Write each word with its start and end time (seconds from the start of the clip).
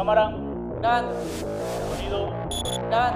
Cámara. 0.00 0.32
Dan, 0.80 1.04
Sonido. 1.38 2.32
dan. 2.90 3.12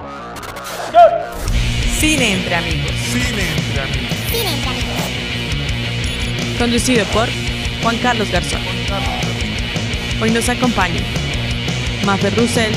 Cine 1.99 2.35
entre 2.35 2.55
amigos. 2.57 2.91
Cine 3.11 3.43
entre 3.63 3.81
amigos. 3.81 4.99
Conducido 6.59 7.07
por 7.07 7.27
Juan 7.83 7.97
Carlos 8.03 8.31
Garzón. 8.31 8.61
Hoy 10.21 10.31
nos 10.31 10.47
acompañan 10.51 11.03
Mafer 12.05 12.37
Russell, 12.37 12.75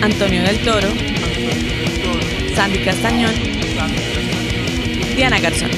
Antonio 0.00 0.44
del 0.44 0.58
Toro, 0.60 0.88
Sandy 2.54 2.78
Castañón, 2.84 3.34
Diana 5.16 5.40
Garzón. 5.40 5.70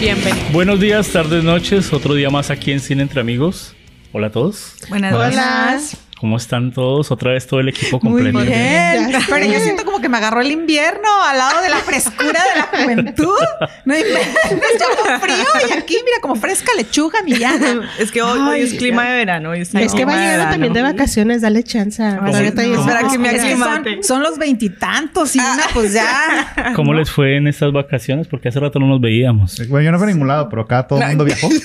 Bienvenidos. 0.00 0.52
Buenos 0.52 0.80
días, 0.80 1.08
tardes, 1.08 1.42
noches. 1.42 1.94
Otro 1.94 2.12
día 2.12 2.28
más 2.28 2.50
aquí 2.50 2.72
en 2.72 2.80
Cine 2.80 3.00
Entre 3.00 3.22
Amigos. 3.22 3.74
Hola 4.12 4.28
a 4.28 4.30
todos. 4.30 4.74
Buenas 4.88 5.12
Hola. 5.14 5.78
¿Cómo 6.18 6.38
están 6.38 6.72
todos? 6.72 7.10
Otra 7.10 7.32
vez 7.32 7.46
todo 7.46 7.60
el 7.60 7.68
equipo 7.68 8.00
Muy 8.02 8.22
completo. 8.32 8.38
bien. 8.50 9.10
Ya 9.10 9.20
Pero 9.28 9.44
yo 9.52 9.60
siento 9.60 9.84
como 9.84 10.00
que 10.00 10.08
me 10.08 10.16
agarró 10.16 10.40
el 10.40 10.50
invierno 10.50 11.08
al 11.22 11.36
lado 11.36 11.60
de 11.60 11.68
la 11.68 11.76
frescura 11.76 12.40
de 12.42 12.58
la 12.58 12.84
juventud. 12.84 13.36
No 13.84 13.94
inventes, 13.94 14.34
yo 14.80 15.04
con 15.04 15.20
frío 15.20 15.36
y 15.68 15.72
aquí, 15.74 15.94
mira, 16.02 16.16
como 16.22 16.36
fresca 16.36 16.72
lechuga, 16.74 17.22
Millana. 17.22 17.90
Es 17.98 18.10
que 18.10 18.22
hoy, 18.22 18.38
hoy 18.40 18.60
es 18.62 18.74
clima 18.74 19.04
ya. 19.04 19.10
de 19.10 19.16
verano. 19.16 19.50
hoy 19.50 19.60
Es 19.60 19.70
que 19.72 19.78
va 19.78 19.88
clima 19.90 20.12
llegando 20.12 20.30
verano. 20.32 20.50
también 20.52 20.72
de 20.72 20.82
vacaciones, 20.82 21.42
dale 21.42 21.62
chance. 21.64 22.02
¿Cómo? 22.16 22.28
Espera 22.34 23.08
que 23.10 23.18
me 23.18 23.36
Es 23.36 23.44
que 23.44 23.56
son, 23.58 23.84
son 24.02 24.22
los 24.22 24.38
veintitantos 24.38 25.36
y 25.36 25.38
una, 25.38 25.64
pues 25.74 25.92
ya. 25.92 26.72
¿Cómo 26.74 26.94
les 26.94 27.10
fue 27.10 27.36
en 27.36 27.46
estas 27.46 27.72
vacaciones? 27.72 28.26
Porque 28.26 28.48
hace 28.48 28.58
rato 28.58 28.78
no 28.78 28.86
nos 28.86 29.02
veíamos. 29.02 29.60
Bueno, 29.68 29.84
yo 29.84 29.92
no 29.92 29.98
fui 29.98 30.08
a 30.08 30.12
ningún 30.12 30.28
lado, 30.28 30.48
pero 30.48 30.62
acá 30.62 30.86
todo 30.86 31.02
el 31.02 31.08
mundo 31.08 31.24
viajó. 31.24 31.50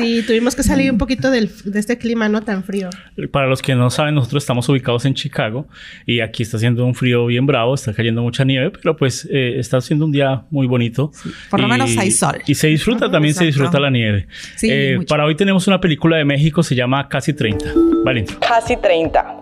Sí, 0.00 0.22
tuvimos 0.26 0.54
que 0.56 0.62
salir 0.62 0.90
un 0.90 0.98
poquito 0.98 1.30
del, 1.30 1.50
de 1.64 1.78
este 1.78 1.98
clima 1.98 2.28
no 2.28 2.42
tan 2.42 2.64
frío. 2.64 2.90
Para 3.30 3.46
los 3.46 3.62
que 3.62 3.74
no 3.74 3.90
saben, 3.90 4.14
nosotros 4.14 4.42
estamos 4.42 4.68
ubicados 4.68 5.04
en 5.04 5.14
Chicago 5.14 5.66
y 6.06 6.20
aquí 6.20 6.42
está 6.42 6.56
haciendo 6.56 6.84
un 6.86 6.94
frío 6.94 7.26
bien 7.26 7.46
bravo, 7.46 7.74
está 7.74 7.92
cayendo 7.92 8.22
mucha 8.22 8.44
nieve, 8.44 8.70
pero 8.70 8.96
pues 8.96 9.28
eh, 9.30 9.54
está 9.58 9.78
haciendo 9.78 10.04
un 10.06 10.12
día 10.12 10.42
muy 10.50 10.66
bonito. 10.66 11.12
por 11.50 11.60
lo 11.60 11.66
Y- 11.66 11.70
menos 11.70 11.96
hay 11.98 12.10
sol. 12.10 12.38
Y 12.46 12.54
se 12.54 12.68
disfruta, 12.68 13.10
también 13.10 13.34
se 13.34 13.44
Exacto. 13.44 13.62
disfruta 13.64 13.80
la 13.80 13.90
nieve. 13.90 14.26
Sí, 14.56 14.68
Eh, 14.70 14.94
mucho. 14.98 15.06
para 15.08 15.24
hoy 15.24 15.34
tenemos 15.34 15.66
una 15.66 15.80
película 15.80 16.16
de 16.16 16.24
México, 16.24 16.62
se 16.62 16.74
llama 16.74 17.08
Casi 17.08 17.32
30. 17.32 17.66
Vale. 18.04 18.24
Casi 18.46 18.76
30. 18.76 19.37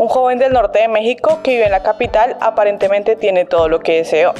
Un 0.00 0.08
joven 0.08 0.38
del 0.38 0.54
norte 0.54 0.78
de 0.78 0.88
México 0.88 1.40
que 1.42 1.50
vive 1.50 1.66
en 1.66 1.72
la 1.72 1.82
capital 1.82 2.34
aparentemente 2.40 3.16
tiene 3.16 3.44
todo 3.44 3.68
lo 3.68 3.80
que 3.80 3.96
deseó. 3.96 4.32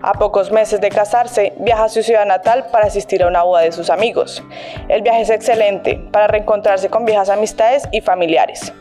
A 0.00 0.12
pocos 0.12 0.52
meses 0.52 0.80
de 0.80 0.90
casarse, 0.90 1.54
viaja 1.58 1.82
a 1.82 1.88
su 1.88 2.04
ciudad 2.04 2.24
natal 2.24 2.66
para 2.70 2.86
asistir 2.86 3.20
a 3.24 3.26
una 3.26 3.42
boda 3.42 3.62
de 3.62 3.72
sus 3.72 3.90
amigos. 3.90 4.44
El 4.88 5.02
viaje 5.02 5.22
es 5.22 5.30
excelente 5.30 5.98
para 6.12 6.28
reencontrarse 6.28 6.88
con 6.88 7.04
viejas 7.04 7.30
amistades 7.30 7.88
y 7.90 8.00
familiares. 8.00 8.72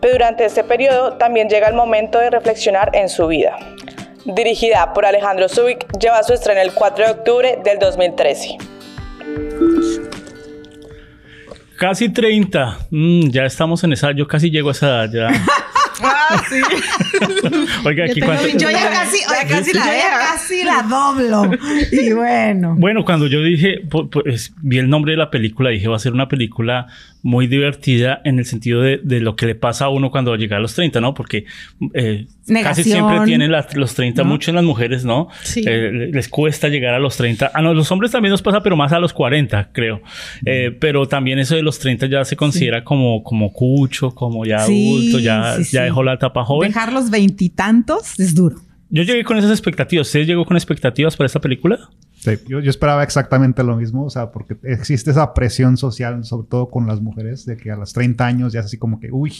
Pero 0.00 0.14
durante 0.14 0.44
este 0.46 0.64
periodo 0.64 1.12
también 1.12 1.48
llega 1.48 1.68
el 1.68 1.74
momento 1.74 2.18
de 2.18 2.30
reflexionar 2.30 2.90
en 2.94 3.08
su 3.08 3.28
vida. 3.28 3.56
Dirigida 4.24 4.92
por 4.92 5.06
Alejandro 5.06 5.48
Zubik, 5.48 5.86
lleva 5.96 6.24
su 6.24 6.32
estreno 6.32 6.60
el 6.60 6.74
4 6.74 7.04
de 7.04 7.10
octubre 7.12 7.58
del 7.62 7.78
2013. 7.78 8.58
Casi 11.78 12.08
30. 12.08 12.78
Mm, 12.90 13.30
ya 13.30 13.44
estamos 13.44 13.82
en 13.84 13.92
esa, 13.92 14.12
yo 14.12 14.26
casi 14.26 14.50
llego 14.50 14.68
a 14.70 14.72
esa 14.72 15.04
edad 15.04 15.12
ya. 15.32 15.44
Ah, 16.00 16.40
sí. 16.48 16.60
Oiga, 17.84 18.06
Yo 18.06 18.12
aquí 18.12 18.20
tengo 18.20 18.32
veinte- 18.34 18.58
Yo 18.62 18.70
ya 18.70 18.88
casi, 18.88 19.18
Ya 19.18 19.30
oye, 19.32 19.48
casi 19.50 19.72
yo 19.72 19.80
la 19.80 19.86
ya 19.86 19.92
deja. 19.92 20.18
casi 20.18 20.62
la 20.62 20.82
doblo. 20.82 21.50
Y 21.90 22.12
bueno. 22.12 22.76
Bueno, 22.78 23.04
cuando 23.04 23.26
yo 23.26 23.42
dije, 23.42 23.82
pu- 23.82 24.08
pues 24.08 24.52
vi 24.62 24.78
el 24.78 24.88
nombre 24.88 25.10
de 25.14 25.18
la 25.18 25.28
película, 25.32 25.70
dije 25.70 25.88
va 25.88 25.96
a 25.96 25.98
ser 25.98 26.12
una 26.12 26.28
película 26.28 26.86
muy 27.22 27.46
divertida 27.46 28.20
en 28.24 28.38
el 28.38 28.44
sentido 28.46 28.80
de, 28.80 28.98
de 29.02 29.20
lo 29.20 29.34
que 29.36 29.46
le 29.46 29.54
pasa 29.54 29.86
a 29.86 29.88
uno 29.88 30.10
cuando 30.10 30.34
llega 30.36 30.56
a 30.56 30.60
los 30.60 30.74
30, 30.74 31.00
¿no? 31.00 31.14
Porque 31.14 31.44
eh, 31.94 32.26
casi 32.62 32.84
siempre 32.84 33.20
tienen 33.24 33.50
las- 33.52 33.74
los 33.76 33.94
30, 33.94 34.22
¿No? 34.22 34.28
mucho 34.30 34.50
en 34.50 34.54
las 34.56 34.64
mujeres, 34.64 35.04
¿no? 35.04 35.28
Sí. 35.42 35.64
Eh, 35.66 36.10
les 36.12 36.28
cuesta 36.28 36.68
llegar 36.68 36.94
a 36.94 36.98
los 36.98 37.16
30. 37.16 37.46
A 37.46 37.60
los 37.62 37.90
hombres 37.92 38.12
también 38.12 38.30
nos 38.30 38.42
pasa, 38.42 38.62
pero 38.62 38.76
más 38.76 38.92
a 38.92 39.00
los 39.00 39.12
40, 39.12 39.70
creo. 39.72 40.00
Eh, 40.46 40.70
pero 40.78 41.06
también 41.08 41.38
eso 41.38 41.56
de 41.56 41.62
los 41.62 41.78
30 41.78 42.06
ya 42.06 42.24
se 42.24 42.36
considera 42.36 42.84
como, 42.84 43.22
como 43.22 43.52
cucho, 43.52 44.10
como 44.14 44.44
ya 44.46 44.58
adulto, 44.58 45.18
ya, 45.18 45.56
sí, 45.62 45.72
ya 45.76 45.82
dejó 45.82 46.02
la 46.02 46.14
etapa 46.14 46.44
joven. 46.44 46.70
Dejar 46.70 46.92
los 46.92 47.10
veintitantos 47.10 48.18
es 48.20 48.34
duro. 48.34 48.56
Yo 48.90 49.02
llegué 49.02 49.22
con 49.24 49.36
esas 49.36 49.50
expectativas. 49.50 50.06
¿Usted 50.06 50.24
llegó 50.24 50.44
con 50.46 50.56
expectativas 50.56 51.16
para 51.16 51.26
esta 51.26 51.40
película? 51.40 51.78
Sí, 52.20 52.32
yo, 52.48 52.60
yo 52.60 52.70
esperaba 52.70 53.02
exactamente 53.02 53.62
lo 53.62 53.76
mismo, 53.76 54.04
o 54.04 54.10
sea, 54.10 54.30
porque 54.32 54.56
existe 54.64 55.10
esa 55.10 55.34
presión 55.34 55.76
social, 55.76 56.24
sobre 56.24 56.48
todo 56.48 56.68
con 56.68 56.86
las 56.86 57.00
mujeres, 57.00 57.46
de 57.46 57.56
que 57.56 57.70
a 57.70 57.76
los 57.76 57.92
30 57.92 58.26
años 58.26 58.52
ya 58.52 58.60
es 58.60 58.66
así 58.66 58.76
como 58.76 58.98
que, 58.98 59.10
uy, 59.12 59.32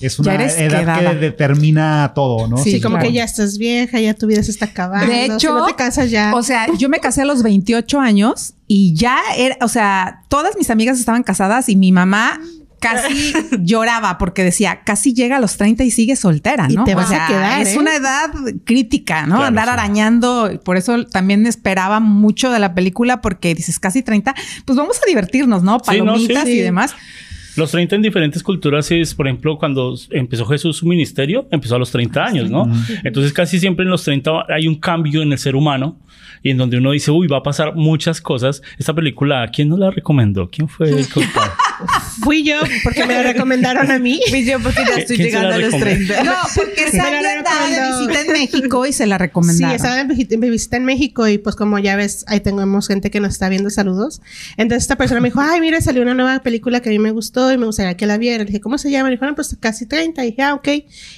es 0.00 0.18
una 0.18 0.34
edad 0.36 0.56
quedada. 0.56 1.10
que 1.10 1.16
determina 1.16 2.12
todo, 2.14 2.46
¿no? 2.46 2.58
Sí, 2.58 2.72
Sí, 2.72 2.80
como 2.80 2.96
claro. 2.96 3.08
que 3.08 3.14
ya 3.14 3.24
estás 3.24 3.58
vieja, 3.58 4.00
ya 4.00 4.14
tu 4.14 4.26
vida 4.28 4.42
se 4.42 4.50
está 4.52 4.66
acabando. 4.66 5.06
De 5.12 5.24
hecho, 5.24 5.38
si 5.38 5.46
no 5.46 5.66
te 5.66 5.74
casas 5.74 6.10
ya. 6.10 6.32
O 6.34 6.42
sea, 6.42 6.66
yo 6.78 6.88
me 6.88 7.00
casé 7.00 7.22
a 7.22 7.24
los 7.24 7.42
28 7.42 7.98
años 8.00 8.54
y 8.68 8.94
ya 8.94 9.18
era, 9.36 9.56
o 9.60 9.68
sea, 9.68 10.22
todas 10.28 10.56
mis 10.56 10.70
amigas 10.70 10.98
estaban 11.00 11.22
casadas 11.24 11.68
y 11.68 11.74
mi 11.76 11.90
mamá 11.90 12.40
casi 12.80 13.32
lloraba 13.60 14.18
porque 14.18 14.44
decía, 14.44 14.80
casi 14.84 15.14
llega 15.14 15.36
a 15.36 15.40
los 15.40 15.56
30 15.56 15.84
y 15.84 15.90
sigue 15.90 16.16
soltera, 16.16 16.66
Y 16.70 16.74
¿no? 16.74 16.84
te 16.84 16.94
O 16.94 16.96
vas 16.96 17.12
a 17.12 17.26
quedar, 17.26 17.60
Es 17.62 17.74
¿eh? 17.74 17.78
una 17.78 17.94
edad 17.94 18.30
crítica, 18.64 19.22
¿no? 19.26 19.36
Claro, 19.36 19.44
Andar 19.46 19.64
sí. 19.66 19.70
arañando. 19.70 20.60
Por 20.64 20.76
eso 20.76 21.04
también 21.06 21.46
esperaba 21.46 22.00
mucho 22.00 22.50
de 22.50 22.58
la 22.58 22.74
película 22.74 23.20
porque 23.20 23.54
dices 23.54 23.78
casi 23.78 24.02
30, 24.02 24.34
pues 24.64 24.76
vamos 24.76 24.98
a 25.02 25.06
divertirnos, 25.06 25.62
¿no? 25.62 25.78
Sí, 25.80 26.00
no, 26.00 26.16
sí, 26.16 26.26
Palomitas 26.28 26.44
sí. 26.44 26.52
y 26.52 26.60
demás. 26.60 26.94
Los 27.56 27.72
30 27.72 27.96
en 27.96 28.02
diferentes 28.02 28.44
culturas 28.44 28.88
es, 28.92 29.14
por 29.16 29.26
ejemplo, 29.26 29.58
cuando 29.58 29.92
empezó 30.10 30.46
Jesús 30.46 30.76
su 30.76 30.86
ministerio, 30.86 31.48
empezó 31.50 31.74
a 31.74 31.78
los 31.80 31.90
30 31.90 32.24
años, 32.24 32.50
¿no? 32.50 32.70
Entonces 33.02 33.32
casi 33.32 33.58
siempre 33.58 33.82
en 33.84 33.90
los 33.90 34.04
30 34.04 34.44
hay 34.48 34.68
un 34.68 34.76
cambio 34.76 35.22
en 35.22 35.32
el 35.32 35.38
ser 35.38 35.56
humano 35.56 35.98
y 36.40 36.50
en 36.50 36.56
donde 36.56 36.78
uno 36.78 36.92
dice, 36.92 37.10
uy, 37.10 37.26
va 37.26 37.38
a 37.38 37.42
pasar 37.42 37.74
muchas 37.74 38.20
cosas. 38.20 38.62
Esta 38.78 38.94
película, 38.94 39.44
¿quién 39.52 39.70
nos 39.70 39.80
la 39.80 39.90
recomendó? 39.90 40.48
¿Quién 40.48 40.68
fue 40.68 40.88
el 41.00 41.08
culpable? 41.08 41.50
Fui 42.22 42.42
yo 42.44 42.56
porque 42.84 43.04
me 43.06 43.14
lo 43.14 43.22
recomendaron 43.22 43.90
a 43.90 43.98
mí. 43.98 44.20
Y 44.32 44.44
yo 44.44 44.60
porque 44.60 44.82
ya 44.86 44.96
estoy 45.00 45.16
¿Quién 45.16 45.30
se 45.30 45.36
la 45.36 45.42
llegando 45.50 45.54
a 45.54 45.58
los 45.58 45.72
recomendó? 45.72 46.14
30. 46.14 46.24
No, 46.24 46.32
porque 46.54 46.90
Sandy 46.90 47.26
andaba 47.26 47.68
de 47.68 48.06
visita 48.06 48.20
en 48.22 48.32
México 48.32 48.86
y 48.86 48.92
se 48.92 49.06
la 49.06 49.16
Sí, 49.16 49.20
recomendaron. 49.22 49.74
estaba 49.76 50.00
en 50.00 50.08
visi- 50.08 50.32
en 50.32 50.40
visita 50.40 50.76
en 50.76 50.84
México 50.84 51.26
y 51.28 51.38
pues 51.38 51.56
como 51.56 51.78
ya 51.78 51.96
ves, 51.96 52.24
ahí 52.28 52.40
tenemos 52.40 52.88
gente 52.88 53.10
que 53.10 53.20
nos 53.20 53.32
está 53.34 53.48
viendo, 53.48 53.70
saludos. 53.70 54.20
Entonces 54.56 54.84
esta 54.84 54.96
persona 54.96 55.20
me 55.20 55.28
dijo, 55.28 55.40
ay, 55.40 55.60
mira, 55.60 55.80
salió 55.80 56.02
una 56.02 56.14
nueva 56.14 56.40
película 56.42 56.80
que 56.80 56.88
a 56.90 56.92
mí 56.92 56.98
me 56.98 57.10
gustó 57.10 57.52
y 57.52 57.58
me 57.58 57.66
gustaría 57.66 57.96
que 57.96 58.06
la 58.06 58.18
viera. 58.18 58.38
Le 58.44 58.46
dije, 58.46 58.60
¿cómo 58.60 58.78
se 58.78 58.90
llama? 58.90 59.08
Le 59.08 59.16
dijeron, 59.16 59.34
pues 59.34 59.56
casi 59.60 59.86
30. 59.86 60.24
Y 60.24 60.30
dije, 60.30 60.42
ah, 60.42 60.54
ok. 60.54 60.68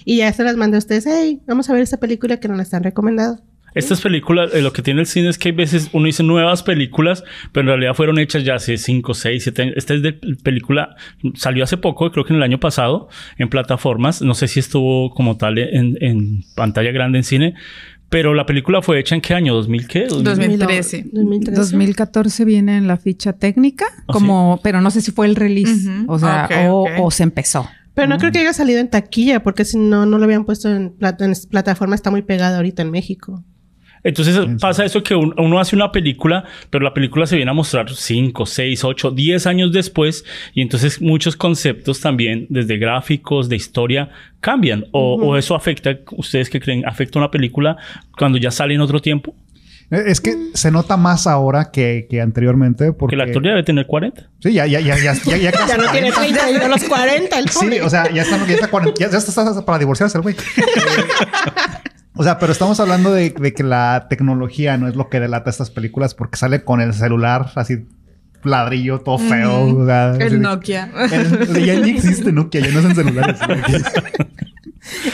Y 0.04 0.16
ya 0.18 0.32
se 0.32 0.42
las 0.44 0.56
mandé 0.56 0.76
a 0.76 0.78
ustedes, 0.78 1.04
hey, 1.06 1.40
vamos 1.46 1.68
a 1.70 1.72
ver 1.72 1.82
esta 1.82 1.98
película 1.98 2.38
que 2.38 2.48
nos 2.48 2.56
la 2.56 2.62
están 2.62 2.82
recomendando. 2.82 3.42
Estas 3.74 4.00
películas, 4.00 4.52
eh, 4.54 4.62
lo 4.62 4.72
que 4.72 4.82
tiene 4.82 5.00
el 5.00 5.06
cine 5.06 5.28
es 5.28 5.38
que 5.38 5.48
hay 5.50 5.54
veces 5.54 5.90
uno 5.92 6.06
dice 6.06 6.22
nuevas 6.22 6.62
películas, 6.62 7.22
pero 7.52 7.62
en 7.62 7.66
realidad 7.68 7.94
fueron 7.94 8.18
hechas 8.18 8.44
ya 8.44 8.56
hace 8.56 8.76
5, 8.76 9.14
6, 9.14 9.42
7 9.42 9.62
años. 9.62 9.74
Esta 9.76 9.94
es 9.94 10.02
de 10.02 10.12
película, 10.42 10.96
salió 11.34 11.64
hace 11.64 11.76
poco, 11.76 12.10
creo 12.10 12.24
que 12.24 12.32
en 12.32 12.38
el 12.38 12.42
año 12.42 12.58
pasado, 12.60 13.08
en 13.38 13.48
plataformas. 13.48 14.22
No 14.22 14.34
sé 14.34 14.48
si 14.48 14.60
estuvo 14.60 15.10
como 15.14 15.36
tal 15.36 15.58
en, 15.58 15.96
en 16.00 16.44
pantalla 16.54 16.90
grande 16.92 17.18
en 17.18 17.24
cine, 17.24 17.54
pero 18.08 18.34
la 18.34 18.44
película 18.44 18.82
fue 18.82 18.98
hecha 18.98 19.14
en 19.14 19.20
qué 19.20 19.34
año? 19.34 19.54
¿2000 19.62 19.86
qué? 19.86 20.06
2013. 20.08 21.06
2013. 21.12 21.60
2014 21.60 22.44
viene 22.44 22.76
en 22.76 22.88
la 22.88 22.96
ficha 22.96 23.34
técnica, 23.34 23.84
¿Ah, 24.00 24.04
como, 24.12 24.60
pero 24.64 24.80
no 24.80 24.90
sé 24.90 25.00
si 25.00 25.12
fue 25.12 25.26
el 25.26 25.36
release, 25.36 25.88
Ujú. 25.88 26.12
o 26.12 26.18
sea, 26.18 26.46
Ok, 26.46 26.56
o, 26.70 26.80
ok. 26.82 26.90
o 27.02 27.10
se 27.12 27.22
empezó. 27.22 27.68
Pero 27.94 28.08
no 28.08 28.18
creo 28.18 28.32
que 28.32 28.38
haya 28.38 28.52
salido 28.52 28.78
en 28.80 28.88
taquilla 28.88 29.42
porque 29.42 29.64
si 29.64 29.76
no, 29.76 30.06
no 30.06 30.16
lo 30.18 30.24
habían 30.24 30.44
puesto 30.44 30.68
en, 30.74 30.96
plat- 30.96 31.20
en 31.22 31.34
plataforma. 31.50 31.94
Está 31.94 32.10
muy 32.10 32.22
pegada 32.22 32.56
ahorita 32.56 32.82
en 32.82 32.90
México. 32.90 33.44
Entonces 34.02 34.38
pasa 34.60 34.84
eso 34.84 35.02
que 35.02 35.14
un- 35.14 35.34
uno 35.38 35.58
hace 35.60 35.76
una 35.76 35.92
película, 35.92 36.44
pero 36.70 36.82
la 36.84 36.94
película 36.94 37.26
se 37.26 37.36
viene 37.36 37.50
a 37.50 37.54
mostrar 37.54 37.90
5, 37.90 38.46
6, 38.46 38.82
8, 38.84 39.10
10 39.10 39.46
años 39.46 39.72
después 39.72 40.24
y 40.54 40.62
entonces 40.62 41.00
muchos 41.02 41.36
conceptos 41.36 42.00
también, 42.00 42.46
desde 42.48 42.78
gráficos, 42.78 43.48
de 43.48 43.56
historia, 43.56 44.08
cambian. 44.40 44.86
O, 44.92 45.16
o 45.16 45.36
eso 45.36 45.54
afecta, 45.54 45.98
¿ustedes 46.12 46.48
qué 46.48 46.60
creen? 46.60 46.86
¿Afecta 46.86 47.18
una 47.18 47.30
película 47.30 47.76
cuando 48.18 48.38
ya 48.38 48.50
sale 48.50 48.74
en 48.74 48.80
otro 48.80 49.00
tiempo? 49.00 49.34
Eh, 49.90 50.04
Es 50.06 50.20
que 50.20 50.34
se 50.54 50.70
nota 50.70 50.96
más 50.96 51.26
ahora 51.26 51.70
que, 51.72 52.06
que 52.08 52.20
anteriormente 52.20 52.92
porque... 52.92 53.16
El 53.16 53.22
actor 53.22 53.42
ya 53.42 53.50
debe 53.50 53.64
tener 53.64 53.86
40. 53.86 54.28
Sí, 54.38 54.52
ya, 54.52 54.64
ya, 54.66 54.78
ya, 54.80 54.96
ya, 54.96 55.12
ya, 55.14 55.36
ya 55.36 55.50
casi 55.52 55.68
Ya 55.68 55.76
no 55.76 55.90
tiene 55.90 56.12
30 56.12 56.50
y 56.52 56.54
a 56.54 56.68
los 56.68 56.84
40 56.84 57.38
el 57.38 57.48
Sí, 57.48 57.58
pobre. 57.58 57.82
o 57.82 57.90
sea, 57.90 58.10
ya 58.12 58.22
está, 58.22 58.46
ya 58.46 58.54
está, 58.54 58.70
cuaren- 58.70 58.94
ya, 58.96 59.10
ya 59.10 59.18
está 59.18 59.64
para 59.66 59.78
divorciarse 59.78 60.16
el 60.16 60.22
güey. 60.22 60.36
O 62.20 62.22
sea, 62.22 62.38
pero 62.38 62.52
estamos 62.52 62.78
hablando 62.80 63.14
de, 63.14 63.30
de 63.30 63.54
que 63.54 63.62
la 63.62 64.06
tecnología 64.10 64.76
no 64.76 64.88
es 64.88 64.94
lo 64.94 65.08
que 65.08 65.20
delata 65.20 65.48
estas 65.48 65.70
películas 65.70 66.14
porque 66.14 66.36
sale 66.36 66.64
con 66.64 66.82
el 66.82 66.92
celular 66.92 67.50
así 67.54 67.86
ladrillo, 68.44 69.00
todo 69.00 69.16
feo. 69.16 69.74
o 69.78 69.86
sea, 69.86 70.10
así- 70.10 70.22
El 70.24 70.42
Nokia. 70.42 70.90
el- 71.10 71.64
ya 71.64 71.80
ni 71.80 71.90
existe 71.92 72.30
Nokia, 72.30 72.60
ya 72.60 72.70
no 72.78 72.94
celulares. 72.94 73.38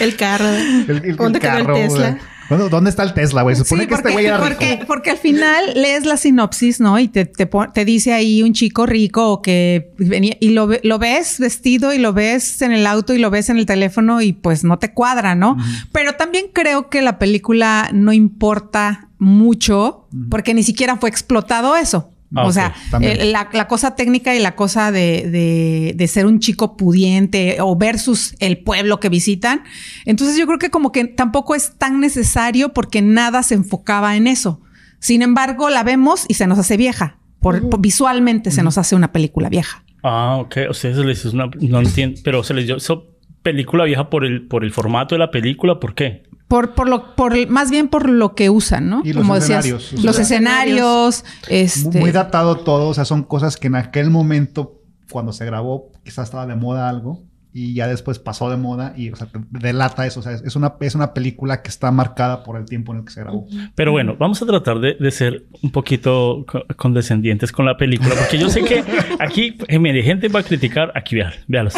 El 0.00 0.16
carro. 0.16 0.48
El, 0.48 0.84
el- 0.88 1.04
el 1.04 1.16
¿Dónde 1.16 1.38
quedó 1.38 1.58
el 1.58 1.62
carro, 1.66 1.74
Tesla? 1.76 2.18
¿Dónde, 2.48 2.68
dónde 2.68 2.90
está 2.90 3.02
el 3.02 3.12
Tesla, 3.14 3.42
güey? 3.42 3.56
Supone 3.56 3.82
Sí, 3.82 3.88
que 3.88 3.94
este 3.94 4.12
güey 4.12 4.26
era 4.26 4.36
rico. 4.38 4.48
porque, 4.48 4.84
porque 4.86 5.10
al 5.10 5.18
final 5.18 5.64
lees 5.74 6.04
la 6.06 6.16
sinopsis, 6.16 6.80
¿no? 6.80 6.98
Y 6.98 7.08
te, 7.08 7.24
te, 7.26 7.48
te 7.74 7.84
dice 7.84 8.12
ahí 8.12 8.42
un 8.42 8.52
chico 8.52 8.86
rico 8.86 9.30
o 9.30 9.42
que 9.42 9.92
venía 9.98 10.36
y 10.40 10.50
lo, 10.50 10.68
lo 10.82 10.98
ves 10.98 11.38
vestido 11.40 11.92
y 11.92 11.98
lo 11.98 12.12
ves 12.12 12.62
en 12.62 12.72
el 12.72 12.86
auto 12.86 13.14
y 13.14 13.18
lo 13.18 13.30
ves 13.30 13.48
en 13.48 13.58
el 13.58 13.66
teléfono 13.66 14.20
y 14.22 14.32
pues 14.32 14.64
no 14.64 14.78
te 14.78 14.92
cuadra, 14.92 15.34
¿no? 15.34 15.56
Pero 15.92 16.14
también 16.14 16.46
creo 16.52 16.88
que 16.88 17.02
la 17.02 17.18
película 17.18 17.90
no 17.92 18.12
importa 18.12 19.08
mucho 19.18 20.06
porque 20.30 20.54
ni 20.54 20.62
siquiera 20.62 20.96
fue 20.96 21.08
explotado 21.10 21.76
eso. 21.76 22.12
Ah, 22.36 22.44
o 22.46 22.52
sea, 22.52 22.74
el- 23.00 23.32
la, 23.32 23.48
la 23.52 23.66
cosa 23.68 23.94
técnica 23.96 24.34
y 24.34 24.38
la 24.40 24.54
cosa 24.54 24.92
de, 24.92 25.28
de- 25.30 25.92
de 25.96 26.06
ser 26.08 26.26
un 26.26 26.38
chico 26.40 26.76
pudiente 26.76 27.58
o 27.60 27.76
versus 27.76 28.34
el 28.38 28.58
pueblo 28.58 29.00
que 29.00 29.08
visitan. 29.08 29.62
Entonces 30.04 30.36
yo 30.36 30.46
creo 30.46 30.58
que 30.58 30.70
como 30.70 30.92
que 30.92 31.04
tampoco 31.06 31.54
es 31.54 31.72
tan 31.78 32.00
necesario 32.00 32.72
porque 32.72 33.02
nada 33.02 33.42
se 33.42 33.54
enfocaba 33.54 34.16
en 34.16 34.26
eso. 34.26 34.60
Sin 34.98 35.22
embargo, 35.22 35.70
la 35.70 35.82
vemos 35.82 36.24
y 36.28 36.34
se 36.34 36.46
nos 36.46 36.58
hace 36.58 36.76
vieja. 36.76 37.18
Por, 37.40 37.68
por- 37.68 37.80
visualmente 37.80 38.50
se 38.50 38.62
nos 38.62 38.78
hace 38.78 38.96
una 38.96 39.12
película 39.12 39.48
vieja. 39.48 39.84
Ah, 40.02 40.36
ok. 40.40 40.56
O 40.70 40.74
sea, 40.74 40.94
se 40.94 41.04
les 41.04 41.18
hizo 41.18 41.30
una... 41.32 41.50
No 41.60 41.80
entiendo. 41.80 42.20
Pero 42.24 42.42
se 42.44 42.54
les 42.54 42.66
dio 42.66 42.76
eso 42.76 43.08
película 43.42 43.84
vieja 43.84 44.10
por 44.10 44.24
el, 44.24 44.46
por 44.48 44.64
el 44.64 44.72
formato 44.72 45.14
de 45.14 45.18
la 45.20 45.30
película. 45.30 45.78
¿Por 45.78 45.94
qué? 45.94 46.24
Por, 46.48 46.74
por 46.74 46.88
lo, 46.88 47.16
por, 47.16 47.48
más 47.48 47.70
bien 47.70 47.88
por 47.88 48.08
lo 48.08 48.34
que 48.34 48.50
usan, 48.50 48.88
¿no? 48.88 49.02
Y 49.04 49.12
los 49.12 49.28
escenarios. 49.28 49.92
los 49.92 50.04
Los 50.04 50.18
escenarios, 50.18 51.24
este, 51.48 51.98
Muy 51.98 52.12
datado 52.12 52.56
todo. 52.56 52.88
O 52.88 52.94
sea, 52.94 53.04
son 53.04 53.24
cosas 53.24 53.56
que 53.56 53.66
en 53.66 53.74
aquel 53.74 54.10
momento, 54.10 54.80
cuando 55.10 55.32
se 55.32 55.44
grabó, 55.44 55.90
quizás 56.04 56.26
estaba 56.26 56.46
de 56.46 56.54
moda 56.54 56.88
algo. 56.88 57.24
Y 57.58 57.72
ya 57.72 57.86
después 57.88 58.18
pasó 58.18 58.50
de 58.50 58.58
moda 58.58 58.92
y, 58.98 59.08
o 59.08 59.16
sea, 59.16 59.28
delata 59.50 60.06
eso. 60.06 60.20
O 60.20 60.22
sea, 60.22 60.32
es 60.32 60.56
una, 60.56 60.74
es 60.80 60.94
una 60.94 61.14
película 61.14 61.62
que 61.62 61.70
está 61.70 61.90
marcada 61.90 62.42
por 62.44 62.58
el 62.58 62.66
tiempo 62.66 62.92
en 62.92 62.98
el 62.98 63.04
que 63.06 63.12
se 63.12 63.20
grabó. 63.22 63.46
Pero 63.74 63.92
bueno, 63.92 64.14
vamos 64.18 64.42
a 64.42 64.46
tratar 64.46 64.78
de, 64.78 64.94
de 65.00 65.10
ser 65.10 65.44
un 65.62 65.70
poquito 65.70 66.44
co- 66.46 66.66
condescendientes 66.76 67.52
con 67.52 67.64
la 67.64 67.78
película, 67.78 68.14
porque 68.14 68.36
yo 68.36 68.50
sé 68.50 68.62
que 68.62 68.84
aquí, 69.20 69.56
eh, 69.68 69.78
mire, 69.78 70.02
gente 70.02 70.28
va 70.28 70.40
a 70.40 70.42
criticar, 70.42 70.92
aquí 70.94 71.14
véalos, 71.14 71.38
véalos, 71.48 71.74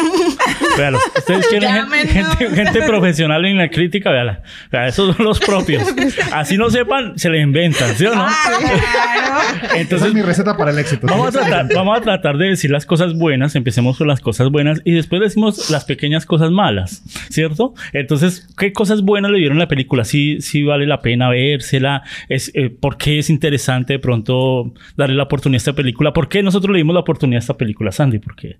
véalos. 0.77 1.01
Ustedes 1.17 1.47
quieren 1.49 1.71
gente, 1.89 2.07
gente, 2.09 2.49
gente 2.49 2.81
profesional 2.81 3.45
en 3.45 3.57
la 3.59 3.69
crítica, 3.69 4.11
véala. 4.11 4.43
Vea, 4.73 4.87
esos 4.87 5.15
son 5.15 5.25
los 5.25 5.39
propios. 5.39 5.83
Así 6.33 6.57
no 6.57 6.69
sepan, 6.69 7.17
se 7.17 7.29
les 7.29 7.41
inventan, 7.41 7.95
¿sí 7.95 8.05
o 8.05 8.13
no? 8.15 8.27
Esa 8.27 9.75
Entonces, 9.77 10.07
es 10.09 10.13
mi 10.13 10.21
receta 10.21 10.57
para 10.57 10.71
el 10.71 10.79
éxito. 10.79 11.07
Vamos 11.07 11.27
a, 11.35 11.39
tratar, 11.45 11.73
vamos 11.73 11.97
a 11.97 12.01
tratar 12.01 12.37
de 12.37 12.47
decir 12.49 12.69
las 12.69 12.85
cosas 12.85 13.13
buenas, 13.13 13.55
empecemos 13.55 13.97
con 13.97 14.07
las 14.07 14.19
cosas 14.19 14.49
buenas 14.49 14.81
y 14.83 14.91
después 14.93 15.21
decimos 15.21 15.68
las 15.69 15.85
pequeñas 15.85 16.25
cosas 16.25 16.51
malas, 16.51 17.03
¿cierto? 17.29 17.73
Entonces, 17.93 18.47
¿qué 18.57 18.73
cosas 18.73 19.01
buenas 19.01 19.31
le 19.31 19.39
dieron 19.39 19.57
a 19.57 19.61
la 19.61 19.67
película? 19.67 20.05
Sí, 20.05 20.41
sí 20.41 20.63
vale 20.63 20.85
la 20.85 21.01
pena 21.01 21.29
vérsela, 21.29 22.03
es, 22.27 22.51
eh, 22.53 22.69
¿por 22.69 22.97
qué 22.97 23.19
es 23.19 23.29
interesante 23.29 23.93
de 23.93 23.99
pronto 23.99 24.73
darle 24.95 25.15
la 25.15 25.23
oportunidad 25.23 25.57
a 25.57 25.63
esta 25.63 25.73
película? 25.73 26.13
¿Por 26.13 26.29
qué 26.29 26.43
nosotros 26.43 26.73
le 26.73 26.79
dimos 26.79 26.93
la 26.93 27.01
oportunidad 27.01 27.37
a 27.37 27.39
esta 27.39 27.57
película, 27.57 27.91
Sandy? 27.91 28.19
¿Por 28.19 28.35
qué? 28.35 28.57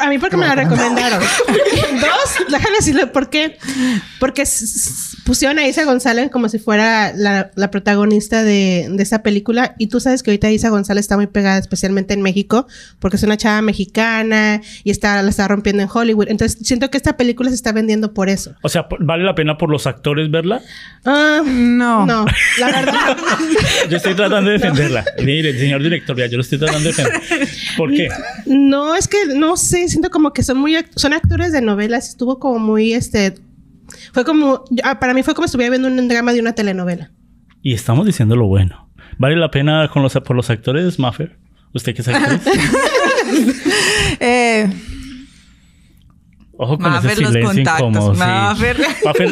A 0.00 0.08
mí 0.08 0.18
porque 0.18 0.36
me 0.36 0.46
la 0.46 0.54
recomendaron. 0.54 1.20
Dos, 2.00 2.50
déjame 2.50 2.76
decirle 2.76 3.06
por 3.08 3.30
qué. 3.30 3.58
Porque 4.20 4.44
pusieron 5.24 5.58
a 5.58 5.66
Isa 5.66 5.84
González 5.84 6.30
como 6.30 6.48
si 6.48 6.60
fuera 6.60 7.12
la, 7.14 7.50
la 7.56 7.70
protagonista 7.72 8.44
de, 8.44 8.88
de 8.88 9.02
esa 9.02 9.22
película. 9.22 9.74
Y 9.78 9.88
tú 9.88 9.98
sabes 9.98 10.22
que 10.22 10.30
ahorita 10.30 10.50
Isa 10.50 10.68
González 10.68 11.04
está 11.04 11.16
muy 11.16 11.26
pegada, 11.26 11.58
especialmente 11.58 12.14
en 12.14 12.22
México, 12.22 12.68
porque 13.00 13.16
es 13.16 13.22
una 13.24 13.36
chava 13.36 13.60
mexicana 13.62 14.60
y 14.84 14.90
está, 14.90 15.20
la 15.22 15.30
está 15.30 15.48
rompiendo 15.48 15.82
en 15.82 15.88
Hollywood. 15.96 16.26
Entonces 16.28 16.58
siento 16.66 16.90
que 16.90 16.96
esta 16.96 17.16
película 17.16 17.48
se 17.50 17.54
está 17.56 17.72
vendiendo 17.72 18.12
por 18.12 18.28
eso. 18.28 18.54
O 18.62 18.68
sea, 18.68 18.86
¿vale 19.00 19.24
la 19.24 19.34
pena 19.34 19.56
por 19.56 19.70
los 19.70 19.86
actores 19.86 20.30
verla? 20.30 20.60
Ah, 21.04 21.42
No. 21.44 22.04
no, 22.06 22.26
la 22.60 22.66
verdad. 22.66 23.16
Yo 23.90 23.96
estoy 23.96 24.14
tratando 24.14 24.50
de 24.50 24.58
defenderla. 24.58 25.04
Mire, 25.24 25.50
el 25.50 25.58
señor 25.58 25.82
director, 25.82 26.16
ya, 26.16 26.26
yo 26.26 26.36
lo 26.36 26.42
estoy 26.42 26.58
tratando 26.58 26.80
de 26.90 26.94
defender. 26.94 27.22
¿Por 27.76 27.90
qué? 27.92 28.08
No, 28.46 28.94
es 28.96 29.08
que 29.08 29.18
no 29.34 29.56
sé, 29.56 29.88
siento 29.88 30.10
como 30.10 30.32
que 30.32 30.42
son 30.42 30.58
muy 30.58 30.74
act- 30.74 30.92
son 30.96 31.12
actores 31.12 31.52
de 31.52 31.60
novelas, 31.62 32.08
estuvo 32.08 32.38
como 32.38 32.58
muy 32.58 32.92
este 32.92 33.34
fue 34.12 34.24
como 34.24 34.64
yo- 34.70 34.82
ah, 34.84 34.98
para 34.98 35.14
mí 35.14 35.22
fue 35.22 35.34
como 35.34 35.46
si 35.46 35.50
estuviera 35.50 35.70
viendo 35.70 35.86
un 35.88 36.08
drama 36.08 36.32
de 36.32 36.40
una 36.40 36.52
telenovela. 36.54 37.10
Y 37.62 37.72
estamos 37.74 38.04
diciendo 38.06 38.34
lo 38.36 38.46
bueno. 38.46 38.88
¿Vale 39.18 39.36
la 39.36 39.50
pena 39.50 39.88
con 39.92 40.02
los, 40.02 40.12
por 40.14 40.34
los 40.36 40.50
actores, 40.50 40.98
Maffer? 40.98 41.36
¿Usted 41.72 41.94
que 41.94 42.02
es 42.02 42.08
actriz? 42.08 42.40
eh, 44.20 44.68
Ojo 46.58 46.78
con 46.78 46.94
ese 46.94 47.06
los 47.08 47.14
silencio 47.32 47.42
contactos. 47.42 47.88
incómodo. 47.90 48.14
sí. 48.14 48.20
Maffer. 48.20 48.76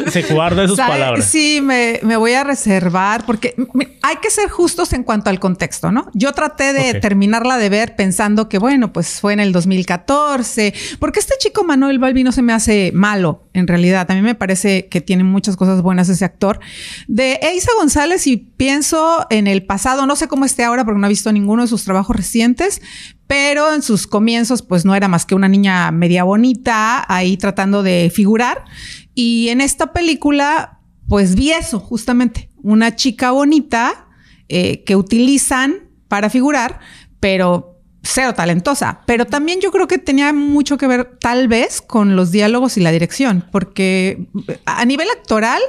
Se 0.11 0.21
guarda 0.33 0.67
sus 0.67 0.77
palabras. 0.77 1.25
Sí, 1.25 1.59
me, 1.61 1.99
me 2.03 2.17
voy 2.17 2.33
a 2.33 2.43
reservar 2.43 3.25
porque 3.25 3.55
me- 3.73 3.97
hay 4.01 4.17
que 4.17 4.29
ser 4.29 4.49
justos 4.49 4.93
en 4.93 5.03
cuanto 5.03 5.29
al 5.31 5.39
contexto, 5.39 5.91
¿no? 5.91 6.09
Yo 6.13 6.33
traté 6.33 6.73
de 6.73 6.93
terminarla 6.99 7.57
de 7.57 7.69
ver 7.69 7.95
pensando 7.95 8.47
que, 8.47 8.59
bueno, 8.59 8.93
pues 8.93 9.19
fue 9.19 9.33
en 9.33 9.39
el 9.39 9.51
2014, 9.51 10.73
porque 10.99 11.19
este 11.19 11.33
chico 11.39 11.63
Manuel 11.63 11.99
Balbi 11.99 12.23
no 12.23 12.31
se 12.31 12.41
me 12.41 12.53
hace 12.53 12.91
malo, 12.93 13.47
en 13.53 13.67
realidad. 13.67 14.09
A 14.09 14.13
mí 14.13 14.21
me 14.21 14.35
parece 14.35 14.87
que 14.87 15.01
tiene 15.01 15.23
muchas 15.23 15.55
cosas 15.57 15.81
buenas 15.81 16.09
ese 16.09 16.25
actor. 16.25 16.59
De 17.07 17.39
Eisa 17.41 17.71
González 17.77 18.27
y 18.27 18.37
pienso 18.37 19.25
en 19.29 19.47
el 19.47 19.63
pasado, 19.65 20.05
no 20.05 20.15
sé 20.15 20.27
cómo 20.27 20.45
esté 20.45 20.63
ahora 20.63 20.85
porque 20.85 20.99
no 20.99 21.07
he 21.07 21.09
visto 21.09 21.31
ninguno 21.31 21.63
de 21.63 21.67
sus 21.67 21.83
trabajos 21.83 22.15
recientes, 22.15 22.81
pero 23.27 23.73
en 23.73 23.81
sus 23.81 24.07
comienzos 24.07 24.61
pues 24.61 24.85
no 24.85 24.95
era 24.95 25.07
más 25.07 25.25
que 25.25 25.35
una 25.35 25.47
niña 25.47 25.91
media 25.91 26.23
bonita 26.23 27.05
ahí 27.07 27.37
tratando 27.37 27.83
de 27.83 28.11
figurar. 28.13 28.65
Y 29.13 29.49
en 29.49 29.61
esta 29.61 29.93
película 29.93 30.79
pues 31.07 31.35
vi 31.35 31.51
eso 31.51 31.79
justamente, 31.79 32.49
una 32.63 32.95
chica 32.95 33.31
bonita 33.31 34.07
eh, 34.49 34.83
que 34.83 34.95
utilizan 34.95 35.89
para 36.07 36.29
figurar, 36.29 36.79
pero 37.19 37.81
cero 38.01 38.33
talentosa. 38.33 39.01
Pero 39.05 39.25
también 39.25 39.59
yo 39.59 39.71
creo 39.71 39.87
que 39.87 39.97
tenía 39.97 40.33
mucho 40.33 40.77
que 40.77 40.87
ver 40.87 41.17
tal 41.19 41.47
vez 41.47 41.81
con 41.81 42.15
los 42.15 42.31
diálogos 42.31 42.77
y 42.77 42.81
la 42.81 42.91
dirección, 42.91 43.45
porque 43.51 44.27
a 44.65 44.85
nivel 44.85 45.09
actoral 45.09 45.61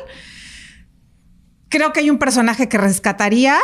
creo 1.69 1.93
que 1.93 2.01
hay 2.01 2.11
un 2.11 2.19
personaje 2.19 2.69
que 2.69 2.79
rescataría 2.79 3.59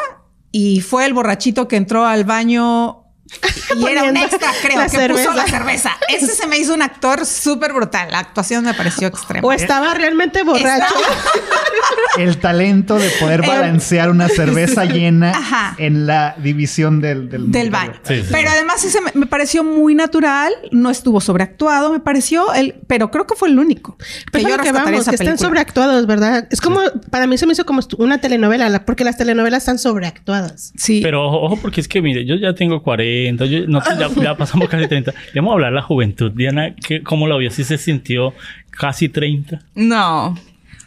y 0.50 0.80
fue 0.80 1.06
el 1.06 1.14
borrachito 1.14 1.68
que 1.68 1.76
entró 1.76 2.04
al 2.04 2.24
baño 2.24 3.01
y 3.76 3.87
era 3.87 4.05
un 4.05 4.17
extra, 4.17 4.50
creo, 4.62 4.82
que 4.82 4.88
cerveza. 4.88 5.31
puso 5.31 5.37
la 5.37 5.46
cerveza. 5.46 5.90
Ese 6.08 6.29
se 6.34 6.46
me 6.46 6.58
hizo 6.58 6.75
un 6.75 6.82
actor 6.82 7.26
súper 7.26 7.73
brutal. 7.73 8.11
La 8.11 8.19
actuación 8.20 8.64
me 8.64 8.75
pareció 8.75 9.08
extrema. 9.08 9.46
O 9.46 9.52
estaba 9.52 9.94
realmente 9.94 10.43
borracho. 10.43 10.94
El 12.19 12.38
talento 12.38 12.99
de 12.99 13.08
poder 13.20 13.43
balancear 13.43 14.11
una 14.11 14.29
cerveza 14.29 14.84
llena 14.84 15.31
Ajá. 15.31 15.75
en 15.79 16.06
la 16.06 16.34
división 16.38 17.00
del, 17.00 17.29
del, 17.29 17.50
del 17.50 17.70
baño. 17.70 17.94
Sí, 18.02 18.20
sí. 18.20 18.29
Pero 18.31 18.50
además 18.50 18.84
ese 18.84 19.00
me, 19.00 19.11
me 19.14 19.26
pareció 19.26 19.64
muy 19.64 19.94
natural, 19.94 20.52
no 20.71 20.90
estuvo 20.90 21.21
sobreactuado, 21.21 21.92
me 21.92 22.00
pareció 22.00 22.52
el, 22.54 22.75
pero 22.87 23.11
creo 23.11 23.26
que 23.26 23.35
fue 23.35 23.49
el 23.49 23.59
único. 23.59 23.97
Pero 24.30 24.49
yo 24.49 24.59
que 24.59 24.73
vamos, 24.73 25.00
esa 25.00 25.11
que 25.11 25.16
están 25.16 25.38
sobreactuados, 25.38 26.06
¿verdad? 26.06 26.47
Es 26.50 26.61
como, 26.61 26.80
para 27.11 27.26
mí 27.26 27.38
se 27.38 27.47
me 27.47 27.52
hizo 27.52 27.64
como 27.64 27.80
una 27.99 28.21
telenovela, 28.21 28.68
la- 28.68 28.85
porque 28.85 29.04
las 29.04 29.16
telenovelas 29.16 29.62
están 29.62 29.78
sobreactuadas. 29.78 30.73
Sí. 30.76 31.00
Pero 31.02 31.26
ojo, 31.26 31.40
ojo, 31.42 31.56
porque 31.61 31.80
es 31.80 31.88
que, 31.88 32.02
mire, 32.02 32.25
yo 32.26 32.37
ya 32.37 32.54
tengo 32.54 32.83
40, 32.83 33.22
yo, 33.25 33.67
nosotros 33.67 34.14
ya, 34.17 34.23
ya 34.23 34.37
pasamos 34.37 34.69
casi 34.69 34.87
30. 34.88 35.12
Ya 35.12 35.19
vamos 35.37 35.52
a 35.52 35.55
hablar 35.55 35.71
de 35.71 35.76
la 35.76 35.83
juventud. 35.83 36.33
Diana, 36.33 36.75
¿qué, 36.75 37.02
¿cómo 37.02 37.26
la 37.26 37.37
vio? 37.37 37.50
¿Sí 37.50 37.64
se 37.64 37.79
sintió 37.79 38.35
casi 38.71 39.09
30? 39.09 39.61
No. 39.75 40.35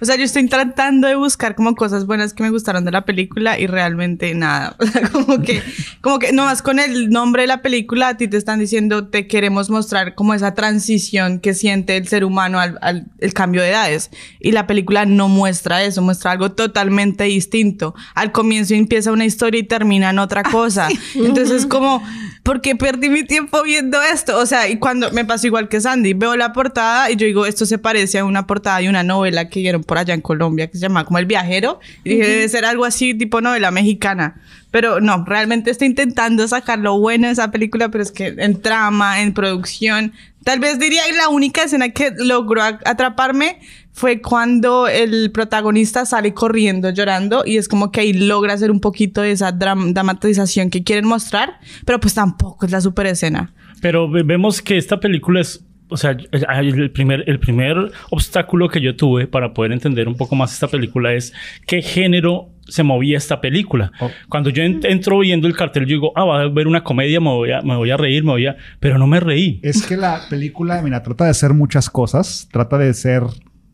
O 0.06 0.08
sea, 0.08 0.18
yo 0.18 0.24
estoy 0.24 0.46
tratando 0.48 1.08
de 1.08 1.16
buscar 1.16 1.56
como 1.56 1.74
cosas 1.74 2.06
buenas 2.06 2.36
que 2.36 2.44
me 2.44 2.52
gustaron 2.52 2.86
de 2.86 2.92
la 2.92 3.06
película 3.06 3.58
y 3.58 3.66
realmente 3.66 4.36
nada. 4.36 4.76
O 4.86 4.86
sea, 4.86 5.10
como 5.10 5.42
que, 5.42 5.64
como 6.00 6.20
que 6.20 6.32
nomás 6.32 6.62
con 6.62 6.78
el 6.78 7.10
nombre 7.10 7.42
de 7.42 7.48
la 7.48 7.64
película 7.64 8.10
a 8.10 8.18
ti 8.18 8.28
te 8.28 8.38
están 8.38 8.60
diciendo 8.60 9.08
te 9.08 9.26
queremos 9.26 9.72
mostrar 9.72 10.14
como 10.14 10.36
esa 10.36 10.54
transición 10.54 11.40
que 11.40 11.56
siente 11.56 11.98
el 11.98 12.08
ser 12.08 12.24
humano 12.24 12.60
al, 12.60 12.78
al 12.84 13.08
el 13.18 13.34
cambio 13.34 13.64
de 13.64 13.70
edades. 13.70 14.12
Y 14.40 14.52
la 14.52 14.68
película 14.68 15.08
no 15.08 15.28
muestra 15.28 15.84
eso, 15.84 16.04
muestra 16.04 16.30
algo 16.30 16.52
totalmente 16.52 17.24
distinto. 17.24 17.96
Al 18.14 18.32
comienzo 18.32 18.76
empieza 18.76 19.12
una 19.12 19.26
historia 19.26 19.60
y 19.60 19.64
termina 19.64 20.12
en 20.12 20.20
otra 20.20 20.44
cosa. 20.44 20.88
Entonces 21.16 21.50
es 21.50 21.66
como, 21.66 22.04
¿por 22.46 22.62
qué 22.62 22.76
perdí 22.76 23.10
mi 23.10 23.24
tiempo 23.24 23.64
viendo 23.64 24.02
esto? 24.04 24.38
O 24.38 24.46
sea, 24.46 24.70
y 24.70 24.78
cuando 24.78 25.12
me 25.12 25.26
pasó 25.26 25.48
igual 25.48 25.68
que 25.68 25.82
Sandy, 25.82 26.14
veo 26.14 26.36
la 26.36 26.54
portada 26.54 27.10
y 27.10 27.16
yo 27.16 27.26
digo, 27.26 27.48
esto 27.48 27.66
se 27.66 27.80
parece 27.80 28.20
a 28.20 28.26
una 28.26 28.46
portada 28.46 28.78
de 28.78 28.88
una 28.88 29.02
novela 29.02 29.50
que 29.50 29.62
dieron 29.62 29.84
por 29.84 29.98
allá 29.98 30.14
en 30.14 30.22
Colombia 30.22 30.68
que 30.68 30.78
se 30.78 30.82
llama 30.82 31.06
como 31.06 31.18
El 31.18 31.26
Viajero. 31.26 31.80
Y 32.04 32.12
dije, 32.12 32.28
debe 32.28 32.48
ser 32.48 32.64
algo 32.64 32.86
así, 32.86 33.16
tipo 33.16 33.42
novela 33.42 33.72
mexicana. 33.72 34.40
Pero 34.70 35.02
no, 35.02 35.26
realmente 35.26 35.72
estoy 35.72 35.88
intentando 35.88 36.48
sacar 36.48 36.78
lo 36.78 37.00
bueno 37.00 37.26
de 37.26 37.34
esa 37.34 37.50
película, 37.50 37.90
pero 37.90 38.04
es 38.04 38.12
que 38.12 38.36
en 38.38 38.62
trama, 38.62 39.22
en 39.24 39.34
producción, 39.34 40.14
tal 40.44 40.60
vez 40.60 40.78
diría 40.78 41.02
que 41.08 41.14
la 41.14 41.30
única 41.30 41.64
escena 41.64 41.90
que 41.90 42.12
logró 42.16 42.62
atraparme 42.62 43.60
fue 43.96 44.22
cuando 44.22 44.90
el 44.90 45.32
protagonista 45.32 46.06
sale 46.06 46.34
corriendo 46.34 46.90
llorando 46.90 47.44
y 47.46 47.56
es 47.56 47.70
como 47.70 47.92
que 47.94 48.02
ahí 48.02 48.12
logra 48.12 48.52
hacer 48.54 48.70
un 48.70 48.82
poquito 48.82 49.22
de 49.22 49.32
esa 49.32 49.58
dram- 49.58 49.94
dramatización 49.94 50.70
que 50.70 50.84
quieren 50.84 51.08
mostrar, 51.08 51.60
pero 51.86 52.00
pues 52.02 52.14
tampoco 52.14 52.66
es 52.66 52.74
la 52.74 52.82
super 52.82 53.06
escena. 53.08 53.54
Pero 53.82 54.10
ve- 54.10 54.24
vemos 54.24 54.62
que 54.62 54.78
esta 54.78 55.00
película 55.00 55.40
es 55.40 55.66
o 55.88 55.98
sea, 55.98 56.18
el 56.32 56.80
el 56.82 56.90
primer, 56.92 57.24
el 57.28 57.40
primer 57.40 57.78
obstáculo 58.10 58.68
que 58.70 58.82
yo 58.82 58.96
tuve 58.96 59.28
para 59.28 59.54
poder 59.54 59.72
entender 59.72 60.08
un 60.08 60.16
poco 60.18 60.36
más 60.36 60.52
esta 60.52 60.68
película 60.68 61.14
es 61.14 61.32
qué 61.68 61.84
género 61.84 62.50
se 62.68 62.82
movía 62.82 63.18
esta 63.20 63.40
película. 63.40 63.92
Oh. 64.02 64.10
Cuando 64.28 64.50
yo 64.50 64.64
en- 64.64 64.82
entro 64.84 65.20
viendo 65.20 65.48
el 65.48 65.56
cartel, 65.56 65.84
yo 65.86 65.94
digo, 65.96 66.12
ah, 66.16 66.26
va 66.26 66.42
a 66.42 66.48
ver 66.50 66.68
una 66.68 66.84
comedia, 66.84 67.20
me 67.22 67.30
voy 67.30 67.52
a, 67.52 67.62
me 67.62 67.76
voy 67.78 67.92
a 67.92 67.98
reír, 67.98 68.24
me 68.24 68.32
voy 68.32 68.48
a... 68.48 68.58
Pero 68.80 68.98
no 68.98 69.06
me 69.06 69.20
reí. 69.20 69.60
Es 69.62 69.86
que 69.86 69.96
la 69.96 70.22
película, 70.28 70.82
mira, 70.82 71.04
trata 71.04 71.26
de 71.26 71.30
hacer 71.30 71.54
muchas 71.54 71.88
cosas. 71.92 72.50
Trata 72.52 72.80
de 72.80 72.92
ser... 72.96 73.22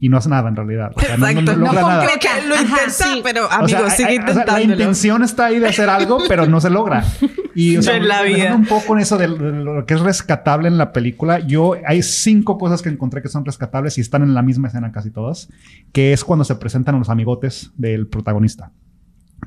Y 0.03 0.09
no 0.09 0.17
hace 0.17 0.29
nada 0.29 0.49
en 0.49 0.55
realidad. 0.55 0.91
O 0.95 0.99
sea, 0.99 1.15
no- 1.15 1.25
no, 1.25 1.29
Exacto, 1.29 1.51
no 1.57 1.65
logra 1.67 1.81
no 1.81 1.87
nada. 1.89 2.07
Que 2.19 2.47
lo 2.47 2.55
Ajá, 2.55 2.63
intenta, 2.63 2.89
sí. 2.89 3.21
pero 3.23 3.45
O 3.45 3.49
sea, 3.49 3.57
amigo, 3.59 3.79
hay- 3.85 3.91
sigue 3.91 4.09
hay- 4.09 4.17
o 4.17 4.33
sea, 4.33 4.45
la 4.47 4.61
intención 4.61 5.23
está 5.23 5.45
ahí 5.45 5.59
de 5.59 5.67
hacer 5.67 5.89
algo, 5.89 6.17
pero 6.27 6.47
no 6.47 6.59
se 6.59 6.71
logra. 6.71 7.05
Y 7.53 7.77
o 7.77 7.83
sea, 7.83 7.97
En 7.97 8.07
la 8.07 8.23
vida. 8.23 8.55
un 8.55 8.65
poco 8.65 8.95
en 8.95 9.01
eso 9.01 9.17
de, 9.19 9.27
de 9.27 9.63
lo 9.63 9.85
que 9.85 9.93
es 9.93 9.99
rescatable 9.99 10.67
en 10.69 10.79
la 10.79 10.91
película, 10.91 11.37
yo 11.39 11.75
hay 11.85 12.01
cinco 12.01 12.57
cosas 12.57 12.81
que 12.81 12.89
encontré 12.89 13.21
que 13.21 13.27
son 13.29 13.45
rescatables 13.45 13.97
y 13.99 14.01
están 14.01 14.23
en 14.23 14.33
la 14.33 14.41
misma 14.41 14.69
escena 14.69 14.91
casi 14.91 15.11
todas, 15.11 15.49
que 15.91 16.13
es 16.13 16.23
cuando 16.23 16.45
se 16.45 16.55
presentan 16.55 16.97
los 16.97 17.09
amigotes 17.09 17.71
del 17.77 18.07
protagonista. 18.07 18.71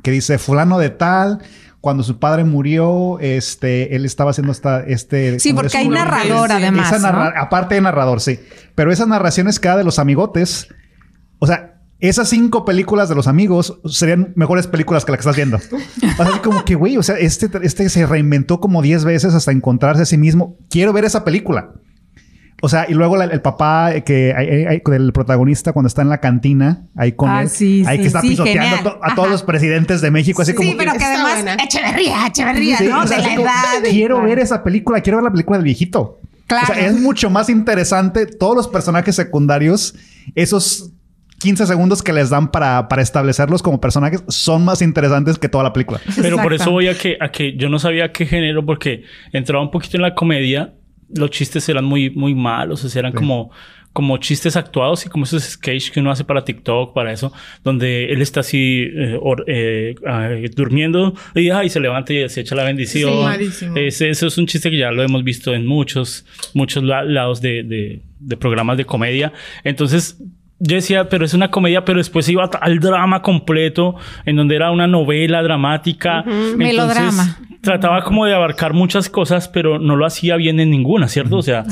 Que 0.04 0.12
dice 0.12 0.38
fulano 0.38 0.78
de 0.78 0.90
tal, 0.90 1.40
cuando 1.84 2.02
su 2.02 2.18
padre 2.18 2.44
murió, 2.44 3.18
este, 3.20 3.94
él 3.94 4.06
estaba 4.06 4.30
haciendo 4.30 4.52
esta, 4.52 4.80
este. 4.80 5.38
Sí, 5.38 5.52
porque 5.52 5.76
hay 5.76 5.86
narrador 5.90 6.50
además. 6.50 6.90
esa 6.90 7.12
¿no? 7.12 7.18
Aparte 7.38 7.74
de 7.74 7.82
narrador, 7.82 8.22
sí. 8.22 8.40
Pero 8.74 8.90
esas 8.90 9.06
narraciones 9.06 9.60
que 9.60 9.68
da 9.68 9.76
de 9.76 9.84
los 9.84 9.98
amigotes, 9.98 10.68
o 11.40 11.46
sea, 11.46 11.82
esas 12.00 12.30
cinco 12.30 12.64
películas 12.64 13.10
de 13.10 13.14
los 13.14 13.28
amigos 13.28 13.82
serían 13.84 14.32
mejores 14.34 14.66
películas 14.66 15.04
que 15.04 15.12
la 15.12 15.18
que 15.18 15.20
estás 15.20 15.36
viendo. 15.36 15.58
O 15.58 15.60
sea, 16.16 16.24
así 16.26 16.38
como 16.38 16.64
que, 16.64 16.74
güey, 16.74 16.96
o 16.96 17.02
sea, 17.02 17.16
este, 17.16 17.50
este 17.62 17.90
se 17.90 18.06
reinventó 18.06 18.60
como 18.60 18.80
10 18.80 19.04
veces 19.04 19.34
hasta 19.34 19.52
encontrarse 19.52 20.04
a 20.04 20.06
sí 20.06 20.16
mismo. 20.16 20.56
Quiero 20.70 20.94
ver 20.94 21.04
esa 21.04 21.22
película. 21.22 21.74
O 22.64 22.68
sea, 22.70 22.86
y 22.88 22.94
luego 22.94 23.16
la- 23.16 23.24
el 23.26 23.42
papá 23.42 23.92
que 24.06 24.32
hay- 24.34 24.64
hay- 24.64 24.82
del 24.86 25.12
protagonista 25.12 25.72
cuando 25.74 25.86
está 25.88 26.00
en 26.00 26.08
la 26.08 26.18
cantina, 26.18 26.86
ahí 26.96 27.12
con 27.12 27.28
Ah, 27.28 27.42
él, 27.42 27.50
sí, 27.50 27.84
ahí 27.86 27.96
sí, 27.98 28.02
que 28.02 28.06
está 28.06 28.20
sí, 28.22 28.28
pisoteando 28.30 28.90
to- 28.92 28.98
a 29.02 29.14
todos 29.14 29.26
Ajá. 29.26 29.32
los 29.32 29.42
presidentes 29.42 30.00
de 30.00 30.10
México, 30.10 30.40
así 30.40 30.54
como 30.54 30.70
sí, 30.70 30.74
pero 30.78 30.92
que 30.92 30.96
Está 30.96 31.12
además 31.14 31.34
buena. 31.34 31.56
Echeverría, 31.62 32.26
Echeverría, 32.26 32.78
Sí, 32.78 32.86
¿no? 32.88 33.02
o 33.02 33.06
sea, 33.06 33.18
de 33.18 33.22
la 33.22 33.28
como, 33.36 33.42
edad. 33.42 33.90
Quiero 33.90 34.22
ver 34.22 34.38
esa 34.38 34.64
película, 34.64 35.00
quiero 35.02 35.18
ver 35.18 35.24
la 35.24 35.30
película 35.30 35.58
del 35.58 35.64
viejito. 35.64 36.20
Claro. 36.46 36.66
O 36.70 36.74
sea, 36.74 36.86
es 36.86 36.98
mucho 36.98 37.28
más 37.30 37.48
interesante 37.50 38.26
todos 38.26 38.56
los 38.56 38.68
personajes 38.68 39.14
secundarios, 39.14 39.94
esos 40.34 40.90
15 41.38 41.66
segundos 41.66 42.02
que 42.02 42.12
les 42.14 42.30
dan 42.30 42.50
para, 42.50 42.88
para 42.88 43.02
establecerlos 43.02 43.62
como 43.62 43.80
personajes, 43.80 44.22
son 44.28 44.64
más 44.64 44.80
interesantes 44.80 45.38
que 45.38 45.48
toda 45.50 45.64
la 45.64 45.72
película. 45.74 46.00
Pero 46.22 46.38
por 46.38 46.54
eso 46.54 46.70
voy 46.70 46.88
a 46.88 46.96
que, 46.96 47.18
a 47.20 47.30
que 47.30 47.56
yo 47.58 47.68
no 47.68 47.78
sabía 47.78 48.12
qué 48.12 48.24
género, 48.24 48.64
porque 48.64 49.02
entraba 49.32 49.62
un 49.62 49.70
poquito 49.70 49.98
en 49.98 50.02
la 50.02 50.14
comedia, 50.14 50.72
los 51.14 51.30
chistes 51.30 51.68
eran 51.68 51.84
muy, 51.84 52.10
muy 52.10 52.34
malos, 52.34 52.84
o 52.84 52.88
sea, 52.88 53.00
eran 53.00 53.12
Sí. 53.12 53.18
como, 53.18 53.50
como 53.92 54.16
chistes 54.18 54.56
actuados 54.56 55.06
y 55.06 55.08
como 55.08 55.24
esos 55.24 55.42
sketches 55.44 55.90
que 55.92 56.00
uno 56.00 56.10
hace 56.10 56.24
para 56.24 56.44
TikTok, 56.44 56.92
para 56.94 57.12
eso, 57.12 57.32
donde 57.62 58.06
él 58.12 58.22
está 58.22 58.40
así 58.40 58.88
eh, 58.92 59.16
or- 59.20 59.44
eh, 59.46 59.94
ah, 60.06 60.30
durmiendo 60.56 61.14
y, 61.34 61.50
ay, 61.50 61.68
se 61.68 61.78
levanta 61.78 62.12
y 62.12 62.28
se 62.28 62.40
echa 62.40 62.56
la 62.56 62.64
bendición. 62.64 63.12
Sí, 63.12 63.18
malísimo. 63.22 63.76
Ese- 63.76 64.10
eso 64.10 64.26
es 64.26 64.36
un 64.36 64.46
chiste 64.46 64.68
que 64.70 64.78
ya 64.78 64.90
lo 64.90 65.02
hemos 65.02 65.22
visto 65.22 65.54
en 65.54 65.64
muchos, 65.66 66.24
muchos 66.54 66.82
la- 66.82 67.04
lados 67.04 67.40
de, 67.40 67.62
de- 67.62 68.02
de 68.18 68.36
programas 68.36 68.76
de 68.78 68.84
comedia. 68.84 69.32
Entonces, 69.62 70.18
yo 70.66 70.76
decía, 70.76 71.08
pero 71.10 71.26
es 71.26 71.34
una 71.34 71.50
comedia, 71.50 71.84
pero 71.84 71.98
después 71.98 72.26
iba 72.28 72.48
al 72.60 72.78
drama 72.80 73.20
completo, 73.20 73.96
en 74.24 74.36
donde 74.36 74.56
era 74.56 74.70
una 74.70 74.86
novela 74.86 75.42
dramática. 75.42 76.20
Entonces, 76.20 76.56
Melodrama. 76.56 77.38
Trataba 77.60 78.02
como 78.02 78.24
de 78.24 78.34
abarcar 78.34 78.72
muchas 78.72 79.08
cosas, 79.08 79.48
pero 79.48 79.78
no 79.78 79.96
lo 79.96 80.06
hacía 80.06 80.36
bien 80.36 80.60
en 80.60 80.70
ninguna, 80.70 81.08
¿cierto? 81.08 81.36
O 81.36 81.42
sea, 81.42 81.64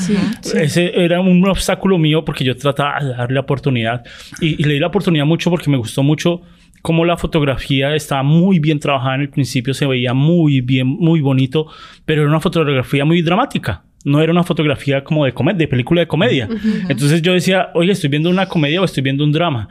ese 0.55 0.93
era 1.03 1.21
un 1.21 1.47
obstáculo 1.49 1.99
mío 1.99 2.25
porque 2.25 2.45
yo 2.45 2.57
trataba 2.57 3.01
de 3.01 3.15
darle 3.15 3.35
la 3.35 3.41
oportunidad. 3.41 4.05
Y, 4.41 4.61
y 4.61 4.65
le 4.65 4.75
di 4.75 4.81
la 4.81 4.89
oportunidad 4.89 5.25
mucho 5.25 5.51
porque 5.51 5.71
me 5.71 5.77
gustó 5.77 6.03
mucho 6.03 6.43
cómo 6.83 7.05
la 7.05 7.17
fotografía 7.17 7.95
estaba 7.95 8.23
muy 8.23 8.59
bien 8.59 8.79
trabajada 8.79 9.15
en 9.15 9.21
el 9.23 9.31
principio, 9.31 9.73
se 9.73 9.87
veía 9.87 10.13
muy 10.13 10.61
bien, 10.61 10.87
muy 10.87 11.21
bonito, 11.21 11.67
pero 12.05 12.23
era 12.23 12.31
una 12.31 12.41
fotografía 12.41 13.05
muy 13.05 13.23
dramática. 13.23 13.85
No 14.05 14.21
era 14.21 14.33
una 14.33 14.45
fotografía 14.45 15.05
como 15.05 15.25
de, 15.25 15.33
comedia, 15.33 15.59
de 15.59 15.69
película 15.69 16.01
de 16.01 16.07
comedia. 16.07 16.49
Entonces 16.89 17.23
yo 17.23 17.33
decía, 17.33 17.71
oye, 17.75 17.93
estoy 17.93 18.11
viendo 18.11 18.31
una 18.31 18.47
comedia 18.47 18.81
o 18.81 18.85
estoy 18.85 19.03
viendo 19.03 19.25
un 19.25 19.33
drama. 19.33 19.69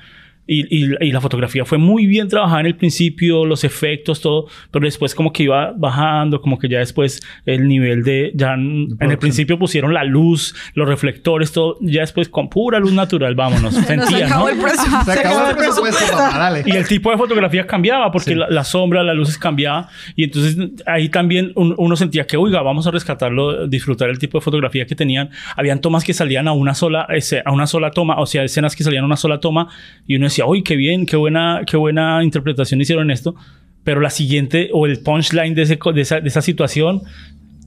Y, 0.53 0.65
y- 0.83 0.95
y 0.99 1.11
la 1.13 1.21
fotografía 1.21 1.63
fue 1.63 1.77
muy 1.77 2.05
bien 2.07 2.27
trabajada 2.27 2.59
en 2.59 2.65
el 2.65 2.75
principio, 2.75 3.45
los 3.45 3.63
efectos, 3.63 4.19
todo, 4.19 4.47
pero 4.69 4.83
después 4.85 5.15
como 5.15 5.31
que 5.31 5.43
iba 5.43 5.71
bajando, 5.77 6.41
como 6.41 6.59
que 6.59 6.67
ya 6.67 6.79
después 6.79 7.21
el 7.45 7.67
nivel 7.69 8.03
de, 8.03 8.31
ya 8.35 8.55
en, 8.55 8.87
en 8.99 9.11
el 9.11 9.17
principio 9.17 9.57
pusieron 9.57 9.93
la 9.93 10.03
luz, 10.03 10.53
los 10.73 10.87
reflectores, 10.89 11.53
todo, 11.53 11.77
ya 11.79 12.01
después 12.01 12.27
con 12.27 12.49
pura 12.49 12.79
luz 12.79 12.91
natural, 12.91 13.33
vámonos, 13.35 13.73
sentía, 13.87 14.27
¿no? 14.27 14.49
el 14.49 14.57
presupuesto. 14.59 15.05
Se 15.05 15.19
acabó 15.19 15.49
el 15.51 15.55
presupuesto, 15.55 16.15
mamá, 16.17 16.37
dale. 16.37 16.63
Y 16.65 16.71
el 16.71 16.85
tipo 16.87 17.11
de 17.11 17.17
fotografía 17.17 17.65
cambiaba 17.65 18.11
porque 18.11 18.31
Sí. 18.31 18.35
la, 18.35 18.49
la 18.49 18.63
sombra, 18.65 19.03
las 19.03 19.15
luces 19.15 19.37
cambiaba. 19.37 19.87
Y 20.17 20.25
entonces 20.25 20.57
ahí 20.85 21.07
también 21.09 21.53
un- 21.55 21.75
uno 21.77 21.95
sentía 21.95 22.25
que, 22.27 22.35
oiga, 22.35 22.61
vamos 22.61 22.85
a 22.87 22.91
rescatarlo, 22.91 23.67
disfrutar 23.67 24.09
el 24.09 24.19
tipo 24.19 24.37
de 24.37 24.43
fotografía 24.43 24.85
que 24.85 24.95
tenían. 24.95 25.29
Habían 25.55 25.79
tomas 25.79 26.03
que 26.03 26.13
salían 26.13 26.47
a 26.49 26.51
una 26.51 26.73
sola, 26.73 27.07
ese- 27.09 27.41
a 27.45 27.51
una 27.53 27.67
sola 27.67 27.91
toma, 27.91 28.19
o 28.19 28.25
sea, 28.25 28.43
escenas 28.43 28.75
que 28.75 28.83
salían 28.83 29.03
a 29.03 29.07
una 29.07 29.15
sola 29.17 29.39
toma. 29.39 29.69
Y 30.07 30.17
uno 30.17 30.25
decía, 30.25 30.40
uy, 30.47 30.63
qué 30.63 30.75
bien, 30.75 31.05
qué 31.05 31.17
buena, 31.17 31.61
qué 31.65 31.77
buena 31.77 32.23
interpretación 32.23 32.81
hicieron 32.81 33.11
esto. 33.11 33.35
Pero 33.83 33.99
la 33.99 34.09
siguiente 34.09 34.69
o 34.73 34.85
el 34.85 34.99
punchline 34.99 35.55
de, 35.55 35.63
ese, 35.63 35.79
de, 35.93 36.01
esa, 36.01 36.19
de 36.19 36.27
esa 36.27 36.41
situación 36.41 37.01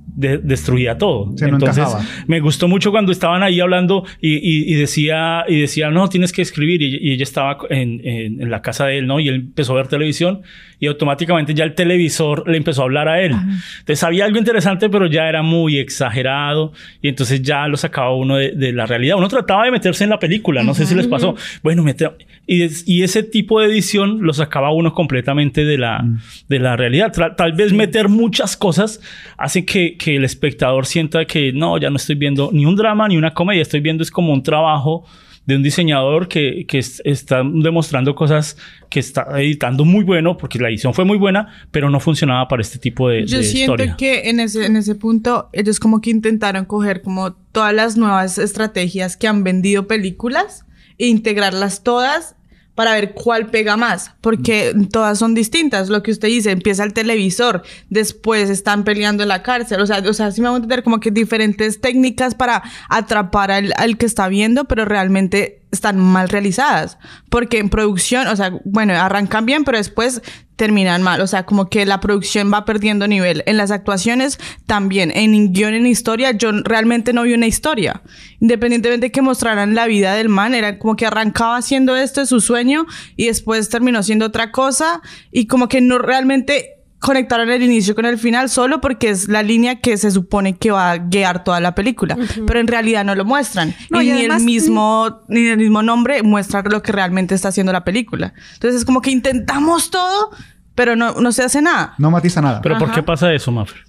de- 0.06 0.38
destruía 0.38 0.96
todo. 0.98 1.32
Entonces, 1.56 1.84
me 2.26 2.40
gustó 2.40 2.68
mucho 2.68 2.90
cuando 2.90 3.10
estaban 3.12 3.42
ahí 3.42 3.60
hablando 3.60 4.04
y, 4.20 4.34
y- 4.34 4.72
y 4.72 4.74
decía, 4.74 5.44
y 5.48 5.60
decía, 5.60 5.90
no, 5.90 6.08
tienes 6.08 6.32
que 6.32 6.42
escribir. 6.42 6.82
Y, 6.82 6.96
y 7.00 7.12
ella 7.12 7.22
estaba 7.24 7.58
en, 7.70 8.00
en- 8.04 8.40
en 8.42 8.50
la 8.50 8.62
casa 8.62 8.86
de 8.86 8.98
él, 8.98 9.06
¿no? 9.06 9.20
Y 9.20 9.28
él 9.28 9.34
empezó 9.36 9.72
a 9.72 9.76
ver 9.76 9.88
televisión 9.88 10.42
y 10.80 10.86
automáticamente 10.86 11.54
ya 11.54 11.64
el 11.64 11.74
televisor 11.74 12.48
le 12.48 12.56
empezó 12.58 12.82
a 12.82 12.84
hablar 12.84 13.08
a 13.08 13.20
él. 13.22 13.32
Entonces 13.80 14.02
había 14.02 14.24
algo 14.26 14.38
interesante, 14.38 14.88
pero 14.90 15.06
ya 15.06 15.28
era 15.28 15.42
muy 15.42 15.78
exagerado 15.78 16.72
y 17.00 17.08
entonces 17.08 17.42
ya 17.42 17.66
lo 17.68 17.76
sacaba 17.76 18.14
uno 18.14 18.36
de, 18.36 18.50
de 18.52 18.72
la 18.72 18.84
realidad. 18.86 19.16
Uno 19.16 19.28
trataba 19.28 19.64
de 19.64 19.70
meterse 19.70 20.04
en 20.04 20.10
la 20.10 20.18
película, 20.18 20.62
no 20.62 20.74
sé 20.74 20.84
si 20.86 20.94
les 20.94 21.06
pasó. 21.06 21.34
Bueno, 21.62 21.82
mete- 21.82 22.10
y, 22.46 22.62
es- 22.62 22.86
y 22.86 23.02
ese 23.02 23.22
tipo 23.22 23.60
de 23.60 23.66
edición 23.68 24.18
lo 24.22 24.32
sacaba 24.34 24.72
uno 24.72 24.92
completamente 24.92 25.64
de 25.64 25.78
la, 25.78 26.04
de 26.48 26.58
la 26.58 26.76
realidad. 26.76 27.12
Tra- 27.14 27.34
tal 27.34 27.52
vez 27.52 27.72
meter 27.72 28.08
muchas 28.08 28.56
cosas 28.56 29.00
hace 29.38 29.64
que, 29.64 29.93
que 29.96 30.16
el 30.16 30.24
espectador 30.24 30.86
sienta 30.86 31.24
que 31.24 31.52
no, 31.52 31.78
ya 31.78 31.90
no 31.90 31.96
estoy 31.96 32.14
viendo 32.16 32.50
ni 32.52 32.66
un 32.66 32.76
drama 32.76 33.08
ni 33.08 33.16
una 33.16 33.32
comedia, 33.34 33.62
estoy 33.62 33.80
viendo 33.80 34.02
es 34.02 34.10
como 34.10 34.32
un 34.32 34.42
trabajo 34.42 35.04
de 35.46 35.56
un 35.56 35.62
diseñador 35.62 36.26
que, 36.26 36.64
que 36.66 36.78
es- 36.78 37.02
está 37.04 37.42
demostrando 37.44 38.14
cosas 38.14 38.56
que 38.88 38.98
está 38.98 39.26
editando 39.38 39.84
muy 39.84 40.02
bueno, 40.02 40.38
porque 40.38 40.58
la 40.58 40.68
edición 40.70 40.94
fue 40.94 41.04
muy 41.04 41.18
buena, 41.18 41.48
pero 41.70 41.90
no 41.90 42.00
funcionaba 42.00 42.48
para 42.48 42.62
este 42.62 42.78
tipo 42.78 43.10
de, 43.10 43.26
Yo 43.26 43.38
de 43.38 43.44
siento 43.44 43.74
historia. 43.74 43.96
que 43.98 44.30
en 44.30 44.40
ese, 44.40 44.64
en 44.64 44.76
ese 44.76 44.94
punto 44.94 45.50
ellos 45.52 45.78
como 45.80 46.00
que 46.00 46.08
intentaron 46.10 46.64
coger 46.64 47.02
como 47.02 47.34
todas 47.52 47.74
las 47.74 47.96
nuevas 47.98 48.38
estrategias 48.38 49.18
que 49.18 49.28
han 49.28 49.44
vendido 49.44 49.86
películas 49.86 50.64
e 50.96 51.08
integrarlas 51.08 51.82
todas 51.82 52.36
para 52.74 52.92
ver 52.92 53.12
cuál 53.14 53.46
pega 53.46 53.76
más, 53.76 54.12
porque 54.20 54.74
todas 54.90 55.18
son 55.18 55.34
distintas. 55.34 55.88
Lo 55.88 56.02
que 56.02 56.10
usted 56.10 56.28
dice, 56.28 56.50
empieza 56.50 56.84
el 56.84 56.92
televisor, 56.92 57.62
después 57.90 58.50
están 58.50 58.84
peleando 58.84 59.22
en 59.22 59.28
la 59.28 59.42
cárcel, 59.42 59.80
o 59.80 59.86
sea, 59.86 60.02
o 60.06 60.12
sea, 60.12 60.30
sí 60.30 60.40
me 60.40 60.48
voy 60.48 60.54
a 60.54 60.58
entender 60.58 60.82
como 60.82 61.00
que 61.00 61.10
diferentes 61.10 61.80
técnicas 61.80 62.34
para 62.34 62.62
atrapar 62.88 63.50
al, 63.50 63.72
al 63.76 63.96
que 63.96 64.06
está 64.06 64.28
viendo, 64.28 64.64
pero 64.64 64.84
realmente 64.84 65.63
están 65.74 65.98
mal 65.98 66.28
realizadas, 66.28 66.98
porque 67.28 67.58
en 67.58 67.68
producción, 67.68 68.26
o 68.28 68.36
sea, 68.36 68.52
bueno, 68.64 68.94
arrancan 68.94 69.44
bien, 69.44 69.64
pero 69.64 69.78
después 69.78 70.22
terminan 70.56 71.02
mal, 71.02 71.20
o 71.20 71.26
sea, 71.26 71.44
como 71.44 71.68
que 71.68 71.84
la 71.84 72.00
producción 72.00 72.52
va 72.52 72.64
perdiendo 72.64 73.08
nivel. 73.08 73.42
En 73.46 73.56
las 73.56 73.70
actuaciones 73.70 74.38
también, 74.66 75.10
en 75.14 75.52
guion, 75.52 75.74
en 75.74 75.86
historia, 75.86 76.30
yo 76.32 76.52
realmente 76.62 77.12
no 77.12 77.24
vi 77.24 77.34
una 77.34 77.46
historia. 77.46 78.02
Independientemente 78.40 79.06
de 79.06 79.12
que 79.12 79.22
mostraran 79.22 79.74
la 79.74 79.86
vida 79.86 80.14
del 80.14 80.28
man, 80.28 80.54
era 80.54 80.78
como 80.78 80.96
que 80.96 81.06
arrancaba 81.06 81.56
haciendo 81.56 81.96
esto 81.96 82.24
su 82.26 82.40
sueño 82.40 82.86
y 83.16 83.26
después 83.26 83.68
terminó 83.68 84.02
siendo 84.02 84.26
otra 84.26 84.52
cosa 84.52 85.02
y 85.32 85.46
como 85.46 85.68
que 85.68 85.80
no 85.80 85.98
realmente 85.98 86.83
conectaron 86.98 87.50
el 87.50 87.62
inicio 87.62 87.94
con 87.94 88.06
el 88.06 88.18
final 88.18 88.48
solo 88.48 88.80
porque 88.80 89.10
es 89.10 89.28
la 89.28 89.42
línea 89.42 89.80
que 89.80 89.96
se 89.98 90.10
supone 90.10 90.56
que 90.56 90.70
va 90.70 90.90
a 90.92 90.96
guiar 90.98 91.44
toda 91.44 91.60
la 91.60 91.74
película, 91.74 92.16
pero 92.46 92.60
en 92.60 92.66
realidad 92.66 93.04
no 93.04 93.14
lo 93.14 93.24
muestran. 93.24 93.74
No, 93.90 94.00
y 94.00 94.08
y 94.08 94.12
ni 94.12 94.18
además- 94.20 94.38
el 94.40 94.44
mismo 94.46 95.20
ni 95.28 95.46
el 95.48 95.58
mismo 95.58 95.82
nombre 95.82 96.22
muestra 96.22 96.62
lo 96.62 96.82
que 96.82 96.92
realmente 96.92 97.34
está 97.34 97.48
haciendo 97.48 97.72
la 97.72 97.84
película. 97.84 98.32
Entonces 98.54 98.80
es 98.80 98.84
como 98.86 99.02
que 99.02 99.10
intentamos 99.10 99.90
todo, 99.90 100.30
pero 100.74 100.96
no, 100.96 101.20
no 101.20 101.30
se 101.32 101.42
hace 101.42 101.60
nada. 101.60 101.94
No 101.98 102.10
matiza 102.10 102.40
nada. 102.40 102.60
Pero 102.62 102.78
¿por 102.78 102.88
Ajá. 102.88 102.94
qué 102.96 103.02
pasa 103.02 103.32
eso, 103.32 103.52
Maffer? 103.52 103.82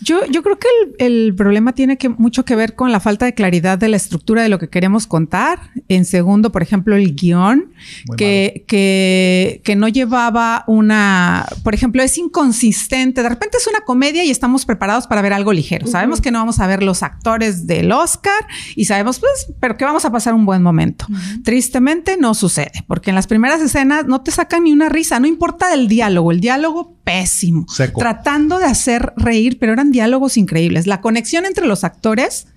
Yo, 0.00 0.24
yo 0.26 0.42
creo 0.42 0.58
que 0.58 0.68
el, 0.98 1.12
el 1.26 1.34
problema 1.34 1.72
tiene 1.72 1.98
que, 1.98 2.08
mucho 2.08 2.44
que 2.44 2.54
ver 2.56 2.74
con 2.74 2.92
la 2.92 3.00
falta 3.00 3.26
de 3.26 3.34
claridad 3.34 3.78
de 3.78 3.88
la 3.88 3.96
estructura 3.96 4.42
de 4.42 4.48
lo 4.48 4.58
que 4.58 4.68
queremos 4.68 5.06
contar. 5.06 5.70
En 5.88 6.04
segundo, 6.04 6.52
por 6.52 6.62
ejemplo, 6.62 6.96
el 6.96 7.14
guion, 7.14 7.72
que, 8.16 8.64
que, 8.66 9.60
que 9.64 9.76
no 9.76 9.88
llevaba 9.88 10.64
una, 10.66 11.46
por 11.64 11.74
ejemplo, 11.74 12.02
es 12.02 12.16
inconsistente. 12.18 13.22
De 13.22 13.28
repente 13.28 13.56
es 13.56 13.66
una 13.66 13.80
comedia 13.80 14.24
y 14.24 14.30
estamos 14.30 14.64
preparados 14.64 15.06
para 15.06 15.22
ver 15.22 15.32
algo 15.32 15.52
ligero. 15.52 15.86
Sabemos 15.86 16.20
que 16.20 16.30
no 16.30 16.38
vamos 16.38 16.60
a 16.60 16.66
ver 16.66 16.82
los 16.82 17.02
actores 17.02 17.66
del 17.66 17.90
Oscar 17.92 18.46
y 18.76 18.84
sabemos, 18.84 19.18
pues, 19.18 19.52
pero 19.60 19.76
que 19.76 19.84
vamos 19.84 20.04
a 20.04 20.12
pasar 20.12 20.34
un 20.34 20.46
buen 20.46 20.62
momento. 20.62 21.06
Tristemente 21.42 22.16
no 22.16 22.34
sucede, 22.34 22.84
porque 22.86 23.10
en 23.10 23.16
las 23.16 23.26
primeras 23.26 23.60
escenas 23.60 24.06
no 24.06 24.22
te 24.22 24.30
sacan 24.30 24.64
ni 24.64 24.72
una 24.72 24.88
risa, 24.88 25.18
no 25.20 25.26
importa 25.26 25.74
el 25.74 25.88
diálogo, 25.88 26.32
el 26.32 26.40
diálogo 26.40 26.97
pésimo, 27.08 27.66
Seco. 27.68 27.98
tratando 28.00 28.58
de 28.58 28.66
hacer 28.66 29.12
reír, 29.16 29.58
pero 29.58 29.72
eran 29.72 29.90
diálogos 29.92 30.36
increíbles. 30.36 30.86
La 30.86 31.00
conexión 31.00 31.46
entre 31.46 31.66
los 31.66 31.84
actores, 31.84 32.48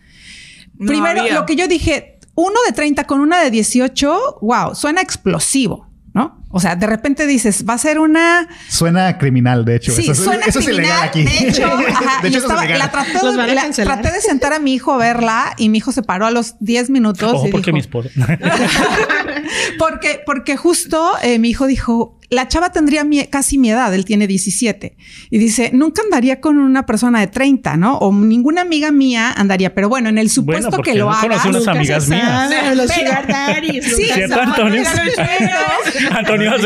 No 0.77 0.87
primero 0.87 1.21
había. 1.21 1.33
lo 1.35 1.45
que 1.45 1.55
yo 1.55 1.67
dije, 1.67 2.19
uno 2.35 2.55
de 2.67 2.73
30 2.73 3.05
con 3.05 3.19
una 3.21 3.39
de 3.41 3.51
18, 3.51 4.39
wow, 4.41 4.75
suena 4.75 5.01
explosivo, 5.01 5.87
¿no? 6.13 6.39
O 6.53 6.59
sea, 6.59 6.75
de 6.75 6.85
repente 6.85 7.25
dices, 7.27 7.63
va 7.67 7.75
a 7.75 7.77
ser 7.77 7.97
una 7.97 8.47
Suena 8.67 9.17
criminal, 9.17 9.63
de 9.63 9.77
hecho. 9.77 9.93
Sí, 9.93 10.01
eso, 10.01 10.11
es- 10.11 10.17
suena 10.17 10.45
eso 10.45 10.59
es 10.59 10.65
criminal. 10.65 10.85
ilegal 10.85 11.07
aquí. 11.07 11.23
De 11.23 11.47
hecho, 11.49 11.63
ajá, 11.87 12.21
De 12.21 12.27
y 12.27 12.31
hecho, 12.31 12.39
eso 12.39 12.47
es 12.47 12.53
estaba- 12.61 12.65
la 12.77 12.91
traté, 12.91 13.11
de, 13.47 13.55
la- 13.55 13.69
traté 13.71 14.11
de 14.11 14.19
sentar 14.21 14.51
a 14.51 14.59
mi 14.59 14.73
hijo 14.73 14.91
a 14.91 14.97
verla 14.97 15.53
y 15.57 15.69
mi 15.69 15.77
hijo 15.77 15.93
se 15.93 16.03
paró 16.03 16.25
a 16.25 16.31
los 16.31 16.55
10 16.59 16.89
minutos. 16.89 17.31
Ojo, 17.35 17.47
y 17.47 17.51
porque 17.51 17.71
dijo- 17.71 17.75
mi 17.75 17.79
esposa. 17.79 18.09
porque, 19.79 20.21
porque 20.25 20.57
justo 20.57 21.11
eh, 21.21 21.39
mi 21.39 21.49
hijo 21.49 21.67
dijo, 21.67 22.17
la 22.31 22.47
chava 22.47 22.71
tendría 22.71 23.03
mi- 23.03 23.25
casi 23.27 23.57
mi 23.57 23.69
edad, 23.71 23.93
él 23.93 24.05
tiene 24.05 24.25
17. 24.25 24.95
Y 25.29 25.37
dice, 25.37 25.69
nunca 25.73 26.01
andaría 26.01 26.39
con 26.41 26.57
una 26.57 26.85
persona 26.85 27.19
de 27.19 27.27
30, 27.27 27.75
¿no? 27.77 27.97
O 27.97 28.13
ninguna 28.13 28.61
amiga 28.61 28.89
mía 28.91 29.31
andaría, 29.35 29.73
pero 29.75 29.89
bueno, 29.89 30.07
en 30.09 30.17
el 30.17 30.29
supuesto 30.29 30.69
Bueno, 30.69 30.83
que 30.83 30.95
lo 30.95 31.05
no 31.05 31.11
hagas. 31.11 31.45
unas 31.45 31.67
amigas 31.67 32.07
mías. 32.07 32.49
Los. 32.75 32.89
Sí, 32.91 33.01
nunca 33.03 34.13
¿Cierto, 34.13 34.17
se 34.17 34.23
sabe. 34.29 34.41
Antonio? 34.41 34.83
Pero- 35.15 36.11
Antonio 36.17 36.55
¿eh? 36.55 36.61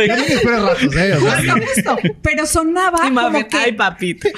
Sea, 0.92 1.16
Justo, 1.20 1.54
justo. 1.66 1.98
Pero 2.22 2.46
sonaba 2.46 3.08
Y 3.08 3.12
mami, 3.12 3.34
como 3.40 3.48
que... 3.50 3.58
ay, 3.58 3.72
papito. 3.74 4.28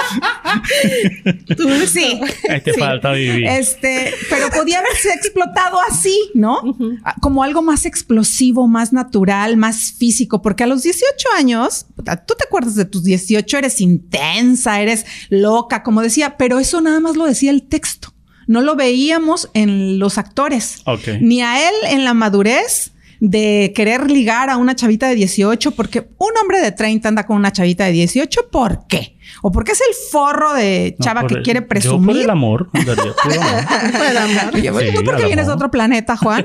Sí. 1.90 2.20
Ahí 2.48 2.60
te 2.60 2.72
Sí. 2.74 2.80
falta 2.80 3.12
vivir. 3.12 3.46
Este, 3.46 4.12
pero 4.28 4.48
podía 4.50 4.78
haberse 4.78 5.10
explotado 5.12 5.78
así, 5.88 6.16
¿no? 6.34 6.60
Ah, 7.04 7.14
Como 7.20 7.42
algo 7.42 7.62
más 7.62 7.84
explosivo, 7.86 8.66
más 8.68 8.92
natural, 8.92 9.56
más 9.56 9.92
físico, 9.92 10.40
porque 10.42 10.64
a 10.64 10.66
los 10.66 10.82
18 10.82 11.28
años, 11.36 11.86
tú 12.26 12.34
te 12.38 12.44
acuerdas 12.44 12.74
de 12.76 12.84
tus 12.84 13.02
18, 13.04 13.58
eres 13.58 13.80
intensa, 13.80 14.80
eres 14.80 15.04
loca, 15.28 15.82
como 15.82 16.02
decía, 16.02 16.36
pero 16.36 16.58
eso 16.58 16.80
nada 16.80 17.00
más 17.00 17.16
lo 17.16 17.26
decía 17.26 17.50
el 17.50 17.62
texto. 17.62 18.12
No 18.46 18.62
lo 18.62 18.74
veíamos 18.76 19.48
en 19.54 19.98
los 19.98 20.18
actores, 20.18 20.82
Ok. 20.84 21.08
ni 21.20 21.40
a 21.42 21.68
él 21.68 21.74
en 21.88 22.04
la 22.04 22.14
madurez 22.14 22.92
de 23.20 23.72
querer 23.76 24.10
ligar 24.10 24.48
a 24.48 24.56
una 24.56 24.74
chavita 24.74 25.06
de 25.08 25.14
18, 25.14 25.72
porque 25.72 26.08
un 26.18 26.30
hombre 26.42 26.58
de 26.60 26.72
30 26.72 27.06
anda 27.08 27.26
con 27.26 27.36
una 27.36 27.52
chavita 27.52 27.84
de 27.84 27.92
18, 27.92 28.48
¿por 28.50 28.86
qué? 28.88 29.18
O 29.42 29.52
porque 29.52 29.72
es 29.72 29.80
el 29.80 29.94
forro 30.10 30.54
de 30.54 30.96
chava 31.00 31.20
por 31.20 31.28
que 31.30 31.34
el- 31.36 31.42
quiere 31.42 31.60
Yo 31.60 31.68
presumir. 31.68 32.06
por 32.16 32.16
el 32.16 32.30
amor, 32.30 32.70
bueno, 32.72 32.94
Sí, 34.80 34.94
tú 34.94 35.04
porque 35.04 35.24
vienes 35.26 35.46
de 35.46 35.52
otro 35.52 35.70
planeta, 35.70 36.16
Juan. 36.16 36.44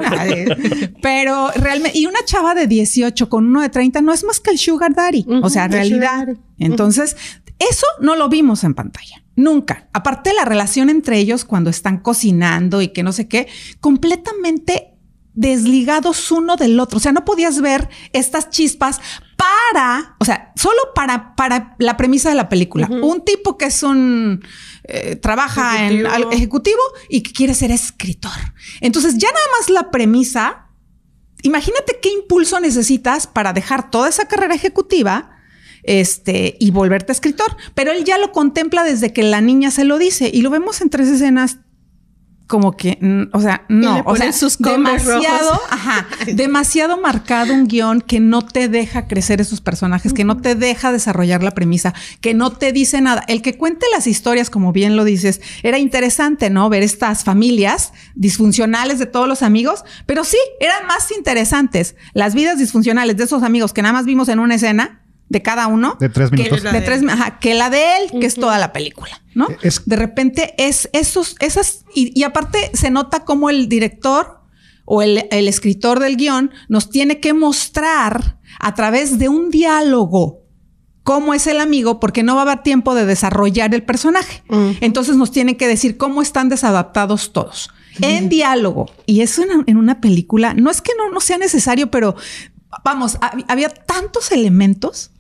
Pero 1.02 1.50
realmente, 1.56 1.98
y 1.98 2.06
una 2.06 2.20
chava 2.26 2.54
de 2.54 2.68
18 2.68 3.30
con 3.30 3.48
uno 3.48 3.62
de 3.62 3.70
30 3.70 4.02
no 4.02 4.14
es 4.14 4.24
más 4.24 4.40
que 4.40 4.52
el 4.52 4.58
sugar 4.60 4.94
daddy. 4.94 5.26
o 5.42 5.50
sea, 5.50 5.66
el 5.66 5.72
realidad. 5.72 6.28
Entonces, 6.60 7.16
eso 7.58 7.88
no 8.02 8.16
lo 8.16 8.28
vimos 8.30 8.64
en 8.64 8.74
pantalla. 8.74 9.24
Nunca. 9.38 9.88
Aparte 9.94 10.34
la 10.34 10.46
relación 10.46 10.90
entre 10.90 11.18
ellos 11.20 11.46
cuando 11.46 11.70
están 11.70 12.00
cocinando 12.00 12.82
y 12.82 12.90
que 12.90 13.04
no 13.04 13.12
sé 13.12 13.28
qué, 13.28 13.48
completamente 13.80 14.95
desligados 15.36 16.32
uno 16.32 16.56
del 16.56 16.80
otro. 16.80 16.98
O 16.98 17.00
sea, 17.02 17.12
no 17.12 17.26
podías 17.26 17.62
ver 17.62 17.90
estas 18.14 18.50
chispas 18.50 19.00
para, 19.38 20.16
o 20.20 20.26
sea, 20.26 20.54
solo 20.56 20.80
para, 20.96 21.36
para 21.36 21.76
la 21.78 21.98
premisa 21.98 22.30
de 22.30 22.36
la 22.36 22.50
película. 22.50 22.88
Un 22.90 23.24
tipo 23.24 23.58
que 23.58 23.66
es 23.66 23.84
un, 23.84 24.44
eh, 24.86 25.18
trabaja 25.18 25.86
en 25.86 26.06
Ejecutivo. 26.06 26.14
al- 26.30 26.34
ejecutivo 26.34 26.82
y 27.10 27.22
que 27.22 27.34
quiere 27.34 27.54
ser 27.54 27.72
escritor. 27.72 28.32
Entonces, 28.82 29.18
ya 29.18 29.28
nada 29.28 29.46
más 29.60 29.70
la 29.70 29.92
premisa, 29.92 30.68
imagínate 31.44 32.00
qué 32.02 32.10
impulso 32.10 32.60
necesitas 32.60 33.28
para 33.28 33.52
dejar 33.54 33.92
toda 33.92 34.08
esa 34.10 34.28
carrera 34.28 34.56
ejecutiva 34.56 35.32
este, 35.84 36.56
y 36.60 36.72
volverte 36.72 37.12
escritor. 37.12 37.56
Pero 37.76 37.92
él 37.92 38.06
ya 38.06 38.18
lo 38.18 38.32
contempla 38.32 38.84
desde 38.84 39.12
que 39.14 39.22
la 39.24 39.42
niña 39.42 39.70
se 39.70 39.84
lo 39.84 39.98
dice 40.00 40.32
y 40.34 40.42
lo 40.42 40.50
vemos 40.50 40.82
en 40.82 40.90
tres 40.90 41.10
escenas 41.10 41.58
como 42.48 42.78
que, 42.78 43.00
o 43.34 43.42
sea, 43.42 43.66
no, 43.70 44.04
o 44.06 44.16
sea, 44.16 44.32
sus 44.32 44.58
demasiado, 44.60 45.52
rojos. 45.52 45.68
ajá, 45.72 46.08
demasiado 46.34 47.00
marcado 47.00 47.54
un 47.54 47.68
guion 47.68 48.02
que 48.02 48.20
no 48.20 48.44
te 48.44 48.68
deja 48.68 49.08
crecer 49.08 49.42
esos 49.42 49.62
personajes, 49.62 50.14
que 50.14 50.24
no 50.24 50.38
te 50.38 50.54
deja 50.54 50.92
desarrollar 50.92 51.42
la 51.42 51.52
premisa, 51.52 51.94
que 52.22 52.34
no 52.34 52.52
te 52.52 52.72
dice 52.72 53.02
nada. 53.02 53.24
El 53.28 53.42
que 53.42 53.58
cuente 53.58 53.88
las 53.92 54.06
historias, 54.06 54.50
como 54.50 54.74
bien 54.74 54.96
lo 54.96 55.04
dices, 55.04 55.42
era 55.64 55.80
interesante, 55.80 56.50
¿no? 56.50 56.70
Ver 56.70 56.84
estas 56.84 57.24
familias 57.24 57.94
disfuncionales 58.14 59.00
de 59.00 59.08
todos 59.08 59.28
los 59.28 59.42
amigos, 59.42 59.84
pero 60.06 60.24
sí, 60.24 60.38
eran 60.60 60.86
más 60.88 61.12
interesantes 61.12 61.96
las 62.14 62.36
vidas 62.36 62.60
disfuncionales 62.60 63.18
de 63.18 63.24
esos 63.24 63.44
amigos 63.44 63.74
que 63.74 63.82
nada 63.82 63.94
más 63.94 64.06
vimos 64.06 64.30
en 64.30 64.40
una 64.40 64.56
escena 64.56 65.05
de 65.30 65.42
cada 65.42 65.68
uno. 65.68 65.98
De 66.00 66.10
tres 66.10 66.30
que- 66.30 66.38
minutos. 66.38 66.64
de 66.64 66.82
tres, 66.82 67.02
ajá, 67.08 67.40
que 67.40 67.54
la 67.56 67.70
de 67.70 67.84
él, 67.98 68.20
que 68.20 68.26
es 68.28 68.36
toda 68.36 68.58
la 68.60 68.72
película, 68.74 69.22
¿no? 69.34 69.48
Es- 69.62 69.84
de 69.86 69.96
repente 69.96 70.54
es 70.58 70.90
esos, 70.94 71.36
esas, 71.40 71.86
y, 71.94 72.12
y 72.20 72.24
aparte 72.24 72.72
se 72.74 72.90
nota 72.92 73.26
como 73.26 73.50
el 73.50 73.68
director 73.68 74.40
o 74.86 75.02
el, 75.02 75.26
el 75.32 75.48
escritor 75.48 76.00
del 76.00 76.16
guion 76.16 76.52
nos 76.70 76.90
tiene 76.92 77.20
que 77.20 77.34
mostrar 77.34 78.38
a 78.60 78.74
través 78.76 79.18
de 79.18 79.30
un 79.30 79.50
diálogo 79.50 80.42
cómo 81.02 81.34
es 81.34 81.46
el 81.48 81.60
amigo, 81.60 82.00
porque 82.00 82.24
no 82.24 82.36
va 82.36 82.42
a 82.42 82.44
haber 82.52 82.64
tiempo 82.64 82.96
de 82.96 83.06
desarrollar 83.06 83.74
el 83.76 83.84
personaje. 83.84 84.44
Entonces 84.82 85.16
nos 85.16 85.32
tienen 85.32 85.56
que 85.56 85.68
decir 85.68 85.98
cómo 85.98 86.22
están 86.22 86.50
desadaptados 86.50 87.32
todos. 87.34 87.70
En 88.02 88.28
diálogo. 88.28 88.88
Y 89.06 89.22
eso 89.22 89.44
en, 89.44 89.64
en 89.68 89.78
una 89.78 90.02
película, 90.02 90.54
no 90.56 90.70
es 90.72 90.82
que 90.82 90.92
no, 90.98 91.10
no 91.12 91.20
sea 91.20 91.38
necesario, 91.38 91.90
pero 91.92 92.16
vamos, 92.84 93.20
hab- 93.20 93.46
había 93.48 93.70
tantos 93.70 94.32
elementos 94.32 95.12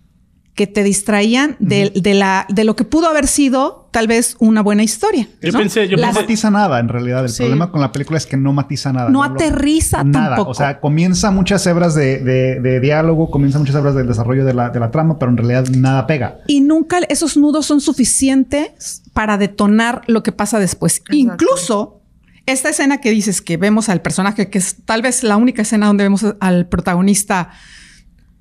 que 0.55 0.67
te 0.67 0.83
distraían 0.83 1.57
de, 1.59 1.91
de 1.93 2.13
la, 2.13 2.45
de 2.49 2.63
lo 2.63 2.75
que 2.77 2.85
pudo 2.85 3.07
haber 3.09 3.27
sido 3.27 3.89
tal 3.91 4.07
vez 4.07 4.37
una 4.39 4.61
buena 4.63 4.83
historia. 4.83 5.27
Yo 5.41 5.51
¿no? 5.51 5.59
pensé- 5.59 5.87
yo 5.89 5.97
No 5.97 6.11
matiza 6.13 6.49
nada, 6.49 6.79
en 6.79 6.87
realidad. 6.87 7.23
El 7.25 7.29
Sí. 7.29 7.39
problema 7.43 7.71
con 7.71 7.81
la 7.81 7.91
película 7.91 8.17
es 8.17 8.25
que 8.25 8.37
no 8.37 8.53
matiza 8.53 8.93
nada. 8.93 9.09
No 9.09 9.19
lo- 9.27 9.33
aterriza 9.33 10.03
nada. 10.05 10.27
tampoco. 10.37 10.51
O 10.51 10.53
sea, 10.53 10.79
comienza 10.79 11.29
muchas 11.31 11.65
hebras 11.67 11.93
de, 11.93 12.19
de- 12.19 12.59
de 12.61 12.79
diálogo, 12.79 13.29
comienza 13.31 13.59
muchas 13.59 13.75
hebras 13.75 13.95
del 13.95 14.07
desarrollo 14.07 14.45
de 14.45 14.53
la, 14.53 14.69
de 14.69 14.79
la 14.79 14.91
trama, 14.91 15.19
pero 15.19 15.29
en 15.31 15.37
realidad 15.37 15.67
nada 15.75 16.07
pega. 16.07 16.37
y 16.47 16.61
nunca 16.61 16.99
esos 17.09 17.35
nudos 17.35 17.65
son 17.65 17.81
suficientes 17.81 19.03
para 19.13 19.37
detonar 19.37 20.01
lo 20.07 20.23
que 20.23 20.31
pasa 20.31 20.57
después. 20.59 21.01
Incluso 21.11 22.01
esta 22.45 22.69
escena 22.69 22.99
que 23.01 23.11
dices 23.11 23.41
que 23.41 23.57
vemos 23.57 23.89
al 23.89 24.01
personaje, 24.01 24.49
que 24.49 24.57
es 24.59 24.77
tal 24.85 25.01
vez 25.01 25.23
la 25.23 25.35
única 25.35 25.63
escena 25.63 25.87
donde 25.87 26.03
vemos 26.05 26.25
al 26.39 26.67
protagonista 26.67 27.49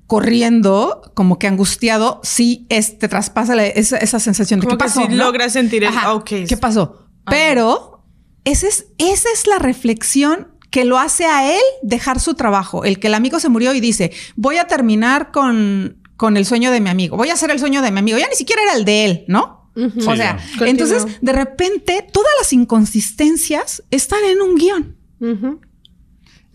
corriendo, 0.07 1.11
como 1.15 1.39
que 1.39 1.47
angustiado, 1.47 2.19
sí 2.23 2.65
es, 2.69 2.97
te 2.99 3.07
traspasa 3.07 3.55
la- 3.55 3.65
esa, 3.67 3.97
esa 3.97 4.19
sensación 4.19 4.59
de 4.59 4.65
Como 4.67 4.77
qué 4.77 4.83
que 4.83 4.87
pasó. 4.89 5.01
sí 5.01 5.07
¿no? 5.09 5.25
logras 5.25 5.53
sentir 5.53 5.83
el, 5.83 5.89
Ajá. 5.89 6.23
¿Qué 6.25 6.57
pasó? 6.57 7.07
Pero 7.29 8.03
esa 8.43 8.67
es, 8.67 8.87
esa 8.97 9.29
es 9.33 9.47
la 9.47 9.57
reflexión 9.59 10.49
que 10.71 10.85
lo 10.85 10.99
hace 10.99 11.25
a 11.25 11.51
él 11.53 11.61
dejar 11.81 12.19
su 12.19 12.33
trabajo. 12.35 12.83
El 12.83 12.99
que 12.99 13.07
el 13.07 13.13
amigo 13.13 13.39
se 13.39 13.49
murió 13.49 13.73
y 13.73 13.79
dice, 13.79 14.11
voy 14.35 14.57
a 14.57 14.67
terminar 14.67 15.31
con, 15.31 16.03
con 16.17 16.37
el 16.37 16.45
sueño 16.45 16.69
de 16.71 16.81
mi 16.81 16.89
amigo. 16.89 17.17
Voy 17.17 17.29
a 17.29 17.33
hacer 17.33 17.49
el 17.49 17.59
sueño 17.59 17.81
de 17.81 17.91
mi 17.91 17.99
amigo. 17.99 18.17
Ya 18.17 18.27
ni 18.27 18.35
siquiera 18.35 18.61
era 18.63 18.73
el 18.73 18.85
de 18.85 19.05
él, 19.05 19.25
¿no? 19.27 19.71
O 19.77 19.89
Sí, 19.89 20.15
sea, 20.15 20.37
entonces 20.61 21.05
de 21.21 21.33
repente 21.33 22.05
todas 22.13 22.31
las 22.39 22.53
inconsistencias 22.53 23.83
están 23.91 24.23
en 24.23 24.41
un 24.41 24.55
guion. 24.55 24.97
Ujú. 25.19 25.59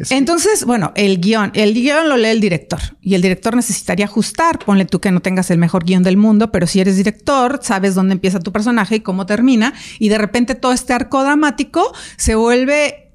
Entonces, 0.09 0.65
bueno, 0.65 0.93
el 0.97 1.21
guion, 1.21 1.51
el 1.55 1.75
guion 1.75 2.09
lo 2.09 2.17
lee 2.17 2.29
el 2.29 2.41
director 2.41 2.81
y 3.03 3.15
el 3.15 3.23
director 3.23 3.55
necesitaría 3.55 4.07
ajustar. 4.07 4.59
Ponle 4.59 4.87
tú 4.87 5.01
que 5.01 5.11
no 5.11 5.21
tengas 5.21 5.51
el 5.51 5.59
mejor 5.59 5.85
guion 5.85 6.03
del 6.03 6.17
mundo, 6.17 6.51
pero 6.51 6.67
si 6.67 6.81
eres 6.81 6.97
director, 6.97 7.61
sabes 7.63 7.95
dónde 7.95 8.15
empieza 8.15 8.41
tu 8.41 8.53
personaje 8.53 8.97
y 8.97 9.01
cómo 9.01 9.27
termina. 9.27 9.75
Y 9.99 10.09
de 10.09 10.19
repente 10.19 10.55
todo 10.55 10.73
este 10.73 10.93
arco 10.93 11.23
dramático 11.23 11.93
se 12.17 12.35
vuelve 12.35 13.10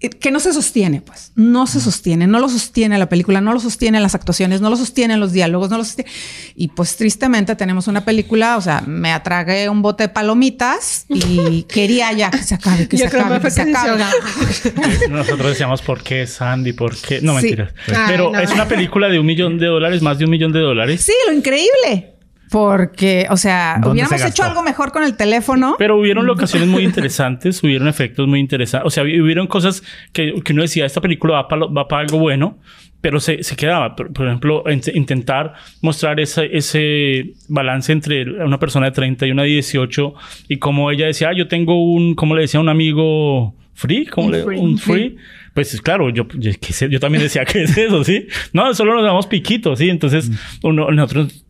que 0.00 0.30
no 0.30 0.38
se 0.38 0.52
sostiene, 0.52 1.00
pues 1.00 1.32
no 1.34 1.66
se 1.66 1.80
sostiene, 1.80 2.26
no 2.28 2.38
lo 2.38 2.48
sostiene 2.48 2.98
la 2.98 3.08
película, 3.08 3.40
no 3.40 3.52
lo 3.52 3.58
sostiene 3.58 4.00
las 4.00 4.14
actuaciones, 4.14 4.60
no 4.60 4.70
lo 4.70 4.76
sostienen 4.76 5.18
los 5.18 5.32
diálogos, 5.32 5.70
no 5.70 5.78
lo 5.78 5.84
sostiene. 5.84 6.08
Y 6.54 6.68
pues 6.68 6.96
tristemente 6.96 7.56
tenemos 7.56 7.88
una 7.88 8.04
película, 8.04 8.56
o 8.56 8.60
sea, 8.60 8.82
me 8.86 9.10
atragué 9.12 9.68
un 9.68 9.82
bote 9.82 10.04
de 10.04 10.08
palomitas 10.08 11.04
y 11.08 11.62
quería 11.68 12.12
ya 12.12 12.30
que 12.30 12.42
se 12.44 12.54
acabe, 12.54 12.86
que 12.86 12.96
Yo 12.96 13.04
se 13.06 13.10
creo 13.10 13.24
acabe, 13.24 13.40
que 13.40 13.50
se 13.50 13.62
acabe. 13.62 14.02
Eh, 14.02 15.08
Nosotros 15.10 15.48
decíamos, 15.48 15.82
¿por 15.82 16.02
qué 16.02 16.26
Sandy? 16.26 16.72
¿Por 16.74 16.96
qué? 16.96 17.20
No, 17.20 17.32
Sí. 17.38 17.46
mentiras. 17.46 17.72
Ay, 17.88 17.94
Pero 18.08 18.30
no. 18.32 18.38
es 18.38 18.52
una 18.52 18.68
película 18.68 19.08
de 19.08 19.18
un 19.18 19.26
millón 19.26 19.58
de 19.58 19.66
dólares, 19.66 20.00
más 20.02 20.18
de 20.18 20.24
un 20.26 20.30
millón 20.30 20.52
de 20.52 20.60
dólares. 20.60 21.00
Sí, 21.04 21.12
lo 21.26 21.32
increíble. 21.32 22.14
Porque, 22.50 23.26
o 23.30 23.36
sea, 23.36 23.74
¿Dónde 23.74 23.90
hubiéramos 24.02 24.20
se 24.20 24.28
hecho 24.28 24.42
algo 24.44 24.62
mejor 24.62 24.92
con 24.92 25.02
el 25.04 25.16
teléfono. 25.16 25.76
Pero 25.78 25.98
hubieron 25.98 26.26
locaciones 26.26 26.68
muy 26.68 26.84
interesantes, 26.84 27.62
hubieron 27.62 27.88
efectos 27.88 28.26
muy 28.26 28.40
interesantes. 28.40 28.86
O 28.86 28.90
sea, 28.90 29.02
hubieron 29.04 29.46
cosas 29.46 29.82
que, 30.12 30.34
que 30.44 30.52
uno 30.52 30.62
decía, 30.62 30.86
esta 30.86 31.00
película 31.00 31.34
va 31.34 31.48
para, 31.48 31.66
va 31.66 31.86
para 31.88 32.02
algo 32.02 32.18
bueno, 32.18 32.58
pero 33.00 33.20
se, 33.20 33.42
se 33.42 33.54
quedaba. 33.56 33.94
Por, 33.94 34.12
por 34.12 34.26
ejemplo, 34.26 34.64
int- 34.64 34.94
intentar 34.94 35.54
mostrar 35.82 36.18
ese, 36.20 36.48
ese 36.56 37.34
balance 37.48 37.92
entre 37.92 38.24
una 38.44 38.58
persona 38.58 38.86
de 38.86 38.92
30 38.92 39.26
y 39.26 39.30
una 39.30 39.42
de 39.42 39.48
18 39.50 40.14
y 40.48 40.56
como 40.58 40.90
ella 40.90 41.06
decía, 41.06 41.28
ah, 41.28 41.34
yo 41.36 41.48
tengo 41.48 41.82
un, 41.92 42.14
¿cómo 42.14 42.34
le 42.34 42.42
decía? 42.42 42.60
Un 42.60 42.68
amigo 42.68 43.54
free, 43.74 44.06
¿cómo 44.06 44.26
Un 44.28 44.32
le 44.32 44.42
free. 44.42 44.58
Un 44.58 44.78
free. 44.78 45.16
Pues 45.54 45.80
claro, 45.80 46.10
yo, 46.10 46.26
yo, 46.34 46.52
yo 46.90 47.00
también 47.00 47.22
decía 47.22 47.44
que 47.46 47.62
es 47.64 47.76
eso, 47.76 48.02
¿sí? 48.04 48.26
No, 48.52 48.72
solo 48.74 48.94
nos 48.94 49.04
damos 49.04 49.26
piquitos, 49.26 49.78
¿sí? 49.78 49.90
Entonces, 49.90 50.30
uno 50.62 50.88
en 50.90 50.98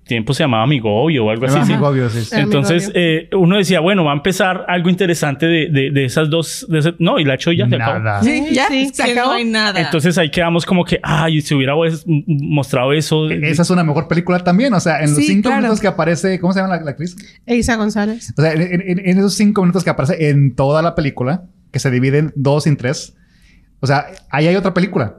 otros 0.09 0.16
tiempos 0.16 0.37
se 0.38 0.42
llamaba 0.44 0.62
amigobio 0.64 1.27
o 1.27 1.31
algo 1.31 1.44
así, 1.47 1.55
¿sí? 1.64 1.73
Amigo, 1.73 1.88
obvio, 1.88 2.09
sí, 2.09 2.29
Entonces, 2.33 2.90
eh, 2.94 3.29
uno 3.37 3.59
decía, 3.59 3.81
bueno, 3.81 4.05
va 4.05 4.12
a 4.12 4.14
empezar 4.14 4.64
algo 4.68 4.88
interesante 4.88 5.47
de, 5.47 5.68
de, 5.68 5.90
de 5.90 6.05
esas 6.05 6.31
dos. 6.31 6.66
de 6.68 6.79
ese- 6.79 6.94
no, 6.99 7.18
y 7.18 7.25
la 7.25 7.35
hecho 7.35 7.53
ya 7.53 7.68
se 7.68 7.77
acabó. 7.77 7.99
Nada. 7.99 8.23
Sí, 8.23 8.47
ya, 8.53 8.66
Sí, 8.68 8.90
se 8.92 9.03
acabó. 9.03 9.29
no 9.33 9.35
hay 9.37 9.44
nada. 9.44 9.81
Entonces 9.81 10.16
ahí 10.18 10.31
quedamos 10.31 10.64
como 10.64 10.85
que, 10.85 10.99
ay, 11.03 11.40
si 11.42 11.55
hubiera 11.55 11.75
pues, 11.75 12.05
mostrado 12.07 12.92
eso. 12.92 13.29
Esa 13.31 13.62
es 13.62 13.71
una 13.71 13.85
mejor 13.85 14.09
película 14.09 14.38
también. 14.40 14.73
O 14.75 14.81
sea, 14.81 15.01
en 15.03 15.11
los 15.11 15.18
Sí, 15.18 15.27
cinco 15.27 15.49
claro. 15.51 15.57
minutos 15.61 15.81
que 15.81 15.88
aparece, 15.88 16.40
¿cómo 16.40 16.53
se 16.53 16.61
llama 16.61 16.77
la, 16.77 16.83
la 16.83 16.90
actriz? 16.92 17.14
Eiza 17.47 17.77
González. 17.77 18.33
O 18.37 18.42
sea, 18.42 18.53
en, 18.53 18.62
en- 18.62 18.99
en 18.99 19.18
esos 19.18 19.35
cinco 19.35 19.61
minutos 19.62 19.85
que 19.85 19.90
aparece 19.90 20.31
en 20.31 20.55
toda 20.55 20.81
la 20.83 20.94
película, 20.94 21.44
que 21.71 21.79
se 21.79 21.90
divide 21.90 22.18
en 22.18 22.33
dos 22.35 22.66
y 22.66 22.71
en 22.71 22.77
tres, 22.79 23.14
o 23.81 23.87
sea, 23.87 24.07
ahí 24.31 24.47
hay 24.47 24.57
otra 24.57 24.73
película. 24.75 25.16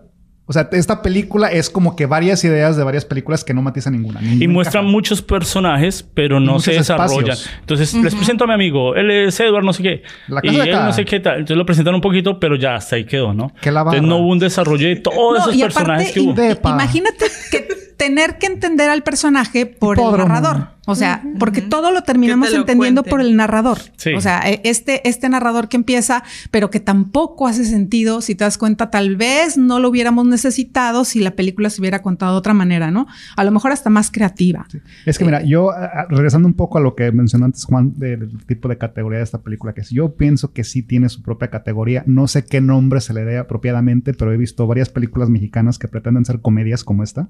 O 0.49 0.53
sea, 0.53 0.67
esta 0.71 1.03
película 1.03 1.51
es 1.51 1.69
como 1.69 1.95
que 1.95 2.07
varias 2.07 2.43
ideas 2.43 2.75
de 2.75 2.83
varias 2.83 3.05
películas 3.05 3.43
que 3.43 3.53
no 3.53 3.62
matizan 3.62 3.93
ninguna. 3.93 4.19
y 4.23 4.47
muestran 4.47 4.83
muchos 4.85 5.21
personajes, 5.21 6.01
pero 6.15 6.39
no 6.39 6.59
se 6.59 6.71
desarrollan. 6.71 7.29
espacios. 7.33 7.49
Entonces 7.59 7.93
les 7.93 8.15
presento 8.15 8.45
a 8.45 8.47
mi 8.47 8.53
amigo, 8.53 8.95
él 8.95 9.12
es 9.12 9.39
Edward, 9.39 9.63
no 9.63 9.73
sé 9.73 9.83
qué. 9.83 10.03
La 10.27 10.39
y 10.41 10.47
casa 10.47 10.63
de 10.63 10.69
él 10.71 10.75
acá. 10.75 10.85
no 10.88 10.93
sé 10.93 11.05
qué 11.05 11.19
tal. 11.19 11.33
Entonces 11.35 11.55
lo 11.57 11.67
presentan 11.67 11.93
un 11.93 12.01
poquito, 12.01 12.39
pero 12.39 12.55
ya 12.55 12.73
hasta 12.73 12.95
ahí 12.95 13.05
quedó, 13.05 13.31
¿no? 13.31 13.53
Que 13.62 13.71
la 13.71 13.81
Entonces 13.81 14.01
no 14.01 14.17
hubo 14.17 14.29
un 14.29 14.39
desarrollo 14.39 14.88
de 14.88 14.95
todos 14.95 15.15
No, 15.15 15.38
esos 15.38 15.55
y 15.55 15.62
personajes 15.62 16.09
aparte, 16.09 16.13
que 16.13 16.51
hubo. 16.65 16.69
imagínate 16.73 17.25
que 17.51 17.88
tener 17.99 18.38
que 18.38 18.47
entender 18.47 18.89
al 18.89 19.03
personaje 19.03 19.65
por 19.65 19.99
el 19.99 20.17
narrador. 20.17 20.79
O 20.85 20.95
sea, 20.95 21.21
porque 21.38 21.62
todo 21.62 21.91
lo 21.91 22.01
terminamos 22.01 22.51
lo 22.51 22.62
entendiendo 22.62 23.03
cuente. 23.03 23.09
por 23.12 23.21
el 23.21 23.35
narrador. 23.35 23.77
Sí. 23.97 24.13
O 24.13 24.21
sea, 24.21 24.39
e- 24.49 24.62
este, 24.63 25.07
este 25.07 25.29
narrador 25.29 25.67
que 25.67 25.77
empieza, 25.77 26.23
pero 26.49 26.71
que 26.71 26.79
tampoco 26.79 27.45
hace 27.45 27.65
sentido, 27.65 28.21
si 28.21 28.33
te 28.33 28.43
das 28.43 28.57
cuenta, 28.57 28.89
tal 28.89 29.17
vez 29.17 29.55
no 29.57 29.79
lo 29.79 29.89
hubiéramos 29.89 30.25
necesitado 30.25 31.05
si 31.05 31.19
la 31.19 31.31
película 31.31 31.69
se 31.69 31.79
hubiera 31.81 32.01
contado 32.01 32.31
de 32.31 32.38
otra 32.39 32.55
manera, 32.55 32.89
¿no? 32.89 33.05
A 33.35 33.43
lo 33.43 33.51
mejor 33.51 33.71
hasta 33.71 33.91
más 33.91 34.09
creativa. 34.09 34.65
Es 35.05 35.19
que 35.19 35.25
mira, 35.25 35.43
yo 35.43 35.71
regresando 36.09 36.47
un 36.47 36.55
poco 36.55 36.79
a 36.79 36.81
lo 36.81 36.95
que 36.95 37.12
mencionó 37.12 37.45
antes 37.45 37.65
Juan 37.65 37.93
del 37.97 38.39
tipo 38.47 38.67
de 38.69 38.77
categoría 38.77 39.19
de 39.19 39.25
esta 39.25 39.41
película, 39.41 39.73
que 39.73 39.81
es, 39.81 39.89
yo 39.91 40.15
pienso 40.15 40.53
que 40.53 40.63
sí 40.63 40.81
tiene 40.81 41.09
su 41.09 41.21
propia 41.21 41.49
categoría. 41.49 42.03
No 42.07 42.27
sé 42.27 42.45
qué 42.45 42.62
nombre 42.62 43.01
se 43.01 43.13
le 43.13 43.25
dé 43.25 43.38
apropiadamente, 43.38 44.13
pero 44.13 44.31
he 44.31 44.38
visto 44.38 44.65
varias 44.65 44.89
películas 44.89 45.29
mexicanas 45.29 45.77
que 45.77 45.88
pretenden 45.88 46.25
ser 46.25 46.39
comedias 46.41 46.83
como 46.83 47.03
esta. 47.03 47.27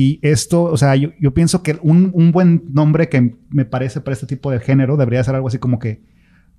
Y 0.00 0.20
esto, 0.22 0.62
o 0.62 0.76
sea, 0.76 0.94
yo, 0.94 1.34
pienso 1.34 1.64
que 1.64 1.76
un, 1.82 2.12
un 2.14 2.30
buen 2.30 2.62
nombre 2.70 3.08
que 3.08 3.34
me 3.50 3.64
parece 3.64 4.00
para 4.00 4.12
este 4.12 4.26
tipo 4.26 4.48
de 4.48 4.60
género 4.60 4.96
debería 4.96 5.24
ser 5.24 5.34
algo 5.34 5.48
así 5.48 5.58
como 5.58 5.80
que 5.80 6.04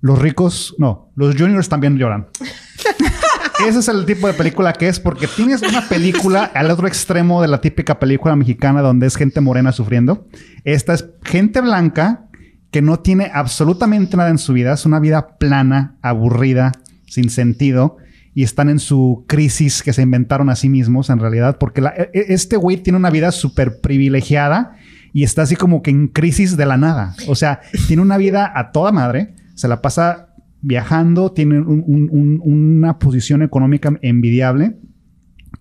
los 0.02 0.18
ricos, 0.18 0.74
no, 0.76 1.10
los 1.16 1.36
juniors 1.36 1.70
también 1.70 1.96
lloran. 1.96 2.26
Ese 3.66 3.78
es 3.78 3.88
el 3.88 4.04
tipo 4.04 4.26
de 4.26 4.34
película 4.34 4.74
que 4.74 4.88
es 4.88 5.00
porque 5.00 5.26
tienes 5.26 5.62
una 5.62 5.88
película 5.88 6.50
al 6.52 6.70
otro 6.70 6.86
extremo 6.86 7.40
de 7.40 7.48
la 7.48 7.62
típica 7.62 7.98
película 7.98 8.36
mexicana 8.36 8.82
donde 8.82 9.06
es 9.06 9.16
gente 9.16 9.40
morena 9.40 9.72
sufriendo. 9.72 10.28
Esta 10.64 10.92
es 10.92 11.06
gente 11.22 11.62
blanca 11.62 12.26
que 12.70 12.82
no 12.82 12.98
tiene 12.98 13.30
absolutamente 13.32 14.18
nada 14.18 14.28
en 14.28 14.36
su 14.36 14.52
vida. 14.52 14.74
Es 14.74 14.84
una 14.84 15.00
vida 15.00 15.38
plana, 15.38 15.96
aburrida, 16.02 16.72
sin 17.06 17.30
sentido. 17.30 17.96
Y 18.34 18.44
están 18.44 18.68
en 18.68 18.78
su 18.78 19.24
crisis 19.26 19.82
que 19.82 19.92
se 19.92 20.02
inventaron 20.02 20.50
a 20.50 20.56
sí 20.56 20.68
mismos 20.68 21.10
en 21.10 21.18
realidad. 21.18 21.58
Porque 21.58 21.80
e- 21.80 22.10
e- 22.12 22.32
este 22.34 22.56
güey 22.56 22.76
tiene 22.76 22.96
una 22.98 23.10
vida 23.10 23.32
súper 23.32 23.80
privilegiada 23.80 24.76
y 25.12 25.24
está 25.24 25.42
así 25.42 25.56
como 25.56 25.82
que 25.82 25.90
en 25.90 26.06
crisis 26.08 26.56
de 26.56 26.64
la 26.66 26.76
nada. 26.76 27.14
O 27.28 27.34
sea, 27.34 27.60
tiene 27.88 28.02
una 28.02 28.16
vida 28.18 28.52
a 28.54 28.70
toda 28.70 28.92
madre. 28.92 29.34
Se 29.56 29.66
la 29.66 29.82
pasa 29.82 30.28
viajando, 30.62 31.32
tiene 31.32 31.58
un- 31.60 31.82
un- 31.86 32.08
un- 32.12 32.40
una 32.44 32.98
posición 32.98 33.42
económica 33.42 33.92
envidiable 34.02 34.76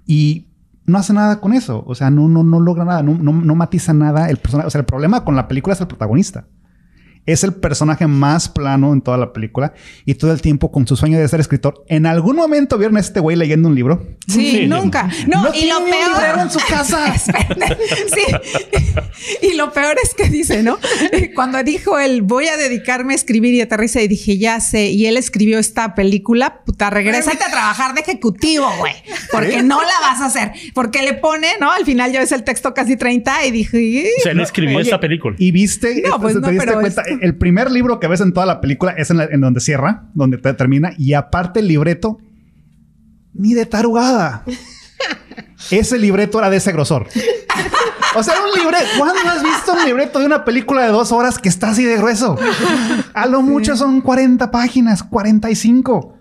y 0.05 0.47
no 0.85 0.97
hace 0.97 1.13
nada 1.13 1.39
con 1.39 1.53
eso. 1.53 1.83
O 1.87 1.95
sea, 1.95 2.09
no, 2.09 2.27
no, 2.27 2.43
no 2.43 2.59
logra 2.59 2.85
nada, 2.85 3.01
no, 3.03 3.17
no, 3.17 3.31
no 3.33 3.55
matiza 3.55 3.93
nada 3.93 4.29
el 4.29 4.37
personaje. 4.37 4.67
O 4.67 4.69
sea, 4.71 4.79
el 4.79 4.85
problema 4.85 5.23
con 5.23 5.35
la 5.35 5.47
película 5.47 5.73
es 5.73 5.81
el 5.81 5.87
protagonista. 5.87 6.45
Es 7.31 7.43
el 7.43 7.53
personaje 7.53 8.07
más 8.07 8.49
plano 8.49 8.93
en 8.93 9.01
toda 9.01 9.17
la 9.17 9.33
película 9.33 9.73
y 10.05 10.15
todo 10.15 10.31
el 10.31 10.41
tiempo 10.41 10.71
con 10.71 10.87
su 10.87 10.95
sueño 10.95 11.19
de 11.19 11.27
ser 11.27 11.39
escritor. 11.39 11.83
¿En 11.87 12.05
algún 12.05 12.35
momento 12.35 12.77
vieron 12.77 12.97
a 12.97 12.99
este 12.99 13.19
güey 13.19 13.35
leyendo 13.37 13.69
un 13.69 13.75
libro? 13.75 14.07
Sí, 14.27 14.51
Sí. 14.51 14.67
nunca. 14.67 15.09
No, 15.27 15.47
y 15.49 15.51
tiene 15.59 15.73
lo 15.73 15.85
peor. 15.85 16.39
en 16.39 16.49
su 16.51 16.59
casa. 16.67 17.07
Espérate. 17.15 17.77
sí. 18.13 18.35
Y 19.41 19.55
lo 19.55 19.71
peor 19.73 19.97
es 20.01 20.13
que 20.13 20.29
dice, 20.29 20.63
¿no? 20.63 20.77
Cuando 21.35 21.61
dijo 21.63 21.99
él, 21.99 22.21
voy 22.21 22.47
a 22.47 22.55
dedicarme 22.57 23.13
a 23.13 23.15
escribir 23.15 23.53
y 23.53 23.61
aterriza 23.61 24.01
y 24.01 24.07
dije, 24.07 24.37
ya 24.37 24.59
sé, 24.59 24.87
y 24.91 25.05
él 25.07 25.17
escribió 25.17 25.59
esta 25.59 25.93
película, 25.95 26.61
puta, 26.65 26.89
regrésate 26.89 27.43
a 27.43 27.49
trabajar 27.51 27.93
de 27.95 28.01
ejecutivo, 28.01 28.67
güey, 28.79 28.93
porque 29.31 29.61
no 29.61 29.81
la 29.81 29.99
vas 30.01 30.21
a 30.21 30.25
hacer. 30.27 30.51
Porque 30.73 31.01
le 31.03 31.13
pone, 31.15 31.47
¿no? 31.59 31.71
Al 31.71 31.85
final 31.85 32.11
ya 32.11 32.19
ves 32.21 32.31
el 32.31 32.43
texto 32.43 32.73
casi 32.73 32.95
30 32.95 33.45
y 33.45 33.51
dije, 33.51 34.09
O 34.19 34.21
sea, 34.23 34.31
él 34.31 34.39
escribió 34.39 34.77
Oye, 34.77 34.85
esta 34.87 34.99
película. 34.99 35.35
Y 35.37 35.51
viste, 35.51 36.03
No, 36.07 36.19
pues 36.19 36.35
te 36.35 36.39
no, 36.41 36.47
diste 36.49 36.65
pero 36.65 36.79
cuenta, 36.79 37.01
es- 37.01 37.17
el 37.21 37.35
primer 37.37 37.71
libro 37.71 37.99
que 37.99 38.07
ves 38.07 38.21
en 38.21 38.33
toda 38.33 38.45
la 38.45 38.61
película 38.61 38.91
es 38.93 39.09
en, 39.11 39.17
la- 39.17 39.25
en 39.25 39.41
donde 39.41 39.59
cierra, 39.59 40.09
donde 40.13 40.37
te- 40.37 40.53
termina, 40.53 40.91
y 40.97 41.13
aparte 41.13 41.59
el 41.59 41.67
libreto, 41.67 42.17
ni 43.33 43.53
de 43.53 43.65
tarugada. 43.65 44.43
ese 45.71 45.97
libreto 45.97 46.39
era 46.39 46.49
de 46.49 46.57
ese 46.57 46.71
grosor. 46.71 47.07
O 48.15 48.23
sea, 48.23 48.33
un 48.43 48.59
libreto. 48.59 48.85
¿Cuándo 48.97 49.29
has 49.29 49.43
visto 49.43 49.73
un 49.73 49.85
libreto 49.85 50.19
de 50.19 50.25
una 50.25 50.43
película 50.43 50.83
de 50.83 50.89
dos 50.91 51.11
horas 51.11 51.37
que 51.37 51.47
está 51.49 51.69
así 51.69 51.83
de 51.85 51.97
grueso? 51.97 52.37
A 53.13 53.27
lo 53.27 53.41
mucho 53.41 53.75
son 53.77 54.01
40 54.01 54.49
páginas, 54.49 55.03
45. 55.03 56.15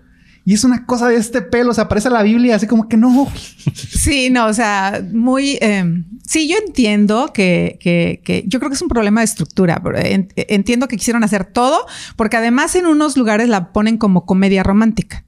Y 0.49 0.53
es 0.55 0.63
una 0.63 0.87
cosa 0.87 1.07
de 1.09 1.15
este 1.17 1.43
pelo, 1.43 1.69
o 1.69 1.73
sea, 1.75 1.87
parece 1.87 2.09
la 2.09 2.23
Biblia, 2.23 2.55
así 2.55 2.65
como 2.65 2.89
que 2.89 2.97
no. 2.97 3.27
Sí, 3.75 4.31
no, 4.31 4.47
o 4.47 4.53
sea, 4.53 4.99
muy... 5.13 5.59
eh, 5.61 6.03
sí, 6.25 6.47
yo 6.49 6.55
entiendo 6.65 7.31
que, 7.33 7.77
que, 7.79 8.21
que- 8.25 8.45
Yo 8.47 8.57
creo 8.57 8.69
que 8.71 8.75
es 8.75 8.81
un 8.81 8.87
problema 8.87 9.21
de 9.21 9.25
estructura. 9.25 9.79
pero 9.83 9.99
en- 9.99 10.29
entiendo 10.35 10.87
que 10.87 10.97
quisieron 10.97 11.23
hacer 11.23 11.45
todo, 11.45 11.77
porque 12.15 12.37
además 12.37 12.73
en 12.75 12.87
unos 12.87 13.15
lugares 13.15 13.47
la 13.47 13.71
ponen 13.71 13.97
como 13.97 14.25
comedia 14.25 14.63
romántica. 14.63 15.23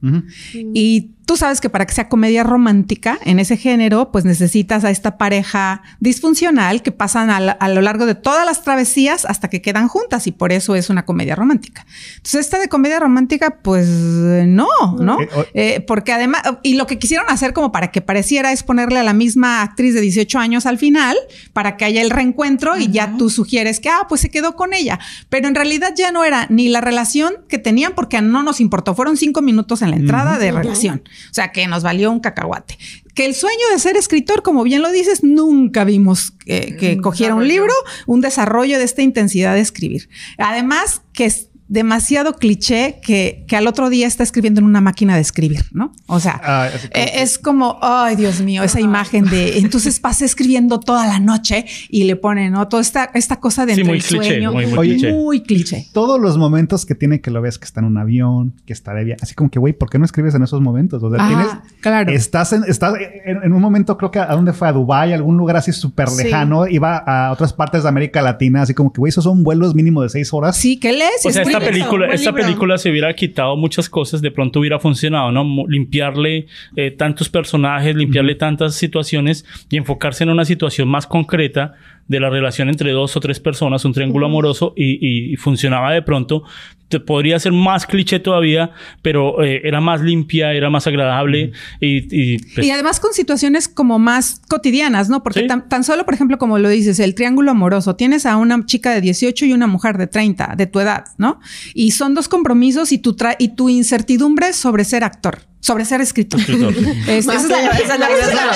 Y 0.74 1.12
tú 1.32 1.38
sabes 1.38 1.62
que 1.62 1.70
para 1.70 1.86
que 1.86 1.94
sea 1.94 2.10
comedia 2.10 2.44
romántica 2.44 3.18
en 3.24 3.40
ese 3.40 3.56
género, 3.56 4.12
pues 4.12 4.26
necesitas 4.26 4.84
a 4.84 4.90
esta 4.90 5.18
pareja 5.18 5.82
disfuncional 6.02 6.82
que 6.82 6.92
pasan 6.92 7.30
a, 7.30 7.40
la- 7.40 7.54
a 7.54 7.70
lo 7.70 7.80
largo 7.80 8.06
de 8.06 8.16
todas 8.16 8.46
las 8.46 8.64
travesías 8.64 9.24
hasta 9.24 9.50
que 9.50 9.62
quedan 9.62 9.88
juntas 9.88 10.28
y 10.28 10.34
por 10.34 10.52
eso 10.52 10.76
es 10.76 10.90
una 10.90 11.06
comedia 11.06 11.36
romántica. 11.36 11.86
Entonces 12.18 12.42
esta 12.42 12.60
de 12.60 12.68
comedia 12.68 13.00
romántica, 13.00 13.60
pues 13.64 13.88
eh, 13.88 14.44
no, 14.46 14.68
¿no? 15.00 15.22
Eh, 15.22 15.30
Eh, 15.54 15.80
porque 15.88 16.12
además, 16.12 16.42
y 16.64 16.74
lo 16.74 16.86
que 16.86 17.00
quisieron 17.00 17.28
hacer 17.30 17.54
como 17.54 17.72
para 17.72 17.92
que 17.92 18.02
pareciera 18.02 18.52
es 18.52 18.62
ponerle 18.64 19.00
a 19.00 19.04
la 19.04 19.14
misma 19.14 19.62
actriz 19.62 19.94
de 19.94 20.02
18 20.02 20.38
años 20.38 20.66
al 20.66 20.78
final, 20.78 21.16
para 21.54 21.78
que 21.78 21.86
haya 21.86 22.02
el 22.02 22.10
reencuentro 22.10 22.78
y 22.78 22.90
ya 22.92 23.16
tú 23.18 23.30
sugieres 23.30 23.80
que, 23.80 23.88
ah, 23.88 24.06
pues 24.10 24.20
se 24.20 24.30
quedó 24.30 24.58
con 24.58 24.74
ella. 24.74 25.00
Pero 25.30 25.48
en 25.48 25.56
realidad 25.56 25.94
ya 25.96 26.12
no 26.12 26.26
era 26.26 26.48
ni 26.50 26.68
la 26.68 26.82
relación 26.82 27.36
que 27.48 27.58
tenían 27.58 27.94
porque 27.96 28.22
no 28.22 28.44
nos 28.44 28.60
importó. 28.60 28.96
Fueron 28.96 29.16
cinco 29.16 29.42
minutos 29.42 29.82
en 29.82 29.92
la 29.92 29.96
entrada 29.96 30.38
de 30.38 30.52
relación. 30.52 31.04
O 31.30 31.34
sea, 31.34 31.52
que 31.52 31.68
nos 31.68 31.84
valió 31.84 32.12
un 32.12 32.20
cacahuate. 32.20 32.78
Que 33.14 33.26
el 33.26 33.36
sueño 33.36 33.70
de 33.72 33.80
ser 33.80 33.98
escritor, 33.98 34.42
como 34.42 34.64
bien 34.64 34.82
lo 34.82 34.92
dices, 34.92 35.24
nunca 35.24 35.84
vimos 35.84 36.34
eh, 36.46 36.78
que 36.78 36.94
Un 36.94 37.02
cogiera 37.02 37.36
un 37.36 37.48
libro, 37.48 37.74
un 38.08 38.22
desarrollo 38.22 38.78
de 38.78 38.86
esta 38.86 39.02
intensidad 39.02 39.54
de 39.54 39.62
escribir. 39.62 40.10
Además, 40.38 41.02
que 41.14 41.26
es 41.26 41.51
demasiado 41.72 42.34
cliché 42.34 43.00
que, 43.02 43.46
que 43.48 43.56
al 43.56 43.66
otro 43.66 43.90
día 43.90 44.06
está 44.06 44.24
escribiendo 44.24 44.60
en 44.60 44.66
una 44.66 44.82
máquina 44.82 45.16
de 45.16 45.22
escribir, 45.22 45.64
¿no? 45.72 45.94
O 46.06 46.20
sea, 46.20 46.40
Ah, 46.44 46.70
eh, 46.74 46.90
que- 46.94 47.22
es 47.24 47.40
como, 47.40 47.80
ay, 47.82 48.18
Dios 48.18 48.42
mío, 48.42 48.62
esa 48.62 48.82
imagen 48.82 49.24
de, 49.24 49.58
entonces 49.60 50.02
pasé 50.02 50.26
escribiendo 50.26 50.82
toda 50.82 51.08
la 51.08 51.20
noche 51.22 51.66
y 51.90 52.04
le 52.04 52.18
ponen, 52.18 52.52
¿no? 52.52 52.68
Toda 52.68 52.82
esta, 52.82 53.10
esta 53.14 53.38
cosa 53.40 53.66
de 53.66 53.76
Sí, 53.76 53.86
muy 53.86 53.98
el 54.00 54.04
cliché, 54.04 54.26
sueño, 54.26 54.52
muy, 54.52 54.66
muy 54.66 54.78
Oye, 54.78 54.92
cliché. 54.96 55.14
muy 55.14 55.44
cliché. 55.44 55.88
todos 55.94 56.20
los 56.20 56.38
momentos 56.38 56.86
que 56.86 56.94
tiene 56.94 57.22
que 57.22 57.32
lo 57.32 57.42
ves 57.42 57.58
que 57.58 57.64
está 57.64 57.80
en 57.80 57.86
un 57.86 57.98
avión, 57.98 58.54
que 58.66 58.74
está 58.74 58.94
de 58.94 59.06
viaje. 59.06 59.20
Así 59.24 59.34
como 59.34 59.50
que, 59.50 59.58
güey, 59.58 59.72
¿por 59.72 59.90
qué 59.90 59.98
no 59.98 60.04
escribes 60.04 60.36
en 60.36 60.44
esos 60.44 60.60
momentos? 60.60 61.02
O 61.02 61.10
sea, 61.10 61.20
Ah, 61.24 61.28
tienes. 61.30 61.48
claro. 61.80 62.12
Estás 62.12 62.52
en, 62.52 62.64
estás 62.68 62.96
en, 63.26 63.44
en 63.44 63.54
un 63.54 63.62
momento, 63.62 63.98
creo 63.98 64.12
que 64.12 64.20
a 64.20 64.28
dónde 64.28 64.52
fue, 64.52 64.68
a 64.68 64.74
Dubái, 64.74 65.14
algún 65.14 65.38
lugar 65.38 65.56
así 65.56 65.72
súper 65.72 66.10
Sí. 66.10 66.26
lejano. 66.26 66.68
Iba 66.68 66.98
a 66.98 67.32
otras 67.32 67.54
partes 67.54 67.84
de 67.84 67.90
América 67.90 68.22
Latina, 68.22 68.64
así 68.64 68.74
como 68.74 68.92
que, 68.92 69.00
güey, 69.00 69.10
esos 69.10 69.24
son 69.24 69.42
vuelos 69.44 69.74
mínimo 69.74 70.02
de 70.04 70.10
seis 70.10 70.34
horas. 70.34 70.58
Sí, 70.58 70.78
¿qué 70.78 70.92
lees? 70.92 71.26
O 71.26 71.30
sea, 71.32 71.44
película, 71.62 72.08
esta 72.08 72.32
libro. 72.32 72.44
película 72.46 72.78
se 72.78 72.90
hubiera 72.90 73.14
quitado 73.14 73.56
muchas 73.58 73.90
cosas, 73.90 74.22
de 74.22 74.32
pronto 74.32 74.60
hubiera 74.60 74.80
funcionado, 74.80 75.32
¿no? 75.32 75.66
Limpiarle 75.68 76.48
eh, 76.76 76.92
tantos 76.92 77.30
personajes, 77.30 77.96
limpiarle 77.96 78.36
tantas 78.36 78.76
situaciones 78.76 79.46
y 79.70 79.78
enfocarse 79.78 80.24
en 80.24 80.30
una 80.30 80.46
situación 80.46 80.88
más 80.88 81.08
concreta 81.08 81.76
de 82.12 82.20
la 82.20 82.30
relación 82.30 82.68
entre 82.70 82.92
dos 82.92 83.16
o 83.16 83.20
tres 83.22 83.40
personas, 83.40 83.86
un 83.86 83.94
triángulo 83.94 84.26
amoroso, 84.28 84.74
y, 84.76 85.32
y- 85.34 85.36
funcionaba 85.38 85.92
de 85.94 86.02
pronto. 86.02 86.44
Te 86.90 87.00
podría 87.00 87.40
ser 87.40 87.54
más 87.54 87.86
cliché 87.86 88.20
todavía, 88.20 88.72
pero 89.02 89.42
eh, 89.42 89.62
era 89.64 89.80
más 89.80 90.02
limpia, 90.02 90.52
era 90.52 90.70
más 90.70 90.88
agradable 90.88 91.54
y, 91.80 92.34
y, 92.34 92.38
pues, 92.54 92.68
y 92.68 92.70
además 92.72 93.00
con 93.00 93.14
situaciones 93.14 93.70
como 93.70 93.98
más 93.98 94.42
cotidianas, 94.50 95.08
¿no? 95.10 95.24
Porque 95.24 95.40
Sí. 95.42 95.48
tan, 95.48 95.70
tan 95.70 95.86
solo, 95.86 96.04
por 96.04 96.14
ejemplo, 96.14 96.38
como 96.38 96.60
lo 96.60 96.68
dices, 96.68 97.00
el 97.00 97.16
triángulo 97.16 97.52
amoroso, 97.52 97.96
tienes 97.96 98.26
a 98.26 98.36
una 98.36 98.66
chica 98.66 98.94
de 98.94 99.00
18 99.00 99.46
y 99.46 99.54
una 99.54 99.68
mujer 99.68 99.98
de 99.98 100.08
30, 100.08 100.56
de 100.58 100.68
tu 100.68 100.82
edad, 100.82 101.06
¿no? 101.18 101.40
Y 101.74 101.92
son 101.92 102.14
dos 102.14 102.28
compromisos 102.28 102.92
y 102.92 102.98
tu, 102.98 103.16
tra- 103.16 103.38
y 103.40 103.56
tu 103.56 103.70
incertidumbre 103.70 104.52
sobre 104.52 104.84
ser 104.84 105.06
actor, 105.06 105.40
sobre 105.62 105.86
ser 105.86 106.02
escritor. 106.02 106.40
escritor. 106.40 106.74
Es- 107.08 107.26
esa 107.28 107.36
es 107.36 107.48
la- 107.48 107.68
esa 107.68 107.94
es 107.94 108.00
la- 108.00 108.10
esa 108.10 108.28
es 108.28 108.34
la- 108.36 108.48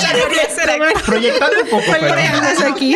Proyectando 1.05 1.55
un 1.63 1.69
poco, 1.69 1.83
pero... 1.91 2.07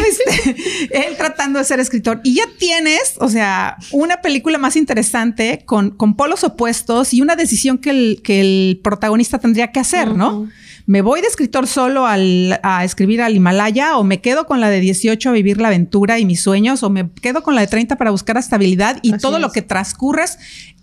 Este, 0.10 1.08
él 1.08 1.16
tratando 1.18 1.60
de 1.60 1.66
ser 1.66 1.80
escritor. 1.80 2.20
Y 2.24 2.34
ya 2.36 2.44
tienes, 2.58 3.14
o 3.20 3.30
sea, 3.30 3.78
una 3.92 4.22
película 4.22 4.58
más 4.58 4.76
interesante 4.76 5.64
con, 5.66 5.92
con 5.92 6.16
polos 6.16 6.44
opuestos 6.44 7.14
y 7.14 7.22
una 7.22 7.36
decisión 7.36 7.78
que 7.78 7.92
el, 7.92 8.22
que 8.24 8.42
el 8.42 8.80
protagonista 8.84 9.38
tendría 9.40 9.72
que 9.72 9.80
hacer, 9.80 10.16
¿no? 10.16 10.50
¿Me 10.86 11.02
voy 11.04 11.22
de 11.22 11.28
escritor 11.28 11.68
solo 11.68 12.08
al- 12.08 12.60
a 12.64 12.84
escribir 12.84 13.22
al 13.22 13.36
Himalaya 13.36 13.96
o 13.98 14.04
me 14.04 14.22
quedo 14.22 14.48
con 14.48 14.60
la 14.60 14.72
de 14.72 14.80
18 14.80 15.30
a 15.30 15.32
vivir 15.34 15.62
la 15.62 15.68
aventura 15.68 16.18
y 16.18 16.26
mis 16.26 16.42
sueños 16.42 16.82
o 16.82 16.90
me 16.90 17.08
quedo 17.22 17.44
con 17.44 17.54
la 17.54 17.62
de 17.62 17.68
30 17.68 17.96
para 17.96 18.10
buscar 18.10 18.38
estabilidad 18.38 18.98
y 19.04 19.12
Así 19.14 19.22
todo 19.22 19.38
lo 19.38 19.52
que 19.52 19.62
transcurres 19.62 20.40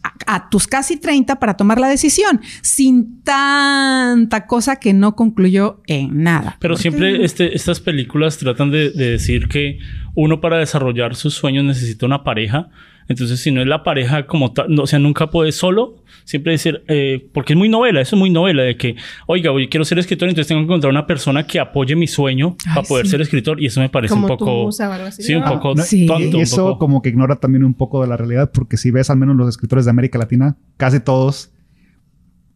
a, 0.07 0.37
a 0.37 0.51
tus 0.51 0.67
casi 0.67 0.99
30 0.99 1.39
para 1.39 1.57
tomar 1.57 1.81
la 1.81 1.89
decisión 1.89 2.41
sin 2.63 3.23
tanta 3.23 4.47
cosa 4.47 4.77
que 4.77 4.93
no 4.93 5.15
concluyó 5.17 5.81
en 5.87 6.23
nada? 6.23 6.57
Pero 6.61 6.77
siempre 6.77 7.25
este, 7.25 7.55
estas 7.55 7.81
películas 7.81 8.39
tratan 8.39 8.71
de, 8.71 8.91
de 8.91 9.11
decir 9.13 9.49
que 9.49 9.79
uno 10.15 10.41
para 10.41 10.59
desarrollar 10.59 11.15
sus 11.15 11.35
sueños 11.35 11.65
necesita 11.65 12.07
una 12.07 12.25
pareja. 12.25 12.71
Entonces, 13.09 13.41
si 13.41 13.51
no 13.53 13.61
es 13.61 13.67
la 13.67 13.85
pareja 13.85 14.27
como 14.27 14.53
tal, 14.53 14.75
no, 14.75 14.83
o 14.83 14.87
sea, 14.87 14.99
nunca 14.99 15.31
puede 15.31 15.53
solo. 15.53 16.03
Siempre 16.27 16.53
decir, 16.53 16.83
eh, 16.89 17.29
porque 17.33 17.53
es 17.53 17.57
muy 17.57 17.69
novela, 17.69 18.01
eso 18.01 18.17
es 18.17 18.19
muy 18.19 18.31
novela, 18.31 18.65
de 18.65 18.77
que, 18.77 18.97
oiga, 19.29 19.53
yo 19.53 19.69
quiero 19.71 19.85
ser 19.85 20.01
escritor, 20.01 20.29
entonces 20.29 20.49
tengo 20.49 20.61
que 20.61 20.65
encontrar 20.65 20.91
una 20.91 21.07
persona 21.07 21.47
que 21.47 21.61
apoye 21.61 21.95
mi 21.95 22.09
sueño 22.09 22.57
Ay, 22.67 22.75
para 22.75 22.87
poder 22.89 23.07
sí. 23.07 23.13
ser 23.13 23.21
escritor. 23.21 23.63
Y 23.63 23.67
eso 23.67 23.81
me 23.81 23.89
parece 23.89 24.13
Como 24.13 24.27
un 24.27 24.37
poco. 24.37 24.69
así, 24.69 25.23
sí, 25.23 25.35
un 25.37 25.45
poco 25.45 25.75
No, 25.77 25.83
Sí. 25.85 26.05
tonto. 26.05 26.25
Y 26.25 26.35
un 26.35 26.41
eso 26.41 26.57
poco- 26.67 26.79
como 26.81 27.01
que 27.01 27.11
ignora 27.11 27.37
también 27.37 27.63
un 27.65 27.75
poco 27.75 28.03
de 28.03 28.09
la 28.09 28.17
realidad, 28.17 28.51
porque 28.53 28.77
si 28.77 28.91
ves 28.91 29.09
al 29.09 29.19
menos 29.19 29.37
los 29.37 29.49
escritores 29.49 29.85
de 29.85 29.93
América 29.93 30.19
Latina, 30.19 30.57
casi 30.77 30.99
todos, 30.99 31.53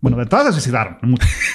bueno, 0.01 0.17
de 0.19 0.27
todas 0.27 0.47
se 0.47 0.53
suicidaron. 0.61 0.99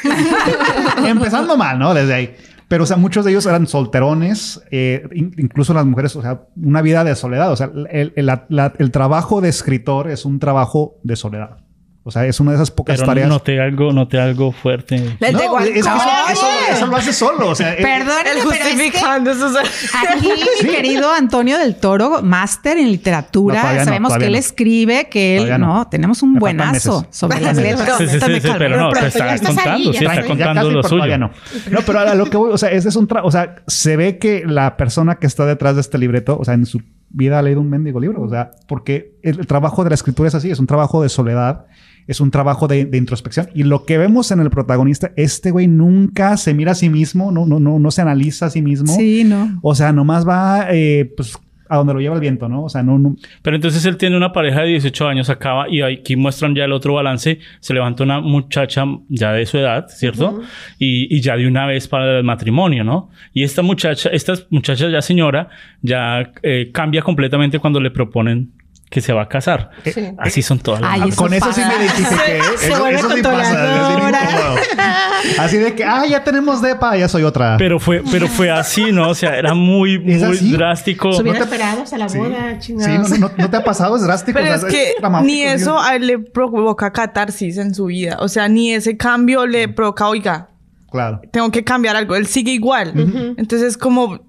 Empezando 1.06 1.58
mal, 1.58 1.78
¿no? 1.80 1.94
Desde 1.94 2.14
ahí. 2.14 2.36
Pero, 2.68 2.84
o 2.84 2.88
sea, 2.88 2.98
muchos 2.98 3.26
de 3.26 3.32
ellos 3.32 3.46
eran 3.46 3.68
solterones, 3.68 4.62
eh, 4.72 5.08
in- 5.14 5.34
incluso 5.38 5.74
las 5.74 5.86
mujeres, 5.86 6.16
o 6.16 6.22
sea, 6.22 6.42
una 6.56 6.82
vida 6.82 7.04
de 7.04 7.16
soledad. 7.16 7.52
O 7.52 7.56
sea, 7.56 7.70
el, 7.92 8.14
el- 8.16 8.26
la- 8.26 8.46
la- 8.50 8.74
el 8.80 8.90
trabajo 8.92 9.42
de 9.42 9.50
escritor 9.50 10.10
es 10.10 10.26
un 10.26 10.40
trabajo 10.40 10.96
de 11.04 11.16
soledad. 11.16 11.58
O 12.08 12.12
sea, 12.12 12.24
es 12.28 12.40
una 12.40 12.52
de 12.52 12.58
esas 12.58 12.70
pocas 12.70 12.98
Pero 12.98 13.08
tareas. 13.08 13.28
noté 13.28 13.60
algo, 13.60 13.92
noté 13.92 14.20
algo 14.20 14.52
fuerte. 14.52 14.96
El 14.96 15.34
No, 15.34 15.40
Guan- 15.40 15.64
es 15.64 15.70
que 15.72 15.80
eso, 15.80 15.90
eso- 16.32 16.48
eso 16.72 16.86
lo 16.86 16.98
hace 16.98 17.12
solo. 17.12 17.50
O 17.50 17.56
sea, 17.56 17.74
eh, 17.74 17.82
Perdóneme, 17.82 18.30
El 18.30 18.38
pero 18.38 18.52
es 18.52 18.58
que 18.60 18.70
justificando. 18.92 19.32
Aquí, 19.32 20.30
mi 20.64 20.70
querido 20.70 21.12
Antonio 21.12 21.58
del 21.58 21.78
Toro, 21.78 22.22
máster 22.22 22.78
en 22.78 22.92
literatura, 22.92 23.56
No, 23.56 23.62
todavía 23.62 23.82
no, 23.82 23.86
sabemos 23.86 24.18
que 24.18 24.26
él 24.28 24.34
no. 24.34 24.38
escribe, 24.38 25.10
que 25.10 25.38
él 25.38 25.50
no. 25.50 25.58
no. 25.58 25.88
tenemos 25.88 26.22
un 26.22 26.34
Me 26.34 26.40
buenazo 26.40 27.08
sobre 27.10 27.42
las 27.42 27.58
letras. 27.58 27.98
Sí, 27.98 28.08
sí, 28.08 28.20
sí, 28.20 28.40
sí, 28.40 28.50
pero 28.58 28.78
no, 28.78 28.90
Pero 28.92 29.02
te 29.02 29.08
está 29.08 29.34
estás 29.34 29.50
ahí, 29.50 29.56
contando, 29.56 29.92
ya 29.92 30.00
sí, 30.00 30.06
está 30.06 30.24
contando 30.28 30.72
lo 30.72 30.84
suyo. 30.84 30.96
todavía 30.98 31.18
no. 31.18 31.32
No, 31.72 31.80
pero 31.88 32.00
a 32.02 32.14
lo 32.14 32.26
que 32.28 32.38
voy, 32.38 32.52
o 32.54 32.58
sea, 32.60 32.70
ese 32.70 32.90
es 32.90 32.96
un 32.96 33.08
tra- 33.08 33.22
o 33.24 33.32
sea, 33.32 33.56
se 33.66 33.98
ve 33.98 34.20
que 34.20 34.44
la 34.46 34.78
persona 34.78 35.16
que 35.16 35.26
está 35.26 35.48
detrás 35.48 35.74
de 35.74 35.82
este 35.82 35.98
libreto, 35.98 36.38
o 36.40 36.46
sea, 36.46 36.54
en 36.54 36.68
su 36.68 36.82
vida 37.10 37.40
ha 37.40 37.42
leído 37.42 37.62
un 37.62 37.70
mendigo 37.70 38.00
libro, 38.00 38.22
o 38.22 38.30
sea, 38.30 38.52
porque 38.68 39.16
el 39.24 39.48
trabajo 39.48 39.84
de 39.84 39.90
la 39.90 39.96
escritura 39.96 40.28
es 40.28 40.36
así, 40.36 40.52
es 40.52 40.60
un 40.60 40.68
trabajo 40.68 41.02
de 41.02 41.10
soledad, 41.10 41.66
es 42.08 42.20
un 42.20 42.32
trabajo 42.32 42.68
de, 42.68 42.86
de 42.86 42.98
introspección. 42.98 43.50
Y 43.54 43.64
lo 43.64 43.86
que 43.86 43.98
vemos 43.98 44.32
en 44.32 44.40
el 44.40 44.50
protagonista, 44.50 45.12
este 45.16 45.52
güey 45.52 45.68
nunca 45.68 46.38
se 46.38 46.54
mira 46.54 46.74
a 46.74 46.76
sí 46.76 46.90
mismo, 46.90 47.32
no, 47.32 47.46
no, 47.46 47.60
no, 47.60 47.80
no 47.80 47.92
se 47.92 48.02
analiza 48.02 48.48
a 48.48 48.50
sí 48.50 48.62
mismo. 48.62 48.94
Sí, 48.94 49.24
no. 49.24 49.60
O 49.62 49.76
sea, 49.76 49.92
nomás 49.92 50.28
va, 50.28 50.68
eh, 50.72 51.12
pues, 51.16 51.38
a 51.68 51.78
donde 51.78 51.94
lo 51.94 52.00
lleva 52.00 52.16
el 52.16 52.22
viento, 52.22 52.48
¿no? 52.48 52.64
O 52.64 52.70
sea, 52.70 52.84
no, 52.84 53.00
no, 53.00 53.16
Pero 53.42 53.56
entonces 53.56 53.84
él 53.86 53.98
tiene 53.98 54.16
una 54.18 54.32
pareja 54.32 54.62
de 54.62 54.68
18 54.70 55.08
años, 55.08 55.30
acaba 55.30 55.70
y 55.70 55.82
aquí 55.82 56.16
muestran 56.16 56.54
ya 56.56 56.66
el 56.66 56.72
otro 56.72 56.94
balance. 56.94 57.40
Se 57.60 57.74
levanta 57.74 58.04
una 58.04 58.22
muchacha 58.22 58.86
ya 59.10 59.32
de 59.32 59.46
su 59.46 59.58
edad, 59.58 59.88
¿cierto? 59.90 60.42
y, 60.78 61.16
y 61.16 61.22
ya 61.22 61.36
de 61.36 61.48
una 61.48 61.66
vez 61.66 61.88
para 61.88 62.20
el 62.20 62.24
matrimonio, 62.24 62.84
¿no? 62.84 63.10
Y 63.34 63.44
esta 63.44 63.62
muchacha, 63.62 64.10
esta 64.10 64.34
muchacha 64.50 64.90
ya 64.90 65.02
señora, 65.02 65.50
ya 65.82 66.32
eh, 66.44 66.70
cambia 66.72 67.02
completamente 67.02 67.60
cuando 67.60 67.80
le 67.80 67.92
proponen 67.92 68.52
que 68.90 69.02
se 69.02 69.12
va 69.14 69.24
a 69.24 69.28
casar. 69.30 69.72
Sí. 69.84 70.12
Así 70.18 70.42
son 70.42 70.60
todas 70.60 70.80
las 70.80 70.92
Ay, 71.02 71.12
Con 71.12 71.34
eso 71.34 71.52
sí 71.52 71.62
me 71.62 71.84
identifiqué. 71.84 72.40
Se 72.58 72.68
eso, 72.68 72.80
vuelve 72.80 73.00
eso 73.00 73.10
sí 73.10 73.22
pasa. 73.22 73.34
controladora. 73.34 74.08
incómodo. 74.08 74.56
Así 75.40 75.58
de 75.58 75.76
que, 75.76 75.84
ah, 75.84 76.06
ya 76.06 76.24
tenemos 76.24 76.62
depa, 76.62 76.96
ya 76.96 77.08
soy 77.10 77.24
otra. 77.24 77.58
Pero 77.58 77.80
fue, 77.80 78.04
pero 78.12 78.28
fue 78.28 78.52
así, 78.52 78.92
¿no? 78.92 79.10
O 79.10 79.16
sea, 79.16 79.36
era 79.38 79.54
muy, 79.54 79.96
¿Es 79.96 80.22
muy 80.22 80.36
así? 80.38 80.52
drástico. 80.52 81.14
Se 81.14 81.22
hubieran 81.24 81.42
No 81.42 81.48
te- 81.48 81.56
esperado 81.56 81.82
hasta 81.84 81.98
la 81.98 82.10
Sí. 82.10 82.18
boda, 82.20 82.54
Sí, 82.60 82.68
chingados. 82.68 83.10
no, 83.12 83.18
no, 83.18 83.32
no 83.38 83.50
te 83.50 83.58
ha 83.58 83.64
pasado, 83.64 83.96
es 83.98 84.04
drástico. 84.04 84.38
Pero 84.40 84.52
o 84.52 84.56
es 84.56 84.66
que 84.66 84.94
ni 85.24 85.34
sí. 85.40 85.44
eso 85.44 85.80
a 85.82 85.96
él 85.96 86.08
le 86.08 86.20
provoca 86.20 86.92
catarsis 86.94 87.58
en 87.58 87.74
su 87.74 87.86
vida. 87.86 88.18
O 88.20 88.28
sea, 88.28 88.48
ni 88.48 88.74
ese 88.74 88.96
cambio 88.98 89.46
le 89.48 89.68
provoca, 89.68 90.08
oiga, 90.08 90.50
Claro. 90.92 91.22
tengo 91.32 91.50
que 91.52 91.64
cambiar 91.64 91.96
algo. 91.96 92.16
Él 92.16 92.28
sigue 92.28 92.52
igual. 92.52 92.94
Entonces, 93.38 93.78
como 93.78 94.22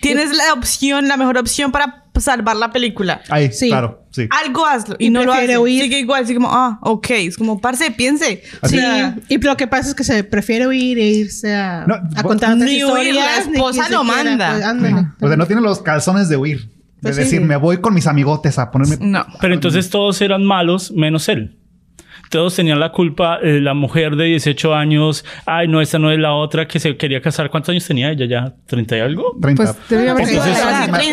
tienes 0.00 0.36
la 0.36 0.52
opción, 0.52 1.08
la 1.08 1.16
mejor 1.16 1.38
opción 1.38 1.72
para 1.72 2.03
salvar 2.22 2.56
la 2.56 2.70
película. 2.70 3.20
Ahí, 3.28 3.50
Sí. 3.52 3.68
claro, 3.68 4.04
sí. 4.10 4.28
Algo 4.44 4.64
hazlo. 4.66 4.96
Y, 4.98 5.06
Y 5.06 5.10
no 5.10 5.24
lo 5.24 5.32
hace. 5.32 5.58
huir. 5.58 5.82
Sigue 5.82 5.98
igual. 6.00 6.24
Así 6.24 6.34
como, 6.34 6.48
ah, 6.50 6.78
ok. 6.82 7.10
Es 7.10 7.36
como, 7.36 7.60
parce, 7.60 7.90
piense. 7.90 8.42
Sí, 8.64 8.78
y 9.28 9.38
lo 9.38 9.56
que 9.56 9.66
pasa 9.66 9.88
es 9.88 9.94
que 9.94 10.04
se 10.04 10.22
prefiere 10.24 10.66
huir 10.66 10.98
e 10.98 11.06
irse 11.08 11.54
a, 11.54 11.84
No, 11.86 11.96
contar 12.22 12.52
otras 12.54 12.68
Ni 12.68 12.84
huir, 12.84 13.08
historias. 13.08 13.16
la 13.46 13.52
esposa 13.52 13.88
lo 13.90 14.02
quiera, 14.02 14.22
manda. 14.22 14.50
pues, 14.52 14.64
ándale. 14.64 15.06
O 15.20 15.26
sea, 15.28 15.36
no 15.36 15.46
tiene 15.46 15.62
los 15.62 15.80
calzones 15.82 16.28
de 16.28 16.36
huir. 16.36 16.68
De 16.68 17.10
Pues 17.10 17.16
sí. 17.16 17.22
decir, 17.22 17.40
me 17.42 17.56
voy 17.56 17.78
con 17.78 17.92
mis 17.92 18.06
amigotes 18.06 18.58
a 18.58 18.70
ponerme. 18.70 18.96
no. 19.00 19.26
Pero 19.40 19.52
entonces 19.54 19.90
todos 19.90 20.20
eran 20.22 20.44
malos 20.44 20.90
menos 20.92 21.28
él. 21.28 21.58
Todos 22.30 22.56
tenían 22.56 22.80
la 22.80 22.90
culpa, 22.92 23.38
eh, 23.42 23.60
la 23.60 23.74
mujer 23.74 24.16
de 24.16 24.24
18 24.24 24.74
años, 24.74 25.24
ay, 25.46 25.68
no, 25.68 25.80
esta 25.80 25.98
no 25.98 26.10
es 26.10 26.18
la 26.18 26.32
otra 26.34 26.66
que 26.66 26.78
se 26.80 26.96
quería 26.96 27.20
casar. 27.20 27.50
¿Cuántos 27.50 27.70
años 27.70 27.86
tenía 27.86 28.10
ella 28.10 28.26
ya? 28.26 28.54
¿30 28.68 28.96
y 28.96 29.00
algo? 29.00 29.36
30. 29.40 29.62
Pues 29.64 29.76
Entonces, 30.32 30.56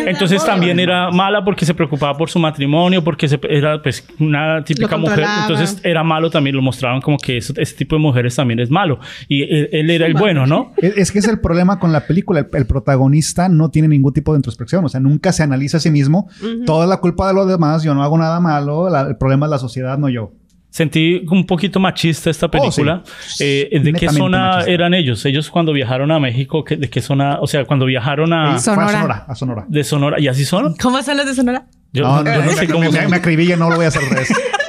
entonces 0.08 0.44
también 0.44 0.80
era 0.80 1.10
mala 1.10 1.44
porque 1.44 1.64
se 1.64 1.74
preocupaba 1.74 2.16
por 2.16 2.28
su 2.30 2.38
matrimonio, 2.38 3.04
porque 3.04 3.28
se- 3.28 3.38
era 3.48 3.80
pues 3.82 4.06
una 4.18 4.62
típica 4.64 4.96
mujer. 4.96 5.18
Entonces 5.42 5.80
era 5.84 6.02
malo 6.02 6.30
también, 6.30 6.56
lo 6.56 6.62
mostraban 6.62 7.00
como 7.00 7.18
que 7.18 7.36
eso- 7.36 7.52
ese 7.56 7.74
tipo 7.76 7.96
de 7.96 8.02
mujeres 8.02 8.34
también 8.36 8.58
es 8.60 8.70
malo. 8.70 8.98
Y 9.28 9.42
él, 9.42 9.68
él 9.72 9.90
era 9.90 10.06
el 10.06 10.14
bueno, 10.14 10.46
¿no? 10.46 10.72
Es, 10.78 10.96
es 10.96 11.12
que 11.12 11.18
es 11.20 11.28
el 11.28 11.40
problema 11.40 11.78
con 11.78 11.92
la 11.92 12.06
película. 12.06 12.40
El, 12.40 12.48
el 12.52 12.66
protagonista 12.66 13.48
no 13.48 13.70
tiene 13.70 13.88
ningún 13.88 14.12
tipo 14.12 14.32
de 14.32 14.38
introspección. 14.38 14.84
O 14.84 14.88
sea, 14.88 15.00
nunca 15.00 15.32
se 15.32 15.42
analiza 15.42 15.76
a 15.76 15.80
sí 15.80 15.90
mismo. 15.90 16.28
Toda 16.64 16.86
la 16.86 16.98
culpa 16.98 17.28
de 17.28 17.34
los 17.34 17.48
demás. 17.48 17.82
Yo 17.82 17.94
no 17.94 18.02
hago 18.02 18.18
nada 18.18 18.40
malo. 18.40 18.88
la- 18.90 19.02
el 19.02 19.16
problema 19.16 19.46
es 19.46 19.50
la 19.50 19.58
sociedad, 19.58 19.98
no 19.98 20.08
yo. 20.08 20.32
Sentí 20.72 21.22
un 21.30 21.44
poquito 21.44 21.78
machista 21.80 22.30
esta 22.30 22.50
película. 22.50 23.02
Eh, 23.38 23.68
¿De 23.82 23.92
qué 23.92 24.08
zona 24.08 24.46
machista. 24.52 24.70
eran 24.72 24.94
ellos? 24.94 25.22
Ellos 25.26 25.50
cuando 25.50 25.70
viajaron 25.74 26.10
a 26.10 26.18
México, 26.18 26.64
¿qué- 26.64 26.78
¿de 26.78 26.88
qué 26.88 27.02
zona? 27.02 27.38
O 27.42 27.46
sea, 27.46 27.66
cuando 27.66 27.84
viajaron 27.84 28.32
a... 28.32 28.46
Fue 28.52 28.56
a 28.56 28.58
Sonora. 28.58 28.90
Sonora. 28.92 29.24
A 29.28 29.34
Sonora. 29.34 29.64
De 29.68 29.84
Sonora. 29.84 30.18
¿Y 30.18 30.28
así 30.28 30.46
son? 30.46 30.74
¿Cómo 30.80 31.02
son 31.02 31.18
los 31.18 31.26
de 31.26 31.34
Sonora? 31.34 31.66
Yo 31.92 32.04
no, 32.04 32.22
no, 32.22 32.32
yo 32.32 32.40
no, 32.40 32.44
no 32.46 32.52
sé 32.52 32.62
me, 32.62 32.72
cómo 32.72 32.90
me, 32.90 33.08
me 33.08 33.16
acribilla, 33.16 33.56
no 33.56 33.68
lo 33.68 33.76
voy 33.76 33.84
a 33.84 33.88
hacer 33.88 34.02
al 34.02 34.10
revés. 34.10 34.28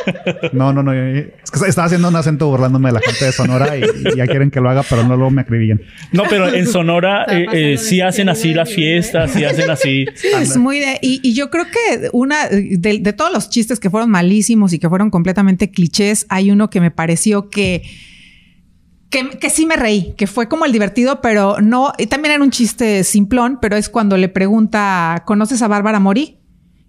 No, 0.51 0.73
no, 0.73 0.83
no. 0.83 0.93
Es 0.93 1.51
que 1.51 1.67
estaba 1.67 1.85
haciendo 1.85 2.07
un 2.09 2.15
acento 2.15 2.47
burlándome 2.47 2.89
de 2.89 2.93
la 2.93 2.99
gente 2.99 3.25
de 3.25 3.31
Sonora 3.31 3.77
y, 3.77 3.83
y 3.83 4.17
ya 4.17 4.27
quieren 4.27 4.51
que 4.51 4.59
lo 4.59 4.69
haga, 4.69 4.83
pero 4.83 5.03
no 5.03 5.15
luego 5.15 5.31
me 5.31 5.41
acribillan. 5.41 5.81
No, 6.11 6.23
pero 6.29 6.53
en 6.53 6.67
Sonora 6.67 7.25
eh, 7.29 7.45
eh, 7.53 7.77
sí 7.77 8.01
hacen 8.01 8.29
así 8.29 8.53
las 8.53 8.69
fiestas, 8.69 9.31
sí 9.31 9.43
hacen 9.43 9.69
así. 9.69 10.05
Es 10.41 10.57
muy 10.57 10.79
de. 10.79 10.99
Y, 11.01 11.19
y 11.23 11.33
yo 11.33 11.49
creo 11.49 11.65
que 11.65 12.09
una 12.11 12.47
de, 12.47 12.99
de 12.99 13.13
todos 13.13 13.31
los 13.31 13.49
chistes 13.49 13.79
que 13.79 13.89
fueron 13.89 14.09
malísimos 14.09 14.73
y 14.73 14.79
que 14.79 14.89
fueron 14.89 15.09
completamente 15.09 15.71
clichés, 15.71 16.25
hay 16.29 16.51
uno 16.51 16.69
que 16.69 16.81
me 16.81 16.91
pareció 16.91 17.49
que. 17.49 17.83
Que, 19.09 19.29
que 19.29 19.51
sí 19.51 19.67
me 19.67 19.75
reí, 19.75 20.15
que 20.17 20.25
fue 20.25 20.49
como 20.49 20.65
el 20.65 20.71
divertido, 20.71 21.21
pero 21.21 21.61
no. 21.61 21.93
Y 21.99 22.07
también 22.07 22.33
era 22.33 22.43
un 22.43 22.49
chiste 22.49 23.03
simplón, 23.03 23.59
pero 23.61 23.77
es 23.77 23.87
cuando 23.87 24.17
le 24.17 24.27
pregunta: 24.27 25.21
¿Conoces 25.25 25.61
a 25.61 25.67
Bárbara 25.67 25.99
Mori? 25.99 26.39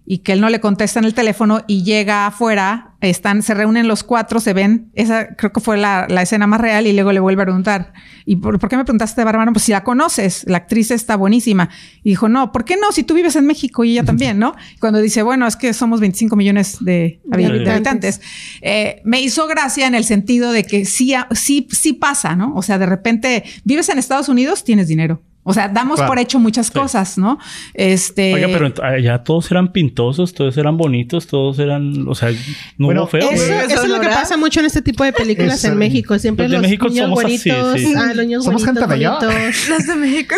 Y 0.07 0.19
que 0.19 0.33
él 0.33 0.41
no 0.41 0.49
le 0.49 0.59
contesta 0.59 0.99
en 0.99 1.05
el 1.05 1.15
teléfono 1.15 1.61
y 1.65 1.83
llega 1.83 2.27
afuera, 2.27 2.93
están, 3.01 3.41
se 3.41 3.55
reúnen 3.55 3.87
los 3.87 4.03
cuatro, 4.03 4.39
se 4.39 4.53
ven. 4.53 4.91
Esa 4.93 5.35
creo 5.35 5.51
que 5.51 5.59
fue 5.59 5.77
la, 5.77 6.05
la 6.09 6.21
escena 6.21 6.45
más 6.45 6.61
real 6.61 6.85
y 6.85 6.93
luego 6.93 7.11
le 7.11 7.19
vuelve 7.19 7.41
a 7.41 7.45
preguntar. 7.45 7.91
¿Y 8.23 8.35
por, 8.35 8.59
por 8.59 8.69
qué 8.69 8.77
me 8.77 8.83
preguntaste 8.85 9.19
de 9.21 9.25
Bárbara? 9.25 9.51
Pues 9.51 9.63
si 9.65 9.71
la 9.71 9.83
conoces, 9.83 10.43
la 10.47 10.57
actriz 10.57 10.91
está 10.91 11.15
buenísima. 11.15 11.69
Y 12.03 12.09
dijo, 12.09 12.29
no, 12.29 12.51
¿por 12.51 12.65
qué 12.65 12.75
no? 12.75 12.91
Si 12.91 13.03
tú 13.03 13.15
vives 13.15 13.35
en 13.35 13.47
México 13.47 13.83
y 13.83 13.93
ella 13.93 14.03
también, 14.03 14.37
¿no? 14.37 14.53
Y 14.75 14.79
cuando 14.79 14.99
dice, 15.01 15.23
bueno, 15.23 15.47
es 15.47 15.55
que 15.55 15.73
somos 15.73 15.99
25 15.99 16.35
millones 16.35 16.77
de, 16.81 17.19
habi- 17.31 17.37
de 17.37 17.45
habitantes. 17.47 17.73
habitantes. 17.73 18.21
Eh, 18.61 19.01
me 19.05 19.21
hizo 19.21 19.47
gracia 19.47 19.87
en 19.87 19.95
el 19.95 20.03
sentido 20.03 20.51
de 20.51 20.65
que 20.65 20.85
sí, 20.85 21.15
sí, 21.31 21.67
sí 21.71 21.93
pasa, 21.93 22.35
¿no? 22.35 22.53
O 22.55 22.61
sea, 22.61 22.77
de 22.77 22.85
repente 22.85 23.43
vives 23.63 23.89
en 23.89 23.97
Estados 23.97 24.29
Unidos, 24.29 24.63
tienes 24.63 24.87
dinero. 24.87 25.23
O 25.47 25.53
sea, 25.53 25.69
damos 25.69 25.97
Claro. 25.97 26.09
por 26.11 26.17
hecho 26.19 26.39
muchas 26.39 26.71
cosas, 26.71 27.19
¿no? 27.19 27.37
Este. 27.75 28.33
Oiga, 28.33 28.47
pero 28.51 28.73
allá 28.83 29.23
todos 29.23 29.51
eran 29.51 29.71
pintosos, 29.71 30.33
todos 30.33 30.57
eran 30.57 30.75
bonitos, 30.75 31.27
todos 31.27 31.59
eran, 31.59 32.07
o 32.07 32.15
sea, 32.15 32.31
no 32.79 32.87
Bueno, 32.87 33.01
hubo 33.03 33.09
feos. 33.11 33.31
Eso, 33.31 33.83
es 33.83 33.87
lo 33.89 33.99
que 33.99 34.07
pasa 34.07 34.37
mucho 34.37 34.59
en 34.59 34.65
este 34.65 34.81
tipo 34.81 35.03
de 35.03 35.13
películas 35.13 35.59
Eso. 35.63 35.71
en 35.71 35.77
México. 35.77 36.17
Siempre 36.17 36.45
Los 36.45 36.51
de 36.53 36.57
los, 36.57 36.61
México 36.63 36.87
niños 36.89 37.03
somos 37.05 37.23
así, 37.25 37.49
bonitos. 37.51 37.79
sí. 37.79 37.93
Ah, 37.95 38.13
los 38.15 38.25
niños 38.25 38.43
Somos 38.43 38.63
bonitos, 38.65 38.83
gente 38.83 38.95
bella. 38.95 39.11
bonitos. 39.19 39.69
Los 39.69 39.87
de 39.87 39.95
México. 39.95 40.35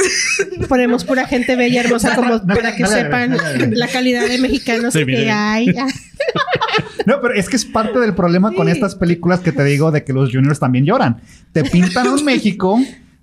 Ponemos 0.67 1.05
pura 1.05 1.25
gente 1.25 1.55
bella, 1.55 1.81
hermosa, 1.81 2.13
como 2.13 2.45
para 2.45 2.75
que 2.75 2.85
sepan 2.85 3.37
la 3.71 3.87
calidad 3.87 4.27
de 4.27 4.37
mexicanos 4.39 4.93
Sí, 4.93 5.05
que 5.05 5.31
hay. 5.31 5.67
No, 7.05 7.21
pero 7.21 7.33
es 7.35 7.47
que 7.47 7.55
es 7.55 7.63
parte 7.63 7.99
del 7.99 8.13
problema 8.13 8.51
con 8.51 8.67
estas 8.67 8.95
películas 8.95 9.39
que 9.39 9.53
te 9.53 9.63
digo 9.63 9.91
de 9.91 10.03
que 10.03 10.11
los 10.11 10.31
juniors 10.31 10.59
también 10.59 10.83
lloran. 10.85 11.21
Te 11.53 11.63
pintan 11.63 12.09
un 12.09 12.25
México 12.25 12.77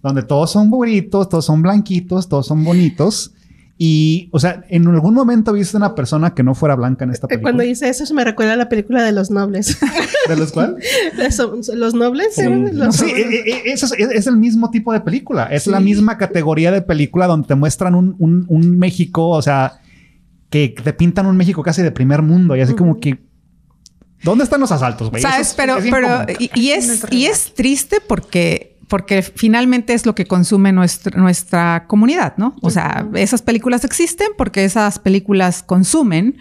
donde 0.04 0.22
todos 0.22 0.52
son 0.52 0.70
bonitos, 0.70 1.28
todos 1.28 1.44
son 1.46 1.62
blanquitos, 1.62 2.28
todos 2.28 2.46
son 2.46 2.62
bonitos. 2.62 3.32
Y, 3.76 4.28
o 4.30 4.38
sea, 4.38 4.62
en 4.68 4.86
algún 4.86 5.14
momento 5.14 5.52
viste 5.52 5.76
una 5.76 5.96
persona 5.96 6.32
que 6.32 6.44
no 6.44 6.54
fuera 6.54 6.76
blanca 6.76 7.04
en 7.04 7.10
esta 7.10 7.26
película. 7.26 7.50
Cuando 7.50 7.64
dice 7.64 7.88
eso, 7.88 8.06
se 8.06 8.14
me 8.14 8.22
recuerda 8.22 8.52
a 8.52 8.56
la 8.56 8.68
película 8.68 9.02
de 9.02 9.10
los 9.10 9.32
nobles. 9.32 9.76
¿De 10.28 10.36
los 10.36 10.50
son 10.50 10.76
¿Los 11.74 11.94
nobles? 11.94 12.36
¿sí? 12.36 12.42
Los 12.72 12.94
Sí, 12.96 13.06
eh, 13.06 13.42
eh, 13.46 13.62
eso 13.64 13.86
es, 13.86 13.92
es- 13.98 14.10
es 14.12 14.26
el 14.28 14.36
mismo 14.36 14.70
tipo 14.70 14.92
de 14.92 15.00
película. 15.00 15.46
Es 15.46 15.66
la 15.66 15.80
misma 15.80 16.18
categoría 16.18 16.70
de 16.70 16.82
película 16.82 17.26
donde 17.26 17.48
te 17.48 17.56
muestran 17.56 17.96
un, 17.96 18.14
un- 18.20 18.44
un 18.48 18.78
México, 18.78 19.28
o 19.30 19.42
sea, 19.42 19.80
que 20.50 20.72
te 20.84 20.92
pintan 20.92 21.26
un 21.26 21.36
México 21.36 21.62
casi 21.64 21.82
de 21.82 21.90
primer 21.90 22.22
mundo 22.22 22.54
y 22.54 22.60
así 22.60 22.74
como 22.74 23.00
que. 23.00 23.18
¿Dónde 24.22 24.44
están 24.44 24.60
los 24.60 24.70
asaltos, 24.70 25.10
güey? 25.10 25.20
¿Sabes? 25.20 25.48
Es- 25.48 25.54
pero, 25.54 25.76
pero, 25.90 26.24
y 26.38 26.70
es, 26.70 27.04
y 27.10 27.26
es 27.26 27.52
triste 27.54 27.98
porque, 28.06 28.73
porque 28.88 29.22
finalmente 29.22 29.94
es 29.94 30.04
lo 30.06 30.14
que 30.14 30.26
consume 30.26 30.72
nuestra, 30.72 31.18
nuestra 31.20 31.86
comunidad, 31.86 32.34
¿no? 32.36 32.54
O 32.62 32.70
sea, 32.70 33.08
esas 33.14 33.40
películas 33.42 33.84
existen 33.84 34.28
porque 34.36 34.64
esas 34.64 34.98
películas 34.98 35.62
consumen. 35.62 36.36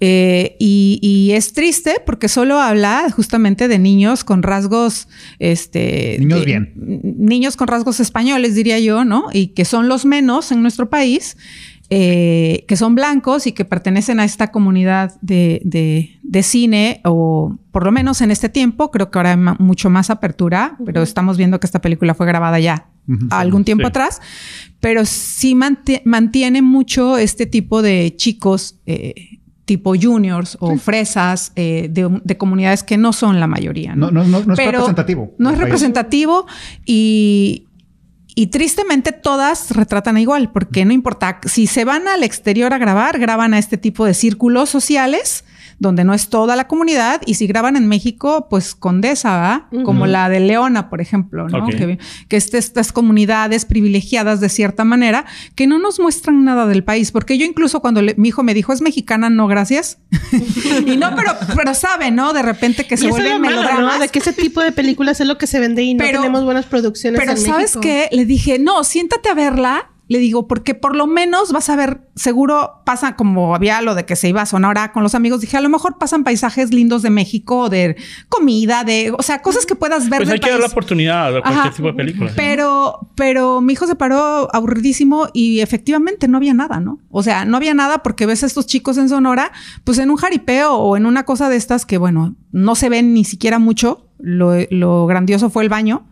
eh, 0.00 0.56
y, 0.58 0.98
y 1.00 1.32
es 1.32 1.54
triste 1.54 1.94
porque 2.04 2.28
solo 2.28 2.60
habla 2.60 3.08
justamente 3.10 3.66
de 3.66 3.78
niños 3.78 4.24
con 4.24 4.42
rasgos, 4.42 5.08
este, 5.38 6.16
Niños 6.18 6.40
de- 6.40 6.44
bien. 6.44 6.72
niños 6.74 7.56
con 7.56 7.66
rasgos 7.68 7.98
españoles, 8.00 8.54
diría 8.54 8.78
yo, 8.78 9.04
¿no? 9.04 9.24
Y 9.32 9.48
que 9.48 9.64
son 9.64 9.88
los 9.88 10.04
menos 10.04 10.52
en 10.52 10.60
nuestro 10.60 10.90
país, 10.90 11.36
eh, 11.90 12.64
que 12.66 12.76
son 12.76 12.94
blancos 12.94 13.46
y 13.46 13.52
que 13.52 13.64
pertenecen 13.64 14.18
a 14.20 14.24
esta 14.24 14.50
comunidad 14.50 15.14
de, 15.20 15.60
de- 15.64 16.18
de 16.22 16.42
cine, 16.42 17.00
o 17.04 17.56
por 17.70 17.84
lo 17.84 17.92
menos 17.92 18.20
en 18.20 18.30
este 18.32 18.48
tiempo, 18.48 18.90
creo 18.90 19.10
que 19.10 19.18
ahora 19.18 19.30
hay 19.32 19.36
mucho 19.58 19.88
más 19.90 20.10
apertura, 20.10 20.76
pero 20.84 21.02
estamos 21.02 21.36
viendo 21.36 21.60
que 21.60 21.66
esta 21.66 21.80
película 21.80 22.14
fue 22.14 22.26
grabada 22.26 22.58
ya 22.58 22.88
Ujú. 23.08 23.28
algún 23.30 23.64
tiempo 23.64 23.82
Sí. 23.84 23.88
atrás, 23.88 24.20
pero 24.80 25.04
sí 25.04 25.54
manti- 25.54 26.02
mantiene 26.04 26.60
mucho 26.62 27.16
este 27.18 27.46
tipo 27.46 27.82
de 27.82 28.14
chicos. 28.16 28.80
eh, 28.86 29.14
tipo 29.66 29.94
juniors 30.00 30.56
o 30.60 30.76
fresas 30.76 31.50
eh, 31.56 31.88
de, 31.90 32.20
de 32.22 32.36
comunidades 32.36 32.84
que 32.84 32.96
no 32.96 33.12
son 33.12 33.40
la 33.40 33.48
mayoría. 33.48 33.96
No, 33.96 34.12
no, 34.12 34.22
no, 34.22 34.44
no 34.44 34.52
es 34.52 34.56
Pero 34.56 34.70
representativo. 34.70 35.34
No 35.38 35.50
es 35.50 35.56
país. 35.56 35.64
representativo 35.64 36.46
y, 36.84 37.66
y 38.38 38.48
tristemente 38.48 39.12
todas 39.12 39.70
retratan 39.70 40.18
igual, 40.18 40.52
porque 40.52 40.84
no 40.84 40.92
importa, 40.92 41.40
si 41.46 41.66
se 41.66 41.86
van 41.86 42.06
al 42.06 42.22
exterior 42.22 42.74
a 42.74 42.78
grabar, 42.78 43.18
graban 43.18 43.54
a 43.54 43.58
este 43.58 43.78
tipo 43.78 44.04
de 44.04 44.12
círculos 44.12 44.68
sociales 44.68 45.42
donde 45.78 46.04
no 46.04 46.14
es 46.14 46.28
toda 46.28 46.56
la 46.56 46.66
comunidad 46.68 47.20
y 47.26 47.34
si 47.34 47.46
graban 47.46 47.76
en 47.76 47.86
México, 47.88 48.46
pues 48.48 48.74
Condesa, 48.74 49.36
¿va? 49.36 49.68
Como 49.84 50.06
la 50.06 50.28
de 50.28 50.40
Leona, 50.40 50.88
por 50.88 51.00
ejemplo, 51.00 51.48
¿no? 51.48 51.66
Que, 51.66 51.98
que 52.28 52.36
este- 52.36 52.58
estas 52.58 52.92
comunidades 52.92 53.64
privilegiadas 53.64 54.40
de 54.40 54.48
cierta 54.48 54.84
manera 54.84 55.24
que 55.54 55.66
no 55.66 55.78
nos 55.78 56.00
muestran 56.00 56.44
nada 56.44 56.66
del 56.66 56.82
país, 56.84 57.12
porque 57.12 57.36
yo 57.38 57.44
incluso 57.44 57.80
cuando 57.80 58.00
le- 58.02 58.14
mi 58.16 58.28
hijo 58.28 58.42
me 58.42 58.54
dijo, 58.54 58.72
es 58.72 58.80
mexicana, 58.80 59.28
no, 59.30 59.46
gracias. 59.46 59.98
y 60.86 60.96
no, 60.96 61.14
pero, 61.14 61.32
pero 61.54 61.74
sabe, 61.74 62.10
¿no? 62.10 62.32
De 62.32 62.42
repente 62.42 62.86
que 62.86 62.96
se 62.96 63.08
¿no? 63.08 63.38
melodramas. 63.38 64.00
De 64.00 64.08
que 64.08 64.18
ese 64.18 64.32
tipo 64.32 64.60
de 64.62 64.72
películas 64.72 65.20
es 65.20 65.26
lo 65.26 65.36
que 65.38 65.46
se 65.46 65.60
vende 65.60 65.82
y 65.82 65.94
no 65.94 66.04
Pero- 66.04 66.20
tenemos 66.22 66.44
buenas 66.44 66.66
producciones 66.66 67.20
Pero 67.20 67.32
en 67.32 67.38
¿sabes 67.38 67.76
México. 67.76 67.80
qué? 67.80 68.08
Le 68.12 68.24
dije, 68.24 68.58
no, 68.58 68.82
siéntate 68.84 69.28
a 69.28 69.34
verla. 69.34 69.90
Le 70.08 70.18
digo, 70.18 70.46
porque 70.46 70.74
por 70.74 70.94
lo 70.94 71.06
menos 71.06 71.52
vas 71.52 71.68
a 71.68 71.76
ver, 71.76 72.00
seguro 72.14 72.82
pasa 72.84 73.16
como 73.16 73.54
había 73.54 73.80
lo 73.82 73.94
de 73.94 74.04
que 74.04 74.14
se 74.14 74.28
iba 74.28 74.42
a 74.42 74.46
Sonora 74.46 74.92
con 74.92 75.02
los 75.02 75.14
amigos. 75.14 75.40
Dije, 75.40 75.56
a 75.56 75.60
lo 75.60 75.68
mejor 75.68 75.98
pasan 75.98 76.22
paisajes 76.22 76.72
lindos 76.72 77.02
de 77.02 77.10
México, 77.10 77.68
de 77.68 77.96
comida, 78.28 78.84
de, 78.84 79.12
o 79.18 79.22
sea, 79.22 79.42
cosas 79.42 79.66
que 79.66 79.74
puedas 79.74 80.08
ver 80.08 80.20
Pues 80.20 80.28
del 80.28 80.34
hay 80.34 80.40
que 80.40 80.50
dar 80.50 80.60
la 80.60 80.66
oportunidad 80.66 81.28
a 81.36 81.42
cualquier 81.42 81.58
Ajá. 81.58 81.70
tipo 81.70 81.88
de 81.88 81.94
película. 81.94 82.32
Pero, 82.36 83.08
pero 83.16 83.60
mi 83.60 83.72
hijo 83.72 83.86
se 83.86 83.96
paró 83.96 84.48
aburridísimo 84.54 85.28
y 85.32 85.60
efectivamente 85.60 86.28
no 86.28 86.36
había 86.36 86.54
nada, 86.54 86.78
¿no? 86.78 87.00
O 87.10 87.22
sea, 87.22 87.44
no 87.44 87.56
había 87.56 87.74
nada 87.74 88.02
porque 88.04 88.26
ves 88.26 88.44
a 88.44 88.46
estos 88.46 88.66
chicos 88.66 88.98
en 88.98 89.08
Sonora, 89.08 89.50
pues 89.82 89.98
en 89.98 90.10
un 90.10 90.16
jaripeo 90.16 90.74
o 90.74 90.96
en 90.96 91.06
una 91.06 91.24
cosa 91.24 91.48
de 91.48 91.56
estas 91.56 91.84
que, 91.84 91.98
bueno, 91.98 92.36
no 92.52 92.74
se 92.76 92.88
ven 92.88 93.12
ni 93.12 93.24
siquiera 93.24 93.58
mucho. 93.58 94.06
Lo, 94.18 94.52
lo 94.70 95.06
grandioso 95.06 95.50
fue 95.50 95.64
el 95.64 95.68
baño. 95.68 96.06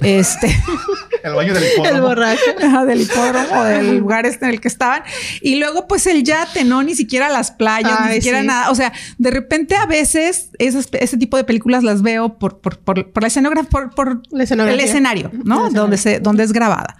Este. 0.00 0.46
El 1.24 1.34
baño 1.34 1.52
del 1.52 1.64
El 1.64 1.72
hipódromo. 1.72 2.02
borracho. 2.08 2.40
Ajá, 2.62 2.84
del 2.84 3.00
hipódromo, 3.00 3.64
del 3.64 3.96
lugar 3.98 4.24
este 4.26 4.44
en 4.44 4.52
el 4.52 4.60
que 4.60 4.68
estaban. 4.68 5.02
Y 5.42 5.56
luego, 5.56 5.88
pues 5.88 6.06
el 6.06 6.22
yate, 6.22 6.62
¿no? 6.64 6.82
Ni 6.84 6.94
siquiera 6.94 7.28
las 7.28 7.50
playas, 7.50 8.06
ni 8.06 8.14
siquiera 8.14 8.40
sí. 8.40 8.46
nada. 8.46 8.70
O 8.70 8.74
sea, 8.76 8.92
de 9.18 9.30
repente 9.32 9.74
a 9.74 9.86
veces 9.86 10.50
esas- 10.60 10.88
ese 10.92 11.16
tipo 11.18 11.36
de 11.36 11.42
películas 11.44 11.82
las 11.82 12.02
veo 12.02 12.38
por, 12.38 12.60
por, 12.60 12.78
por, 12.78 13.10
por 13.10 13.22
la 13.22 13.26
escenografía, 13.26 13.68
por, 13.68 13.90
por 13.94 14.22
La 14.30 14.44
escenografía. 14.44 14.80
el 14.80 14.88
escenario, 14.88 15.30
El 15.32 15.38
¿no? 15.44 15.54
escenario. 15.66 15.80
Donde, 15.80 15.96
se, 15.96 16.20
donde 16.20 16.44
es 16.44 16.52
grabada. 16.52 16.96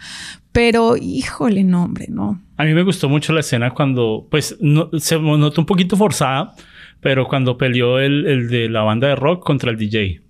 Pero, 0.50 0.96
híjole, 0.96 1.62
no, 1.62 1.84
hombre, 1.84 2.06
no. 2.08 2.42
A 2.56 2.64
mí 2.64 2.74
me 2.74 2.82
gustó 2.82 3.08
mucho 3.08 3.32
la 3.32 3.40
escena 3.40 3.70
cuando, 3.72 4.26
pues, 4.30 4.56
no- 4.60 4.90
se 4.98 5.16
notó 5.20 5.60
un 5.60 5.66
poquito 5.66 5.96
forzada, 5.96 6.54
pero 7.00 7.28
cuando 7.28 7.56
peleó 7.56 8.00
el, 8.00 8.26
el 8.26 8.48
de 8.48 8.68
la 8.68 8.80
banda 8.82 9.06
de 9.06 9.14
rock 9.14 9.44
contra 9.44 9.70
el 9.70 9.76
DJ. 9.78 10.22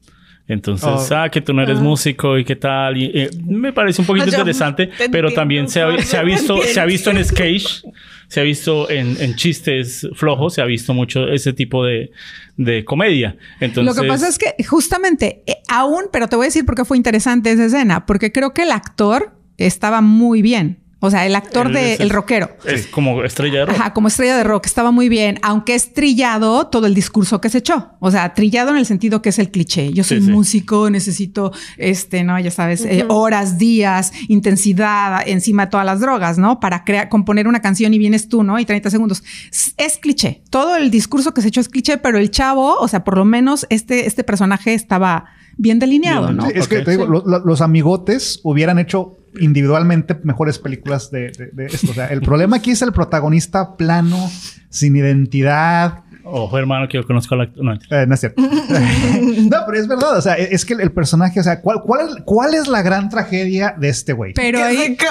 Entonces, 0.48 0.88
Oh. 0.88 1.14
ah, 1.14 1.28
que 1.30 1.42
tú 1.42 1.52
no 1.52 1.62
eres 1.62 1.78
músico 1.78 2.38
y 2.38 2.44
qué 2.44 2.56
tal. 2.56 2.96
Y, 2.96 3.10
eh, 3.14 3.30
me 3.46 3.72
parece 3.72 4.00
un 4.00 4.06
poquito 4.06 4.26
Yo 4.26 4.32
interesante, 4.32 4.86
te 4.86 5.10
pero 5.10 5.30
también 5.30 5.68
se 5.68 5.82
ha, 5.82 5.98
se 6.02 6.16
ha 6.16 6.22
visto, 6.22 6.62
se 6.62 6.80
ha 6.80 6.86
visto 6.86 7.10
en 7.10 7.22
sketch, 7.22 7.82
se 8.28 8.40
ha 8.40 8.42
visto 8.42 8.88
en, 8.90 9.16
en 9.20 9.34
chistes 9.36 10.08
flojos, 10.14 10.54
se 10.54 10.62
ha 10.62 10.64
visto 10.64 10.94
mucho 10.94 11.28
ese 11.28 11.52
tipo 11.52 11.84
de, 11.84 12.10
de 12.56 12.82
comedia. 12.84 13.36
Entonces, 13.60 13.94
Lo 13.94 14.00
que 14.02 14.08
pasa 14.08 14.26
es 14.26 14.38
que 14.38 14.54
justamente, 14.64 15.42
eh, 15.46 15.58
aún, 15.68 16.04
pero 16.10 16.28
te 16.28 16.36
voy 16.36 16.44
a 16.44 16.48
decir 16.48 16.64
por 16.64 16.74
qué 16.74 16.86
fue 16.86 16.96
interesante 16.96 17.52
esa 17.52 17.66
escena, 17.66 18.06
porque 18.06 18.32
creo 18.32 18.54
que 18.54 18.62
el 18.62 18.70
actor 18.72 19.34
estaba 19.58 20.00
muy 20.00 20.40
bien. 20.40 20.78
O 21.00 21.10
sea, 21.10 21.26
el 21.26 21.36
actor 21.36 21.70
de 21.72 21.94
es 21.94 22.00
el 22.00 22.10
rockero. 22.10 22.50
es 22.66 22.88
como 22.88 23.22
estrella 23.22 23.60
de 23.60 23.66
rock. 23.66 23.76
Ajá, 23.76 23.92
como 23.92 24.08
estrella 24.08 24.36
de 24.36 24.42
rock, 24.44 24.66
estaba 24.66 24.90
muy 24.90 25.08
bien, 25.08 25.38
aunque 25.42 25.74
es 25.76 25.92
trillado 25.92 26.66
todo 26.66 26.86
el 26.86 26.94
discurso 26.94 27.40
que 27.40 27.48
se 27.50 27.58
echó. 27.58 27.90
O 28.00 28.10
sea, 28.10 28.34
trillado 28.34 28.70
en 28.70 28.78
el 28.78 28.86
sentido 28.86 29.22
que 29.22 29.28
es 29.28 29.38
el 29.38 29.50
cliché. 29.50 29.92
Yo 29.92 30.02
soy 30.02 30.18
Sí, 30.20 30.26
sí. 30.26 30.32
músico, 30.32 30.90
necesito, 30.90 31.52
este, 31.76 32.24
no, 32.24 32.38
ya 32.40 32.50
sabes, 32.50 32.84
eh, 32.84 33.04
horas, 33.08 33.58
días, 33.58 34.12
intensidad 34.26 35.22
encima 35.28 35.66
de 35.66 35.70
todas 35.70 35.86
las 35.86 36.00
drogas, 36.00 36.38
¿no? 36.38 36.58
Para 36.58 36.84
crear, 36.84 37.08
componer 37.08 37.46
una 37.46 37.60
canción 37.60 37.94
y 37.94 37.98
vienes 37.98 38.28
tú, 38.28 38.42
¿no? 38.42 38.58
Y 38.58 38.64
30 38.64 38.90
segundos. 38.90 39.22
Es, 39.52 39.74
es 39.76 39.98
cliché. 39.98 40.42
Todo 40.50 40.76
el 40.76 40.90
discurso 40.90 41.32
que 41.34 41.42
se 41.42 41.48
echó 41.48 41.60
es 41.60 41.68
cliché, 41.68 41.98
pero 41.98 42.18
el 42.18 42.30
chavo, 42.30 42.76
o 42.78 42.88
sea, 42.88 43.04
por 43.04 43.16
lo 43.18 43.24
menos 43.24 43.66
este, 43.70 44.06
este 44.06 44.24
personaje 44.24 44.74
estaba 44.74 45.26
bien 45.58 45.78
delineado, 45.78 46.32
¿no? 46.32 46.46
sí, 46.46 46.52
es 46.54 46.66
que 46.68 46.80
te 46.80 46.92
digo, 46.92 47.04
lo- 47.06 47.22
lo- 47.26 47.44
los 47.44 47.60
amigotes 47.60 48.40
hubieran 48.44 48.78
hecho 48.78 49.16
individualmente 49.38 50.16
mejores 50.22 50.58
películas 50.58 51.10
de, 51.10 51.30
de- 51.32 51.50
de 51.52 51.66
esto. 51.66 51.90
O 51.90 51.94
sea, 51.94 52.06
el 52.06 52.22
problema 52.22 52.56
aquí 52.56 52.70
es 52.70 52.80
el 52.82 52.92
protagonista 52.92 53.76
plano, 53.76 54.30
sin 54.70 54.96
identidad. 54.96 56.00
Ojo, 56.24 56.58
hermano, 56.58 56.88
que 56.88 56.98
yo 56.98 57.06
conozco 57.06 57.34
a 57.34 57.38
la... 57.38 57.50
No, 57.56 57.74
Eh, 57.74 58.06
no 58.06 58.14
es 58.14 58.20
cierto. 58.20 58.40
no, 58.42 59.56
pero 59.66 59.78
es 59.78 59.86
verdad. 59.88 60.16
O 60.16 60.22
sea, 60.22 60.34
es 60.34 60.64
que 60.64 60.74
el, 60.74 60.80
el 60.80 60.92
personaje, 60.92 61.40
o 61.40 61.42
sea, 61.42 61.60
¿cuál, 61.60 61.80
cuál, 61.82 62.08
es, 62.08 62.16
¿cuál 62.24 62.54
es 62.54 62.68
la 62.68 62.82
gran 62.82 63.08
tragedia 63.08 63.74
de 63.78 63.88
este 63.88 64.12
güey? 64.12 64.32
Pero 64.34 64.62
ahí. 64.62 64.96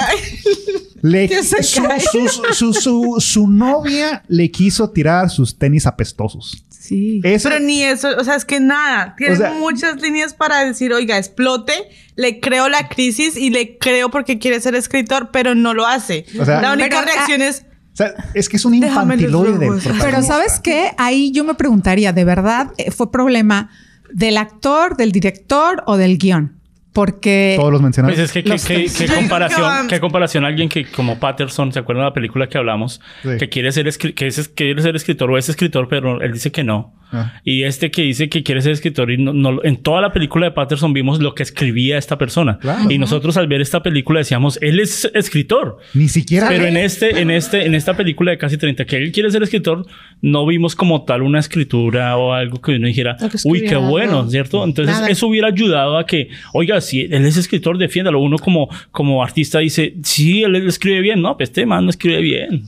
Le- 1.02 1.30
su- 1.44 2.28
su- 2.54 2.74
su- 2.74 3.16
su 3.20 3.48
novia 3.48 4.24
le 4.28 4.50
quiso 4.50 4.90
tirar 4.90 5.30
sus 5.30 5.56
tenis 5.58 5.86
apestosos. 5.86 6.64
Sí. 6.88 7.22
Eso, 7.24 7.50
Pero 7.50 7.60
ni 7.64 7.84
eso, 7.84 8.10
o 8.18 8.24
sea, 8.24 8.36
es 8.36 8.46
que 8.46 8.60
nada. 8.60 9.16
Tiene 9.18 9.34
O 9.34 9.38
sea- 9.38 9.52
muchas 9.52 10.02
líneas 10.02 10.34
para 10.34 10.64
decir, 10.66 10.94
oiga, 10.94 11.18
explote, 11.18 11.74
le 12.16 12.40
creo 12.40 12.70
la 12.70 12.88
crisis 12.90 13.36
y 13.38 13.50
le 13.50 13.78
creo 13.78 14.10
porque 14.10 14.40
quiere 14.40 14.60
ser 14.62 14.76
escritor, 14.76 15.30
pero 15.32 15.56
no 15.56 15.74
lo 15.74 15.86
hace. 15.86 16.26
O 16.40 16.46
sea- 16.46 16.62
la 16.62 16.74
única 16.74 17.00
Pero, 17.00 17.02
ah, 17.02 17.06
reacción 17.14 17.42
es, 17.42 17.66
o 17.94 17.96
sea, 17.98 18.14
es 18.34 18.48
que 18.50 18.58
es 18.58 18.66
un 18.66 18.76
infantiloide. 18.76 19.70
Pero 20.02 20.22
¿sabes 20.24 20.60
qué? 20.60 20.92
Ahí 20.98 21.32
yo 21.32 21.44
me 21.44 21.56
preguntaría, 21.56 22.14
¿de 22.14 22.24
verdad 22.26 22.72
eh, 22.78 22.92
fue 22.92 23.12
problema 23.12 23.70
del 24.14 24.38
actor, 24.38 24.96
del 24.98 25.12
director 25.12 25.84
o 25.88 25.98
del 25.98 26.18
guion? 26.18 26.57
Porque... 26.98 27.54
Todos 27.58 27.72
los 27.72 27.80
mencionados. 27.80 28.16
Pues 28.18 28.26
es 28.26 28.32
que, 28.34 28.50
Los 28.50 28.66
que- 28.66 28.86
que 28.88 29.14
comparación, 29.14 29.88
qué 29.88 30.00
comparación 30.00 30.46
a 30.46 30.48
alguien 30.48 30.68
que 30.68 30.84
como 30.86 31.20
Patterson, 31.20 31.72
¿se 31.72 31.78
acuerdan 31.78 32.06
de 32.06 32.10
la 32.10 32.14
película 32.16 32.50
que 32.50 32.58
hablamos? 32.58 33.02
Sí. 33.22 33.30
Que 33.38 33.50
quiere 33.50 33.72
ser, 33.72 33.86
escri- 33.86 34.16
que 34.16 34.26
es, 34.26 34.48
quiere 34.50 34.82
ser 34.82 34.96
escritor 34.96 35.30
o 35.30 35.38
es 35.38 35.48
escritor, 35.48 35.88
pero 35.90 36.20
él 36.22 36.34
dice 36.34 36.52
que 36.52 36.64
no. 36.64 36.96
Ah. 37.12 37.40
Y 37.44 37.64
este 37.64 37.90
que 37.92 38.02
dice 38.02 38.30
que 38.30 38.44
quiere 38.44 38.62
ser 38.62 38.74
escritor 38.74 39.12
y 39.12 39.18
no, 39.18 39.34
no- 39.34 39.64
en 39.64 39.78
toda 39.78 40.02
la 40.02 40.12
película 40.12 40.46
de 40.48 40.52
Patterson 40.52 40.94
vimos 40.94 41.20
lo 41.22 41.34
que 41.36 41.44
escribía 41.44 41.98
esta 41.98 42.18
persona. 42.18 42.58
Claro. 42.60 42.92
Y 42.92 42.98
nosotros 42.98 43.38
al 43.38 43.48
ver 43.48 43.62
esta 43.62 43.82
película 43.82 44.20
decíamos, 44.20 44.60
él 44.62 44.80
es 44.80 45.10
escritor. 45.14 45.78
Ni 45.94 46.08
siquiera. 46.10 46.48
Pero 46.50 46.66
en 46.66 46.78
este, 46.78 47.20
en 47.22 47.32
este, 47.32 47.66
en 47.66 47.76
esta 47.76 47.96
película 47.96 48.32
de 48.32 48.38
casi 48.38 48.58
30, 48.58 48.86
que 48.86 48.98
él 48.98 49.12
quiere 49.12 49.32
ser 49.32 49.42
escritor, 49.44 49.86
no 50.22 50.46
vimos 50.46 50.76
como 50.76 51.04
tal 51.06 51.22
una 51.22 51.40
escritura 51.40 52.18
o 52.18 52.34
algo 52.34 52.60
que 52.62 52.72
uno 52.74 52.88
dijera, 52.88 53.16
que 53.18 53.38
uy, 53.46 53.64
qué 53.64 53.76
bueno, 53.76 54.24
no. 54.24 54.30
¿cierto? 54.30 54.64
Entonces 54.64 54.96
Nada. 54.96 55.08
eso 55.10 55.28
hubiera 55.28 55.48
ayudado 55.48 55.98
a 55.98 56.06
que, 56.06 56.30
oiga, 56.54 56.82
si 56.82 57.02
él 57.02 57.26
es 57.26 57.38
escritor, 57.38 57.78
defiéndalo. 57.78 58.20
Uno 58.20 58.38
como, 58.38 58.70
como 58.92 59.24
artista 59.24 59.60
dice, 59.60 59.96
sí, 60.04 60.44
él, 60.44 60.56
él 60.56 60.68
escribe 60.68 61.02
bien, 61.02 61.22
no, 61.22 61.38
pues 61.38 61.50
este 61.50 61.66
man 61.66 61.86
no 61.86 61.90
escribe 61.90 62.22
bien. 62.22 62.64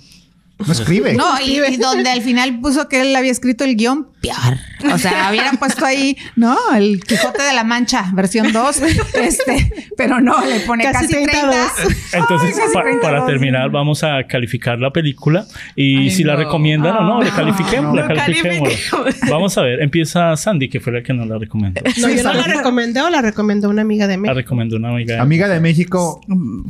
No 0.66 0.74
escribe. 0.74 1.14
No, 1.14 1.40
y, 1.40 1.60
y 1.74 1.78
donde 1.78 2.10
al 2.10 2.22
final 2.22 2.60
puso 2.60 2.90
que 2.90 3.02
él 3.02 3.16
había 3.16 3.32
escrito 3.32 3.64
el 3.64 3.76
guion, 3.78 4.08
peor. 4.22 4.58
O 4.94 4.98
sea, 4.98 5.28
hubieran 5.32 5.56
puesto 5.58 5.86
ahí, 5.86 6.18
¿no? 6.36 6.58
El 6.76 7.00
Quijote 7.02 7.42
de 7.44 7.54
la 7.54 7.64
Mancha, 7.64 8.12
versión 8.14 8.52
2. 8.52 8.82
Este, 9.20 9.72
pero 9.98 10.20
no, 10.20 10.44
le 10.46 10.60
pone 10.62 10.84
Casi 10.84 11.08
casi, 11.08 11.14
30. 11.26 11.32
32. 11.32 11.72
Entonces, 12.14 12.56
Ay, 12.56 12.60
casi 12.62 12.74
pa- 12.74 12.82
32, 12.84 13.02
para 13.02 13.26
terminar, 13.26 13.70
vamos 13.70 14.04
a 14.04 14.24
calificar 14.28 14.80
la 14.80 14.92
película 14.92 15.46
y 15.76 15.98
Ay, 15.98 16.10
si 16.12 16.24
la 16.24 16.36
recomiendan 16.36 16.96
o 16.98 17.02
no, 17.04 17.22
le 17.22 17.30
califiquemos, 17.32 17.96
no. 17.96 18.02
la 18.02 18.08
califiquemos. 18.14 18.70
Califiquemos. 18.70 19.30
Vamos 19.30 19.58
a 19.58 19.62
ver, 19.62 19.82
empieza 19.82 20.36
Sandy, 20.36 20.68
que 20.70 20.80
fue 20.80 20.92
la 20.94 21.04
que 21.04 21.14
nos 21.14 21.28
la 21.28 21.38
recomendó. 21.38 21.82
No, 22.00 22.10
yo 22.10 22.24
no 22.24 22.34
la 22.34 22.44
recomendé 22.44 23.02
o 23.02 23.10
la 23.10 23.22
recomendó 23.22 23.70
una 23.70 23.82
amiga 23.84 24.08
de 24.08 24.16
La 24.16 24.22
México. 24.22 24.36
recomendó 24.36 24.76
una 24.78 24.90
amiga. 24.90 25.16
de- 25.16 25.22
Amiga 25.22 25.48
de 25.48 25.60
México, 25.62 26.22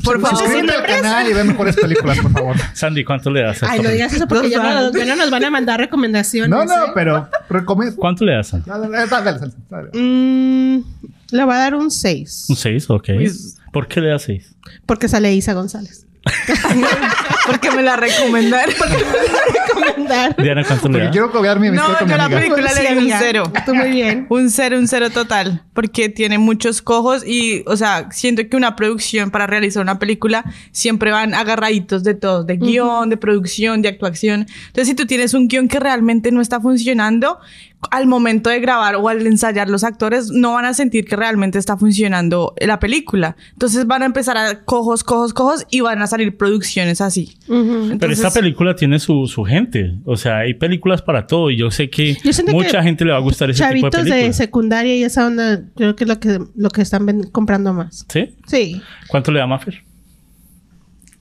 Por 0.03 0.21
favor. 0.21 0.37
suscríbete 0.39 0.73
al 0.73 0.85
canal 0.85 1.29
y 1.29 1.33
ve 1.33 1.43
mejores 1.43 1.75
películas, 1.75 2.19
por 2.19 2.31
favor. 2.31 2.55
Sandy, 2.73 3.03
¿cuánto 3.03 3.29
le 3.31 3.41
das 3.43 3.63
a 3.63 3.78
Ay, 3.79 3.83
no 3.83 3.89
digas 3.91 4.13
eso 4.13 4.27
porque 4.27 4.43
Por 4.43 4.51
ya 4.51 4.57
no, 4.63 4.91
ya 4.91 5.05
no 5.05 5.15
nos 5.15 5.31
van 5.31 5.43
a 5.45 5.49
mandar 5.49 5.79
recomendaciones. 5.79 6.49
No, 6.49 6.65
no, 6.65 6.85
¿eh? 6.85 6.91
pero 6.93 7.27
recomiendo. 7.49 7.95
¿Cuánto 7.97 8.25
le 8.25 8.33
das, 8.33 8.47
Sandy? 8.47 8.69
Dale, 8.69 8.89
dale, 8.89 9.07
dale, 9.09 9.39
dale, 9.39 9.53
dale. 9.69 9.89
Mm, 9.93 10.83
le 11.31 11.43
voy 11.43 11.53
a 11.53 11.57
dar 11.57 11.75
un 11.75 11.89
6. 11.91 12.45
Un 12.49 12.55
6, 12.55 12.89
ok. 12.89 13.05
Pues- 13.15 13.57
¿Por 13.71 13.87
qué 13.87 14.01
le 14.01 14.09
das 14.09 14.23
6? 14.23 14.55
Porque 14.85 15.07
sale 15.07 15.33
Isa 15.33 15.53
González. 15.53 16.05
Porque 17.45 17.71
me 17.71 17.81
la 17.81 17.95
recomendaron. 17.95 18.73
Recomendar. 19.75 20.35
Diana, 20.37 20.63
¿cuánto 20.65 20.87
le 20.89 20.93
Porque 20.99 21.09
quiero 21.11 21.31
copiar 21.31 21.59
mi 21.59 21.69
No, 21.69 21.83
amistad 21.83 21.99
con 21.99 22.07
mi 22.07 22.11
yo 22.11 22.17
la 22.17 22.23
amiga. 22.25 22.39
película 22.41 22.73
le 22.73 22.89
di 22.95 22.97
un 23.05 23.11
cero. 23.19 23.43
Tú 23.65 23.75
muy 23.75 23.89
bien. 23.91 24.27
Un 24.29 24.49
cero, 24.49 24.77
un 24.77 24.87
cero 24.87 25.09
total. 25.09 25.63
Porque 25.73 26.09
tiene 26.09 26.37
muchos 26.37 26.81
cojos 26.81 27.25
y, 27.25 27.63
o 27.67 27.75
sea, 27.77 28.09
siento 28.11 28.47
que 28.49 28.55
una 28.57 28.75
producción 28.75 29.31
para 29.31 29.47
realizar 29.47 29.81
una 29.81 29.99
película 29.99 30.43
siempre 30.71 31.11
van 31.11 31.33
agarraditos 31.33 32.03
de 32.03 32.13
todo, 32.15 32.43
de 32.43 32.57
guion, 32.57 33.09
de 33.09 33.17
producción, 33.17 33.81
de 33.81 33.89
actuación. 33.89 34.41
Entonces, 34.67 34.87
si 34.87 34.93
tú 34.95 35.05
tienes 35.05 35.33
un 35.33 35.47
guion 35.47 35.67
que 35.67 35.79
realmente 35.79 36.31
no 36.31 36.41
está 36.41 36.59
funcionando, 36.59 37.39
al 37.91 38.07
momento 38.07 38.49
de 38.49 38.59
grabar 38.59 38.95
o 38.97 39.07
al 39.07 39.25
ensayar 39.25 39.69
los 39.69 39.85
actores 39.85 40.31
no 40.31 40.51
van 40.53 40.65
a 40.65 40.73
sentir 40.73 41.05
que 41.05 41.15
realmente 41.15 41.57
está 41.57 41.77
funcionando 41.77 42.53
la 42.59 42.77
película. 42.77 43.37
Entonces 43.53 43.87
van 43.87 44.03
a 44.03 44.05
empezar 44.05 44.35
a 44.35 44.65
cojos, 44.65 45.05
cojos, 45.05 45.33
cojos 45.33 45.65
y 45.71 45.79
van 45.79 46.01
a 46.01 46.07
salir 46.07 46.35
producciones 46.35 46.99
así. 46.99 47.37
Pero 47.47 47.61
Entonces- 47.93 48.19
esta 48.19 48.31
película 48.37 48.75
tiene 48.75 48.99
su, 48.99 49.27
su 49.27 49.45
gente. 49.59 49.93
O 50.05 50.17
sea, 50.17 50.39
hay 50.39 50.53
películas 50.53 51.01
para 51.01 51.27
todo. 51.27 51.49
Y 51.51 51.57
yo 51.57 51.71
sé 51.71 51.89
que 51.89 52.15
Yo 52.23 52.31
mucha 52.51 52.79
que 52.79 52.83
gente 52.83 53.05
le 53.05 53.11
va 53.11 53.17
a 53.17 53.21
gustar 53.21 53.49
ese 53.49 53.63
tipo 53.63 53.67
de 53.75 53.79
Chavitos 53.81 54.03
de, 54.05 54.11
películas. 54.11 54.35
secundaria 54.37 54.95
y 54.95 55.03
esa 55.03 55.27
onda, 55.27 55.61
creo 55.75 55.95
que 55.95 56.03
es 56.03 56.07
lo 56.07 56.19
que, 56.19 56.39
lo 56.55 56.69
que 56.69 56.81
están 56.81 57.23
comprando 57.31 57.73
más. 57.73 58.05
¿Sí? 58.09 58.35
Sí. 58.47 58.81
¿Cuánto 59.07 59.31
le 59.31 59.39
da 59.39 59.47
Maffer? 59.47 59.83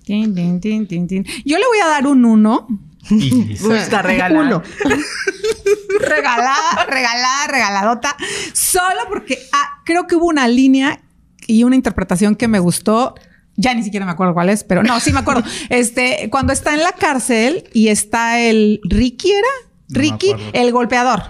Tin, 0.04 0.34
tin, 0.34 0.60
tin, 0.60 0.86
tin, 0.86 1.06
tin. 1.06 1.24
Yo 1.44 1.58
le 1.58 1.66
voy 1.66 1.78
a 1.84 1.88
dar 1.88 2.06
un 2.06 2.24
1. 2.24 2.66
Y- 3.10 3.56
Uy, 3.64 3.76
está 3.76 4.02
regalada. 4.02 4.40
Uno. 4.40 4.62
regalada, 6.00 6.86
regalada, 6.88 7.46
regaladota. 7.48 8.16
Solo 8.52 9.00
porque 9.08 9.38
ah, 9.52 9.80
creo 9.84 10.06
que 10.06 10.16
hubo 10.16 10.26
una 10.26 10.48
línea 10.48 11.00
y 11.46 11.64
una 11.64 11.76
interpretación 11.76 12.36
que 12.36 12.48
me 12.48 12.58
gustó. 12.58 13.14
Ya 13.60 13.74
ni 13.74 13.82
siquiera 13.82 14.06
me 14.06 14.12
acuerdo 14.12 14.32
cuál 14.34 14.48
es, 14.48 14.62
pero 14.64 14.82
no, 14.82 15.00
sí 15.00 15.12
me 15.12 15.18
acuerdo. 15.18 15.42
Este, 15.68 16.28
cuando 16.30 16.52
está 16.52 16.72
en 16.74 16.82
la 16.82 16.92
cárcel 16.92 17.64
y 17.74 17.88
está 17.88 18.40
el 18.40 18.80
Ricky, 18.84 19.30
¿era? 19.32 19.48
No 19.88 20.00
Ricky, 20.00 20.32
el 20.52 20.70
golpeador. 20.72 21.22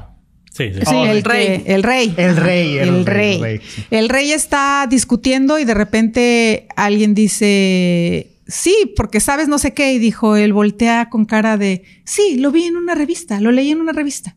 Sí, 0.53 0.72
sí. 0.74 0.81
Sí, 0.87 0.95
Oh, 0.95 1.07
el 1.07 1.22
rey. 1.24 1.62
El 1.66 1.83
rey. 1.83 2.14
El 2.16 2.37
rey, 2.37 2.79
El 2.79 2.89
el 2.89 3.07
rey, 3.07 3.07
rey. 3.07 3.35
el 3.35 3.41
rey, 3.41 3.61
sí. 3.66 3.85
El 3.91 4.09
rey 4.09 4.33
está 4.33 4.87
discutiendo 4.91 5.59
y 5.59 5.64
de 5.64 5.74
repente 5.74 6.68
alguien 6.76 7.14
dice, 7.14 8.41
sí, 8.47 8.93
porque 8.97 9.20
sabes 9.20 9.49
no 9.49 9.59
sé 9.59 9.72
qué. 9.72 9.93
Y 9.93 9.99
dijo, 9.99 10.37
él 10.37 10.53
voltea 10.53 11.09
con 11.11 11.24
cara 11.24 11.57
de, 11.57 11.85
sí, 12.05 12.37
lo 12.39 12.51
vi 12.51 12.64
en 12.64 12.76
una 12.76 12.95
revista, 12.95 13.41
lo 13.41 13.53
leí 13.53 13.70
en 13.70 13.81
una 13.81 13.93
revista. 13.93 14.37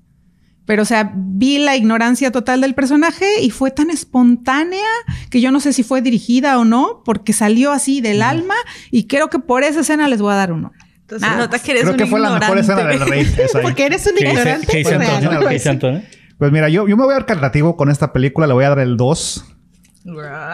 Pero, 0.71 0.83
o 0.83 0.85
sea, 0.85 1.11
vi 1.13 1.59
la 1.59 1.75
ignorancia 1.75 2.31
total 2.31 2.61
del 2.61 2.73
personaje 2.75 3.25
y 3.41 3.49
fue 3.49 3.71
tan 3.71 3.89
espontánea 3.89 4.87
que 5.29 5.41
yo 5.41 5.51
no 5.51 5.59
sé 5.59 5.73
si 5.73 5.83
fue 5.83 6.01
dirigida 6.01 6.57
o 6.59 6.63
no, 6.63 7.01
porque 7.03 7.33
salió 7.33 7.73
así 7.73 7.99
del 7.99 8.21
alma 8.21 8.53
y 8.89 9.05
creo 9.07 9.29
que 9.29 9.39
por 9.39 9.63
esa 9.65 9.81
escena 9.81 10.07
les 10.07 10.21
voy 10.21 10.31
a 10.31 10.37
dar 10.37 10.53
uno. 10.53 10.71
Entonces, 11.01 11.27
Ah, 11.29 11.35
nota 11.35 11.59
que 11.59 11.71
eres 11.71 11.81
Creo 11.83 11.91
un 11.95 11.97
que 11.97 12.05
fue 12.05 12.21
la 12.21 12.39
mejor 12.39 12.57
ignorante. 12.57 12.61
escena 12.61 12.89
del 12.89 12.99
rey. 13.09 13.21
esa 13.45 13.57
ahí. 13.57 13.63
Porque 13.65 13.85
eres 13.85 14.07
un 14.07 14.13
¿Qué 14.15 14.23
dice, 14.23 14.31
ignorante. 14.39 14.67
qué 14.67 14.77
dice? 14.77 14.97
¿Qué 14.97 15.49
dice 15.49 15.69
Antonio? 15.69 16.01
Pues 16.37 16.51
mira, 16.53 16.69
yo, 16.69 16.87
yo 16.87 16.95
me 16.95 17.03
voy 17.03 17.11
a 17.11 17.17
dar 17.17 17.25
cartativo 17.25 17.75
con 17.75 17.91
esta 17.91 18.13
película, 18.13 18.47
le 18.47 18.53
voy 18.53 18.63
a 18.63 18.69
dar 18.69 18.79
el 18.79 18.95
2. 18.95 19.45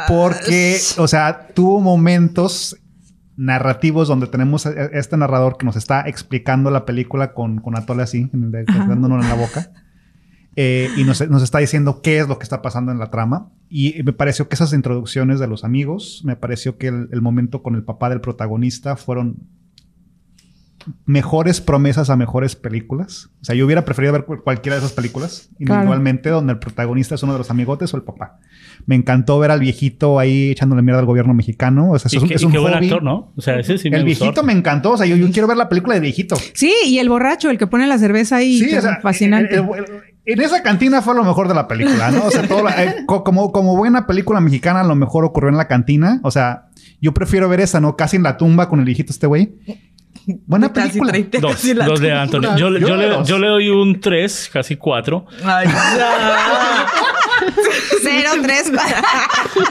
Porque, 0.08 0.80
o 0.98 1.08
sea, 1.08 1.48
tuvo 1.54 1.80
momentos 1.80 2.76
narrativos 3.36 4.08
donde 4.08 4.26
tenemos 4.26 4.66
a- 4.66 4.72
este 4.94 5.16
narrador 5.16 5.58
que 5.58 5.66
nos 5.68 5.76
está 5.76 6.02
explicando 6.08 6.72
la 6.72 6.86
película 6.86 7.34
con, 7.36 7.60
con 7.60 7.78
Atole 7.78 8.02
así, 8.02 8.30
en 8.34 8.44
el- 8.56 8.66
dándonos 8.66 9.24
en 9.24 9.30
la 9.30 9.36
boca. 9.36 9.70
Eh, 10.60 10.90
y 10.98 11.04
nos, 11.04 11.22
está 11.22 11.60
diciendo 11.60 12.02
qué 12.02 12.18
es 12.18 12.28
lo 12.28 12.40
que 12.40 12.44
está 12.44 12.64
pasando 12.64 12.92
en 12.92 12.98
la 12.98 13.12
trama. 13.12 13.52
Y 13.70 14.02
me 14.04 14.12
pareció 14.12 14.50
que 14.50 14.56
esas 14.56 14.74
introducciones 14.74 15.40
de 15.40 15.48
los 15.48 15.64
amigos, 15.64 16.24
me 16.26 16.36
pareció 16.36 16.78
que 16.78 16.88
el 16.88 17.22
momento 17.22 17.62
con 17.62 17.76
el 17.76 17.84
papá 17.84 18.10
del 18.10 18.22
protagonista 18.22 18.96
fueron 18.96 19.38
mejores 21.06 21.62
promesas 21.62 22.10
a 22.10 22.16
mejores 22.16 22.56
películas. 22.56 23.30
O 23.42 23.46
sea, 23.46 23.56
yo 23.56 23.66
hubiera 23.66 23.86
preferido 23.86 24.14
ver 24.14 24.26
cu- 24.26 24.42
cualquiera 24.44 24.76
de 24.76 24.80
esas 24.80 24.94
películas, 24.94 25.50
individualmente, 25.60 26.30
donde 26.30 26.54
el 26.54 26.60
protagonista 26.60 27.16
es 27.16 27.24
uno 27.24 27.34
de 27.34 27.40
los 27.40 27.50
amigotes 27.52 27.94
o 27.94 27.98
el 27.98 28.04
papá. 28.04 28.40
Me 28.86 28.96
encantó 28.96 29.38
ver 29.40 29.52
al 29.52 29.60
viejito 29.60 30.20
ahí 30.20 30.52
echándole 30.52 30.82
mierda 30.82 31.00
al 31.00 31.06
gobierno 31.06 31.34
mexicano. 31.34 31.92
O 31.92 32.00
sea, 32.00 32.10
Y 32.12 32.18
es 32.18 32.24
un, 32.24 32.30
qué, 32.30 32.36
es 32.36 32.42
y 32.42 32.46
un 32.46 32.52
qué 32.52 32.58
buen 32.60 32.74
hobby. 32.74 32.86
actor, 32.86 33.04
¿no? 33.04 33.34
O 33.36 33.42
sea, 33.42 33.60
ese 33.60 33.78
sí 33.78 33.90
me 33.90 33.98
El 33.98 34.06
gustó. 34.06 34.24
viejito 34.26 34.44
me 34.44 34.54
encantó. 34.54 34.92
O 34.92 34.98
sea, 34.98 35.06
yo, 35.06 35.16
yo 35.16 35.30
quiero 35.32 35.48
ver 35.48 35.58
la 35.58 35.70
película 35.70 35.96
de 35.96 36.02
viejito. 36.02 36.36
Sí, 36.54 36.74
y 36.86 37.00
el 37.00 37.10
borracho, 37.10 37.50
el 37.50 37.58
que 37.58 37.68
pone 37.68 37.88
la 37.88 37.98
cerveza 37.98 38.38
ahí, 38.38 38.60
Sí, 38.60 38.68
que 38.70 38.78
o 38.78 38.82
sea, 38.82 39.00
fascinante. 39.02 39.56
el- 39.56 39.62
el- 39.62 39.86
en 40.30 40.42
esa 40.42 40.62
cantina 40.62 41.02
fue 41.02 41.16
lo 41.16 41.24
mejor 41.24 41.48
de 41.48 41.54
la 41.54 41.70
película, 41.70 42.12
¿no? 42.12 42.26
O 42.26 42.32
sea, 42.32 42.46
todo 42.48 42.62
la- 42.64 42.84
eh, 42.84 42.96
co- 43.06 43.24
como, 43.24 43.52
como 43.54 43.78
buena 43.78 44.06
película 44.08 44.42
mexicana, 44.42 44.84
lo 44.84 44.94
mejor 44.96 45.24
ocurrió 45.24 45.50
en 45.50 45.56
la 45.58 45.68
cantina. 45.70 46.20
O 46.24 46.32
sea, 46.32 46.66
yo 47.00 47.14
prefiero 47.14 47.48
ver 47.48 47.62
esa, 47.62 47.80
¿no? 47.80 47.96
Casi 47.96 48.18
en 48.18 48.24
la 48.24 48.36
tumba 48.38 48.68
con 48.68 48.80
el 48.80 48.86
viejito 48.86 49.12
este 49.14 49.26
güey. 49.28 49.56
Buena 50.46 50.72
Casi 50.74 50.90
película. 51.00 51.12
30, 51.14 51.40
Dos, 51.40 51.52
casi 51.54 51.74
la 51.74 51.86
dos 51.86 52.00
de. 52.02 52.12
Antonio. 52.12 52.58
Yo, 52.58 52.70
Yo 52.70 52.80
yo 52.80 52.98
de 52.98 53.08
le, 53.08 53.10
dos. 53.10 53.28
yo 53.28 53.40
le 53.40 53.48
doy 53.48 53.70
un 53.70 54.00
3, 54.02 54.50
casi 54.52 54.76
4. 54.76 55.26
Ay, 55.46 55.68
ya. 55.68 56.86
Cero, 58.02 58.30
tres. 58.44 58.72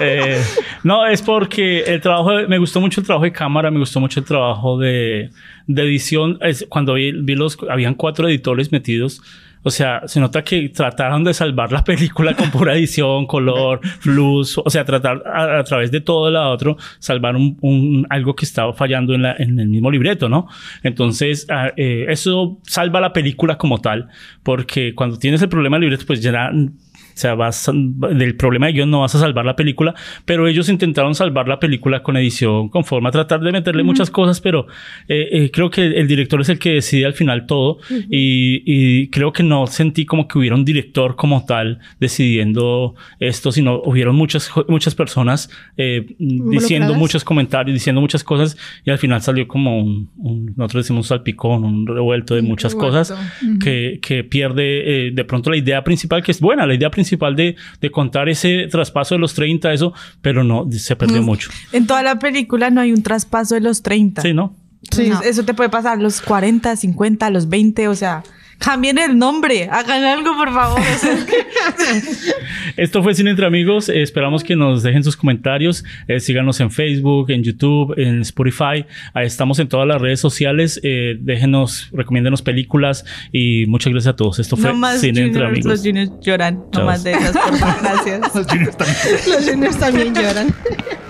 Eh, 0.01 0.43
no, 0.83 1.07
es 1.07 1.23
porque 1.23 1.81
el 1.83 2.01
trabajo, 2.01 2.33
de- 2.33 2.47
me 2.49 2.59
gustó 2.59 2.81
mucho 2.81 3.01
el 3.01 3.07
trabajo 3.07 3.25
de 3.25 3.33
cámara, 3.33 3.71
me 3.71 3.79
gustó 3.79 4.01
mucho 4.01 4.21
el 4.21 4.27
trabajo 4.27 4.79
de, 4.79 5.31
de 5.67 5.83
edición. 5.83 6.39
Es, 6.41 6.65
cuando 6.69 6.95
vi, 6.95 7.13
vi 7.13 7.35
los, 7.35 7.57
habían 7.71 7.95
cuatro 7.95 8.29
editores 8.29 8.73
metidos. 8.73 9.21
O 9.67 9.71
sea, 9.71 10.03
se 10.07 10.21
nota 10.21 10.45
que 10.45 10.69
trataron 10.69 11.25
de 11.25 11.35
salvar 11.35 11.73
la 11.73 11.83
película 11.83 12.35
con 12.37 12.53
pura 12.53 12.75
edición, 12.77 13.27
color, 13.27 13.81
luz, 14.05 14.57
o 14.64 14.71
sea, 14.71 14.85
tratar 14.85 15.25
a, 15.27 15.59
a 15.59 15.64
través 15.64 15.91
de 15.91 16.01
todo 16.01 16.31
la 16.31 16.49
otro, 16.51 16.77
salvar 17.01 17.35
un, 17.35 17.57
un- 17.62 18.07
algo 18.09 18.37
que 18.37 18.45
estaba 18.45 18.73
fallando 18.75 19.12
en, 19.14 19.23
la, 19.23 19.35
en 19.37 19.59
el 19.59 19.67
mismo 19.69 19.91
libreto, 19.91 20.29
¿no? 20.29 20.47
Entonces, 20.85 21.47
ah, 21.51 21.73
eh, 21.77 22.07
eso 22.09 22.59
salva 22.62 23.01
la 23.01 23.12
película 23.12 23.59
como 23.59 23.81
tal, 23.81 24.09
porque 24.45 24.95
cuando 24.95 25.19
tienes 25.19 25.43
el 25.43 25.49
problema 25.49 25.77
del 25.77 25.83
libreto, 25.89 26.05
pues 26.07 26.23
ya 26.23 26.53
o 26.97 27.18
sea, 27.18 27.34
vas 27.34 27.70
del 27.72 28.36
problema 28.36 28.66
de 28.66 28.72
guion 28.74 28.90
no 28.90 29.01
vas 29.01 29.14
a 29.14 29.18
salvar 29.18 29.44
la 29.44 29.57
película, 29.57 29.94
pero 30.24 30.49
ellos 30.49 30.68
intentaron 30.68 31.14
salvar 31.14 31.49
la 31.49 31.59
película 31.59 32.03
con 32.03 32.16
edición, 32.16 32.68
con 32.68 32.84
forma, 32.84 33.11
tratar 33.11 33.40
de 33.40 33.53
meterle 33.53 33.82
muchas 33.82 34.11
cosas, 34.11 34.40
pero 34.40 34.66
eh, 35.09 35.28
eh, 35.32 35.51
creo 35.53 35.70
que 35.70 35.86
el 35.86 36.07
director 36.09 36.40
es 36.40 36.49
el 36.49 36.59
que 36.59 36.74
decide 36.74 37.07
al 37.07 37.14
final 37.14 37.47
todo 37.47 37.78
y, 38.11 38.62
y 38.66 39.09
creo 39.09 39.32
que 39.32 39.42
no 39.42 39.66
sentí 39.66 40.05
como 40.05 40.28
que 40.28 40.38
hubiera 40.38 40.57
un 40.57 40.64
director 40.64 41.16
como 41.16 41.44
tal 41.47 41.78
decidiendo 41.99 42.94
esto, 43.20 43.53
sino 43.53 43.80
hubieron 43.84 44.16
muchas, 44.16 44.51
muchas 44.68 44.94
personas 44.94 45.51
eh, 45.76 46.07
diciendo 46.18 46.94
muchos 46.94 47.24
comentarios, 47.24 47.74
diciendo 47.74 48.01
muchas 48.01 48.24
cosas 48.24 48.57
y 48.84 48.90
al 48.90 48.99
final 48.99 49.20
salió 49.22 49.47
como 49.47 49.78
un, 49.80 50.11
un- 50.16 50.47
nosotros 50.57 50.84
decimos 50.84 51.07
un 51.07 51.09
salpicón, 51.09 51.64
un 51.64 51.86
revuelto 51.86 52.34
de 52.34 52.42
muchas 52.42 52.72
revuelto. 52.72 52.99
cosas 53.14 53.18
que, 53.62 53.99
que 54.03 54.24
pierde 54.24 55.07
eh, 55.09 55.11
de 55.12 55.24
pronto 55.24 55.51
la 55.51 55.57
idea 55.57 55.82
principal, 55.84 56.22
que 56.22 56.32
es 56.32 56.40
buena, 56.40 56.66
la 56.66 56.74
idea 56.74 56.86
principal 56.91 57.37
de, 57.37 57.57
de 57.80 57.91
contar 57.91 58.28
ese 58.28 58.66
traspaso 58.70 59.14
de 59.14 59.20
los 59.20 59.34
30, 59.34 59.72
eso, 59.72 59.93
pero 60.22 60.45
no, 60.45 60.66
se 60.70 60.97
perdió 60.97 61.22
Mm. 61.22 61.24
mucho. 61.24 61.51
En 61.72 61.87
toda 61.87 62.03
la 62.03 62.18
película 62.18 62.70
no 62.70 62.80
hay 62.80 62.93
un 62.93 63.03
traspaso 63.03 63.55
de 63.55 63.61
los 63.61 63.82
30. 63.82 64.22
Sí, 64.22 64.32
¿no? 64.34 64.55
Sí, 64.91 65.09
No. 65.09 65.20
eso 65.22 65.45
te 65.45 65.53
puede 65.55 65.68
pasar 65.70 65.99
a 65.99 66.03
los 66.03 66.20
40, 66.20 66.76
50, 66.76 67.26
a 67.26 67.30
los 67.30 67.49
20, 67.49 67.89
o 67.89 67.95
sea, 67.95 68.22
Cambien 68.59 68.99
el 68.99 69.19
nombre, 69.19 69.69
hagan 69.71 70.03
algo, 70.05 70.35
por 70.37 70.53
favor. 70.53 70.81
Esto 72.77 73.03
fue 73.03 73.15
Cine 73.15 73.31
Entre 73.31 73.47
Amigos. 73.47 73.89
Esperamos 73.89 74.43
que 74.43 74.57
nos 74.57 74.83
dejen 74.83 75.05
sus 75.05 75.17
comentarios. 75.17 75.85
Eh, 76.09 76.21
síganos 76.21 76.59
en 76.61 76.71
Facebook, 76.71 77.31
en 77.31 77.43
YouTube, 77.43 77.95
en 77.99 78.23
Spotify. 78.23 78.85
Ahí 79.15 79.27
estamos 79.27 79.59
en 79.59 79.69
todas 79.69 79.87
las 79.87 80.01
redes 80.01 80.21
sociales. 80.21 80.81
Eh, 80.83 81.17
déjenos, 81.21 81.89
recomiéndenos 81.93 82.43
películas 82.43 83.05
y 83.31 83.67
muchas 83.67 83.93
gracias 83.93 84.15
a 84.15 84.17
todos. 84.17 84.39
Esto 84.39 84.57
fue 84.57 84.71
no 84.71 84.77
más 84.79 85.01
Cine 85.01 85.21
Entre 85.21 85.43
juniors, 85.43 85.49
Amigos. 85.51 85.73
los 85.73 85.81
juniors 85.83 86.11
lloran. 86.23 86.65
No 86.73 86.85
más 86.87 87.05
de 87.05 87.13
esas, 87.13 87.37
por 87.37 87.57
favor. 87.59 87.83
Gracias. 87.83 88.35
Los 88.35 88.47
juniors 88.47 88.77
también. 88.77 88.97
Los 89.29 89.49
juniors 89.49 89.79
también 89.79 90.15
lloran. 90.15 90.55